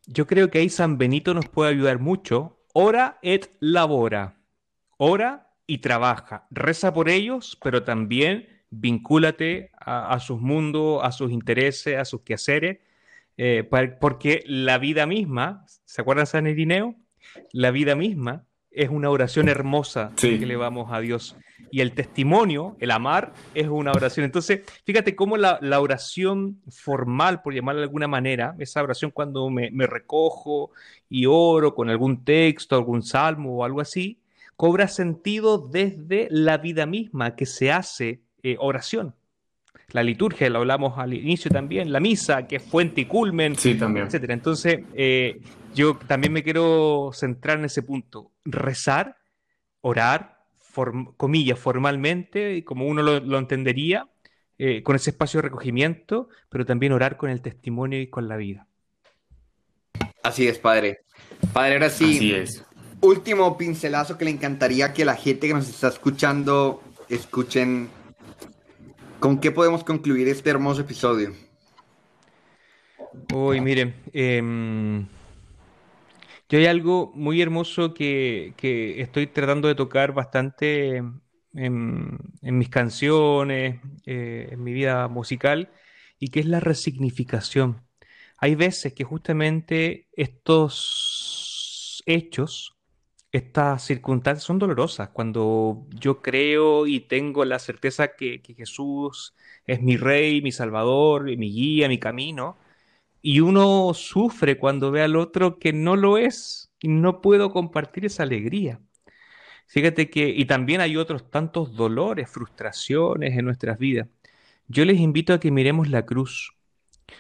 Yo 0.08 0.26
creo 0.26 0.50
que 0.50 0.58
ahí 0.58 0.70
San 0.70 0.98
Benito 0.98 1.36
nos 1.36 1.48
puede 1.48 1.70
ayudar 1.70 2.00
mucho. 2.00 2.58
Ora 2.74 3.20
et 3.22 3.52
labora. 3.60 4.36
Ora 4.98 5.54
y 5.68 5.78
trabaja. 5.78 6.48
Reza 6.50 6.92
por 6.96 7.10
ellos, 7.10 7.60
pero 7.62 7.84
también 7.84 8.48
vincúlate 8.72 9.70
a, 9.80 10.20
sus 10.20 10.42
mundos, 10.42 11.02
a 11.04 11.12
sus 11.12 11.32
intereses, 11.32 11.96
a 11.96 12.06
sus 12.06 12.22
quehaceres, 12.22 12.80
eh, 13.38 13.64
porque 14.02 14.44
la 14.48 14.80
vida 14.80 15.06
misma, 15.06 15.64
¿se 15.86 16.02
acuerdan 16.02 16.26
San 16.26 16.48
Irineo? 16.48 16.96
La 17.52 17.70
vida 17.70 17.96
misma 17.96 18.48
es 18.76 18.90
una 18.90 19.10
oración 19.10 19.48
hermosa 19.50 20.12
que 20.20 20.38
le 20.38 20.56
vamos 20.56 20.92
a 20.92 21.00
Dios. 21.00 21.36
Y 21.72 21.82
el 21.82 21.94
testimonio, 21.94 22.76
el 22.80 22.92
amar, 22.92 23.34
es 23.54 23.68
una 23.68 23.92
oración. 23.92 24.26
Entonces, 24.26 24.62
fíjate 24.86 25.16
cómo 25.16 25.38
la, 25.38 25.60
oración 25.80 26.62
formal, 26.70 27.42
por 27.42 27.54
llamarla 27.54 27.80
de 27.82 27.86
alguna 27.86 28.08
manera, 28.08 28.56
esa 28.60 28.84
oración 28.84 29.12
cuando 29.12 29.50
me, 29.50 29.88
recojo 29.88 30.72
y 31.10 31.26
oro 31.26 31.74
con 31.74 31.90
algún 31.90 32.24
texto, 32.24 32.76
algún 32.76 33.02
salmo 33.02 33.58
o 33.58 33.64
algo 33.64 33.82
así, 33.82 34.20
cobra 34.56 34.88
sentido 34.88 35.58
desde 35.58 36.28
la 36.30 36.58
vida 36.58 36.86
misma 36.86 37.36
que 37.36 37.46
se 37.46 37.72
hace 37.72 38.22
eh, 38.44 38.58
oración. 38.60 39.16
La 39.92 40.04
liturgia, 40.04 40.50
lo 40.50 40.60
hablamos 40.60 40.98
al 40.98 41.14
inicio 41.14 41.50
también, 41.52 41.92
la 41.92 42.00
misa, 42.00 42.48
que 42.48 42.58
es 42.58 42.64
fuente 42.64 43.02
y 43.02 43.06
culmen, 43.06 43.56
sí, 43.56 43.76
también. 43.76 44.08
etcétera. 44.08 44.34
Entonces, 44.34 44.80
eh, 44.94 45.40
yo 45.74 45.98
también 46.08 46.34
me 46.34 46.44
quiero 46.44 47.12
centrar 47.14 47.60
en 47.60 47.66
ese 47.66 47.84
punto. 47.84 48.32
Rezar, 48.44 49.18
orar, 49.82 50.36
comillas, 51.18 51.60
formalmente, 51.60 52.64
como 52.64 52.88
uno 52.88 53.02
lo, 53.02 53.38
entendería, 53.38 54.10
eh, 54.58 54.84
con 54.84 54.96
ese 54.96 55.12
espacio 55.12 55.40
de 55.40 55.44
recogimiento, 55.44 56.30
pero 56.50 56.66
también 56.66 56.92
orar 56.92 57.18
con 57.18 57.30
el 57.30 57.42
testimonio 57.42 58.02
y 58.02 58.08
con 58.08 58.28
la 58.28 58.38
vida. 58.38 58.68
Así 60.24 60.48
es, 60.48 60.58
padre. 60.58 61.02
Padre, 61.54 61.74
ahora 61.74 61.90
sí. 61.90 62.16
Así 62.16 62.34
es. 62.34 62.66
Último 63.02 63.58
pincelazo 63.58 64.18
que 64.18 64.26
le 64.26 64.32
encantaría 64.32 64.94
que 64.94 65.06
la 65.06 65.16
gente 65.16 65.48
que 65.48 65.54
nos 65.54 65.70
está 65.70 65.90
escuchando 65.90 66.82
escuchen. 67.10 67.90
¿Con 69.20 69.40
qué 69.40 69.52
podemos 69.52 69.84
concluir 69.84 70.28
este 70.28 70.50
hermoso 70.50 70.82
episodio? 70.82 71.34
Uy, 73.34 73.62
miren, 73.62 73.96
eh, 74.14 74.42
yo 76.48 76.60
hay 76.60 76.68
algo 76.68 77.12
muy 77.16 77.42
hermoso 77.42 77.94
que, 77.94 78.54
estoy 78.98 79.28
tratando 79.28 79.68
de 79.68 79.74
tocar 79.76 80.14
bastante 80.14 80.98
en, 80.98 82.20
mis 82.42 82.70
canciones, 82.70 83.82
eh, 84.06 84.50
en 84.52 84.64
mi 84.64 84.74
vida 84.74 85.08
musical, 85.08 85.72
y 86.20 86.28
que 86.28 86.42
es 86.42 86.46
la 86.46 86.60
resignificación. 86.60 87.82
Hay 88.38 88.54
veces 88.54 88.94
que 88.94 89.04
justamente 89.04 90.08
estos 90.14 92.04
hechos, 92.06 92.75
estas 93.36 93.84
circunstancias 93.84 94.44
son 94.44 94.60
dolorosas. 94.60 95.10
Cuando 95.10 95.86
yo 95.92 96.22
creo 96.22 96.88
y 96.88 97.02
tengo 97.02 97.46
la 97.46 97.60
certeza 97.60 98.16
que, 98.16 98.42
que 98.42 98.54
Jesús 98.54 99.36
es 99.68 99.82
mi 99.82 99.98
rey, 99.98 100.42
mi 100.42 100.52
salvador, 100.52 101.26
mi 101.38 101.52
guía, 101.52 101.88
mi 101.90 102.00
camino, 102.00 102.58
y 103.22 103.40
uno 103.42 103.94
sufre 103.94 104.58
cuando 104.58 104.92
ve 104.92 105.02
al 105.02 105.16
otro 105.16 105.60
que 105.60 105.74
no 105.74 105.96
lo 105.96 106.18
es 106.18 106.72
y 106.80 106.88
no 106.90 107.22
puedo 107.22 107.52
compartir 107.52 108.06
esa 108.06 108.24
alegría. 108.24 108.80
Fíjate 109.68 110.10
que, 110.10 110.30
y 110.30 110.46
también 110.46 110.82
hay 110.82 110.98
otros 110.98 111.30
tantos 111.32 111.76
dolores, 111.76 112.30
frustraciones 112.30 113.38
en 113.38 113.46
nuestras 113.46 113.80
vidas. 113.80 114.08
Yo 114.68 114.86
les 114.86 115.00
invito 115.00 115.34
a 115.34 115.40
que 115.40 115.52
miremos 115.52 115.90
la 115.90 116.06
cruz, 116.06 116.56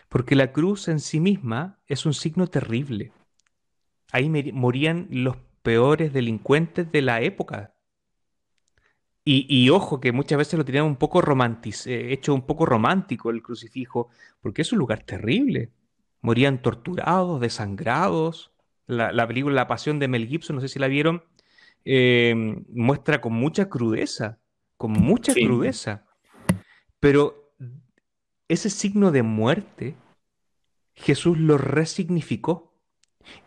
porque 0.10 0.36
la 0.36 0.52
cruz 0.52 0.88
en 0.88 1.00
sí 1.00 1.20
misma 1.20 1.80
es 1.88 2.06
un 2.06 2.14
signo 2.14 2.48
terrible. 2.48 3.12
Ahí 4.12 4.30
morían 4.30 5.08
los 5.10 5.38
peores 5.66 6.14
delincuentes 6.14 6.92
de 6.92 7.02
la 7.02 7.22
época. 7.22 7.74
Y, 9.28 9.72
ojo, 9.72 10.00
que 10.00 10.12
muchas 10.12 10.38
veces 10.38 10.54
lo 10.56 10.64
tenían 10.64 10.86
un 10.86 10.98
poco 10.98 11.20
eh, 11.20 12.14
hecho 12.14 12.36
un 12.36 12.46
poco 12.46 12.68
romántico 12.68 13.32
el 13.32 13.42
crucifijo, 13.42 14.10
porque 14.40 14.62
es 14.62 14.72
un 14.72 14.78
lugar 14.78 15.02
terrible. 15.02 15.72
Morían 16.22 16.62
torturados, 16.62 17.42
desangrados. 17.42 18.52
La, 18.86 19.28
película 19.28 19.56
La 19.56 19.68
Pasión 19.68 19.98
de 19.98 20.08
Mel 20.08 20.28
Gibson, 20.28 20.58
no 20.58 20.62
sé 20.62 20.68
si 20.68 20.78
la 20.78 20.88
vieron, 20.88 21.24
eh, 21.86 22.36
muestra 22.70 23.20
con 23.20 23.34
mucha 23.34 23.68
crudeza, 23.68 24.38
con 24.78 24.92
mucha 24.92 25.34
crudeza. 25.34 26.06
Pero 27.00 27.56
ese 28.48 28.70
signo 28.70 29.12
de 29.12 29.24
muerte, 29.24 29.96
Jesús 30.94 31.40
lo 31.40 31.58
resignificó 31.58 32.76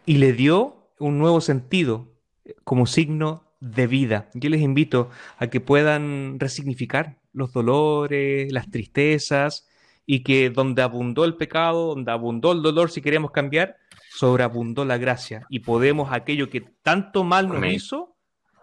y 0.04 0.16
le 0.16 0.32
dio 0.32 0.77
un 0.98 1.18
nuevo 1.18 1.40
sentido 1.40 2.12
eh, 2.44 2.54
como 2.64 2.86
signo 2.86 3.44
de 3.60 3.86
vida. 3.86 4.30
Yo 4.34 4.50
les 4.50 4.60
invito 4.60 5.10
a 5.36 5.48
que 5.48 5.60
puedan 5.60 6.38
resignificar 6.38 7.18
los 7.32 7.52
dolores, 7.52 8.52
las 8.52 8.70
tristezas, 8.70 9.68
y 10.06 10.22
que 10.22 10.50
donde 10.50 10.82
abundó 10.82 11.24
el 11.24 11.36
pecado, 11.36 11.88
donde 11.88 12.10
abundó 12.10 12.52
el 12.52 12.62
dolor, 12.62 12.90
si 12.90 13.02
queremos 13.02 13.30
cambiar, 13.30 13.76
sobreabundó 14.10 14.84
la 14.84 14.96
gracia. 14.96 15.46
Y 15.50 15.60
podemos 15.60 16.12
aquello 16.12 16.48
que 16.48 16.62
tanto 16.82 17.24
mal 17.24 17.48
nos 17.48 17.64
hizo, 17.66 18.16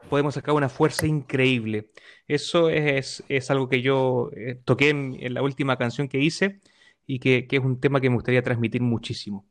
podemos 0.09 0.33
sacar 0.33 0.55
una 0.55 0.69
fuerza 0.69 1.05
increíble. 1.05 1.91
Eso 2.27 2.69
es, 2.69 3.23
algo 3.49 3.69
que 3.69 3.81
yo 3.81 4.31
eh, 4.35 4.59
toqué 4.65 4.89
en, 4.89 5.33
la 5.33 5.43
última 5.43 5.77
canción 5.77 6.07
que 6.07 6.19
hice 6.19 6.61
y 7.05 7.19
que 7.19 7.47
es 7.49 7.59
un 7.59 7.79
tema 7.79 8.01
que 8.01 8.09
me 8.09 8.15
gustaría 8.15 8.41
transmitir 8.41 8.81
muchísimo. 8.81 9.45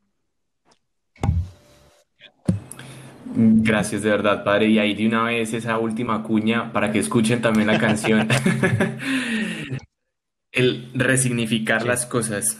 Gracias 3.37 4.01
de 4.01 4.09
verdad, 4.09 4.43
padre. 4.43 4.67
Y 4.67 4.79
ahí 4.79 4.93
de 4.93 5.07
una 5.07 5.23
vez 5.23 5.53
esa 5.53 5.77
última 5.77 6.23
cuña 6.23 6.71
para 6.71 6.91
que 6.91 6.99
escuchen 6.99 7.41
también 7.41 7.67
la 7.67 7.77
canción. 7.77 8.27
El 10.51 10.89
resignificar 10.93 11.85
las 11.85 12.05
cosas. 12.05 12.57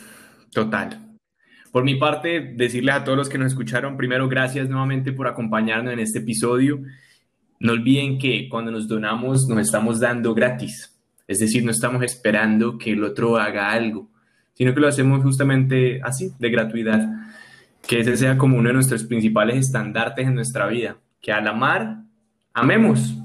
Total. 0.52 1.18
Por 1.72 1.86
mi 1.86 1.96
parte, 1.96 2.54
decirles 2.56 2.96
a 2.96 3.04
todos 3.04 3.18
los 3.18 3.30
que 3.30 3.38
nos 3.38 3.54
escucharon, 3.54 3.96
primero, 3.96 4.28
gracias 4.28 4.70
nuevamente 4.70 5.14
por 5.14 5.28
acompañarnos 5.28 5.94
en 5.94 6.00
este 6.00 6.20
episodio. 6.20 6.82
No 7.60 7.72
olviden 7.72 8.18
que 8.18 8.50
cuando 8.50 8.72
nos 8.72 8.88
donamos 8.88 9.48
nos 9.48 9.60
estamos 9.60 10.02
dando 10.02 10.34
gratis. 10.34 10.94
Es 11.28 11.40
decir, 11.40 11.64
no 11.64 11.72
estamos 11.72 12.04
esperando 12.04 12.78
que 12.78 12.92
el 12.92 13.04
otro 13.04 13.38
haga 13.38 13.72
algo, 13.72 14.10
sino 14.54 14.74
que 14.74 14.82
lo 14.82 14.88
hacemos 14.88 15.24
justamente 15.24 16.02
así, 16.04 16.32
de 16.38 16.50
gratuidad 16.50 17.10
que 17.88 18.00
ese 18.00 18.18
sea 18.18 18.38
como 18.38 18.58
uno 18.58 18.70
de 18.70 18.74
nuestros 18.74 19.04
principales 19.04 19.58
estandartes 19.58 20.28
en 20.28 20.36
nuestra 20.36 20.68
vida, 20.68 20.98
que 21.22 21.32
al 21.32 21.48
amar, 21.48 21.98
amemos, 22.54 23.16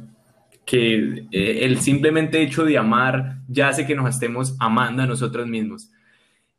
que 0.64 1.26
eh, 1.30 1.61
el 1.62 1.80
simplemente 1.80 2.42
hecho 2.42 2.64
de 2.64 2.78
amar 2.78 3.38
ya 3.48 3.68
hace 3.68 3.86
que 3.86 3.94
nos 3.94 4.08
estemos 4.08 4.54
amando 4.61 5.02
a 5.02 5.06
nosotros 5.06 5.46
mismos 5.46 5.90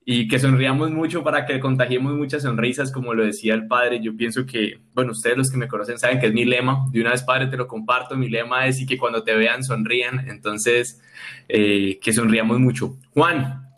y 0.03 0.27
que 0.27 0.39
sonriamos 0.39 0.91
mucho 0.91 1.23
para 1.23 1.45
que 1.45 1.59
contagiemos 1.59 2.13
muchas 2.13 2.41
sonrisas, 2.41 2.91
como 2.91 3.13
lo 3.13 3.23
decía 3.23 3.53
el 3.53 3.67
padre. 3.67 4.01
Yo 4.01 4.17
pienso 4.17 4.45
que, 4.45 4.79
bueno, 4.93 5.11
ustedes 5.11 5.37
los 5.37 5.51
que 5.51 5.57
me 5.57 5.67
conocen 5.67 5.99
saben 5.99 6.19
que 6.19 6.27
es 6.27 6.33
mi 6.33 6.43
lema. 6.43 6.87
De 6.91 7.01
una 7.01 7.11
vez, 7.11 7.21
padre, 7.21 7.47
te 7.47 7.55
lo 7.55 7.67
comparto. 7.67 8.17
Mi 8.17 8.27
lema 8.27 8.65
es 8.65 8.81
y 8.81 8.85
que 8.85 8.97
cuando 8.97 9.23
te 9.23 9.35
vean 9.35 9.63
sonrían. 9.63 10.27
Entonces, 10.27 11.01
eh, 11.47 11.99
que 12.01 12.13
sonriamos 12.13 12.59
mucho. 12.59 12.97
Juan, 13.13 13.69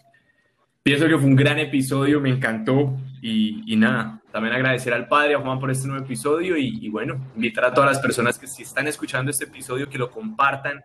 pienso 0.82 1.08
que 1.08 1.18
fue 1.18 1.28
un 1.28 1.36
gran 1.36 1.60
episodio, 1.60 2.22
me 2.22 2.30
encantó. 2.30 2.98
Y, 3.26 3.78
nada, 3.78 4.22
también 4.34 4.54
agradecer 4.54 4.94
al 4.94 5.08
padre, 5.08 5.36
a 5.36 5.40
Juan 5.40 5.58
por 5.58 5.72
este 5.72 5.88
nuevo 5.88 6.04
episodio 6.04 6.58
y, 6.58 6.90
bueno, 6.90 7.32
invitar 7.36 7.64
a 7.64 7.74
todas 7.74 7.92
las 7.92 8.00
personas 8.00 8.38
que 8.38 8.48
si 8.48 8.64
están 8.64 8.86
escuchando 8.88 9.32
este 9.32 9.46
episodio 9.46 9.90
que 9.90 9.98
lo 9.98 10.12
compartan, 10.12 10.84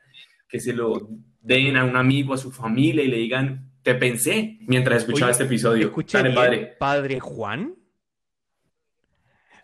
que 0.48 0.60
se 0.60 0.72
lo 0.72 1.08
den 1.40 1.76
a 1.76 1.84
un 1.84 1.96
amigo, 1.96 2.34
a 2.34 2.38
su 2.38 2.52
familia 2.52 3.02
y 3.02 3.08
le 3.08 3.16
digan, 3.16 3.72
te 3.82 3.96
pensé 3.96 4.58
mientras 4.68 4.98
escuchaba 5.02 5.32
este 5.32 5.44
episodio. 5.44 5.92
Dale, 6.12 6.30
padre. 6.30 6.76
¿Padre 6.78 7.18
Juan? 7.18 7.74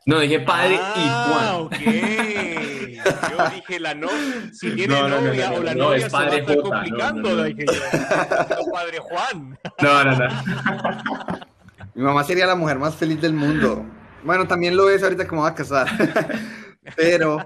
No, 0.06 0.18
dije 0.18 0.40
padre 0.40 0.74
y 0.74 0.78
ah, 0.80 1.26
Juan. 1.30 1.54
ok. 1.66 1.76
Yo 3.30 3.50
dije 3.54 3.80
la 3.80 3.94
no, 3.94 4.08
si 4.52 4.74
tiene 4.74 5.00
novia 5.00 5.52
o 5.52 5.62
la 5.62 5.74
novia 5.74 6.06
es 6.06 6.12
padre 6.12 6.38
se 6.38 6.42
va 6.42 6.48
a 6.48 6.54
estar 6.54 6.56
complicando, 6.56 7.44
dije 7.44 7.66
yo. 7.66 7.72
padre 8.72 8.98
Juan. 8.98 9.58
No, 9.80 10.04
no, 10.04 10.16
no. 10.16 11.44
Mi 11.94 12.02
mamá 12.02 12.24
sería 12.24 12.46
la 12.46 12.56
mujer 12.56 12.78
más 12.78 12.96
feliz 12.96 13.20
del 13.20 13.34
mundo. 13.34 13.84
Bueno, 14.24 14.46
también 14.46 14.76
lo 14.76 14.90
es 14.90 15.02
ahorita 15.02 15.26
que 15.26 15.36
me 15.36 15.46
a 15.46 15.54
casar. 15.54 15.86
Pero, 16.96 17.38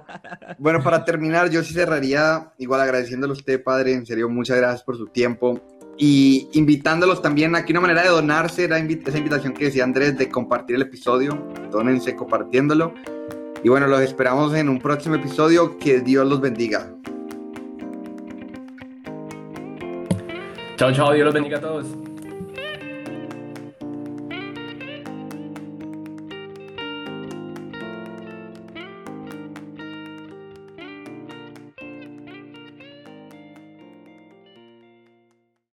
bueno, 0.59 0.83
para 0.83 1.05
terminar, 1.05 1.51
yo 1.51 1.63
sí 1.63 1.75
cerraría 1.75 2.53
igual 2.59 2.81
agradeciéndole 2.81 3.33
a 3.33 3.37
usted, 3.37 3.63
padre. 3.63 3.93
En 3.93 4.07
serio, 4.07 4.29
muchas 4.29 4.57
gracias 4.57 4.83
por 4.83 4.97
su 4.97 5.07
tiempo. 5.07 5.61
Y 5.97 6.49
invitándolos 6.53 7.21
también, 7.21 7.55
aquí 7.57 7.73
una 7.73 7.81
manera 7.81 8.03
de 8.03 8.09
donarse 8.09 8.65
era 8.65 8.79
esa 8.79 9.19
invitación 9.19 9.53
que 9.53 9.67
decía 9.67 9.85
Andrés 9.85 10.17
de 10.17 10.29
compartir 10.29 10.77
el 10.77 10.83
episodio. 10.83 11.37
Dónense 11.71 12.17
compartiéndolo. 12.17 12.95
Y 13.63 13.69
bueno, 13.69 13.87
los 13.87 14.01
esperamos 14.01 14.55
en 14.55 14.69
un 14.69 14.79
próximo 14.79 15.17
episodio. 15.17 15.79
Que 15.79 16.01
Dios 16.01 16.27
los 16.27 16.41
bendiga. 16.41 16.89
Chao, 20.77 20.93
chao. 20.93 21.13
Dios 21.13 21.25
los 21.25 21.35
bendiga 21.35 21.59
a 21.59 21.61
todos. 21.61 22.08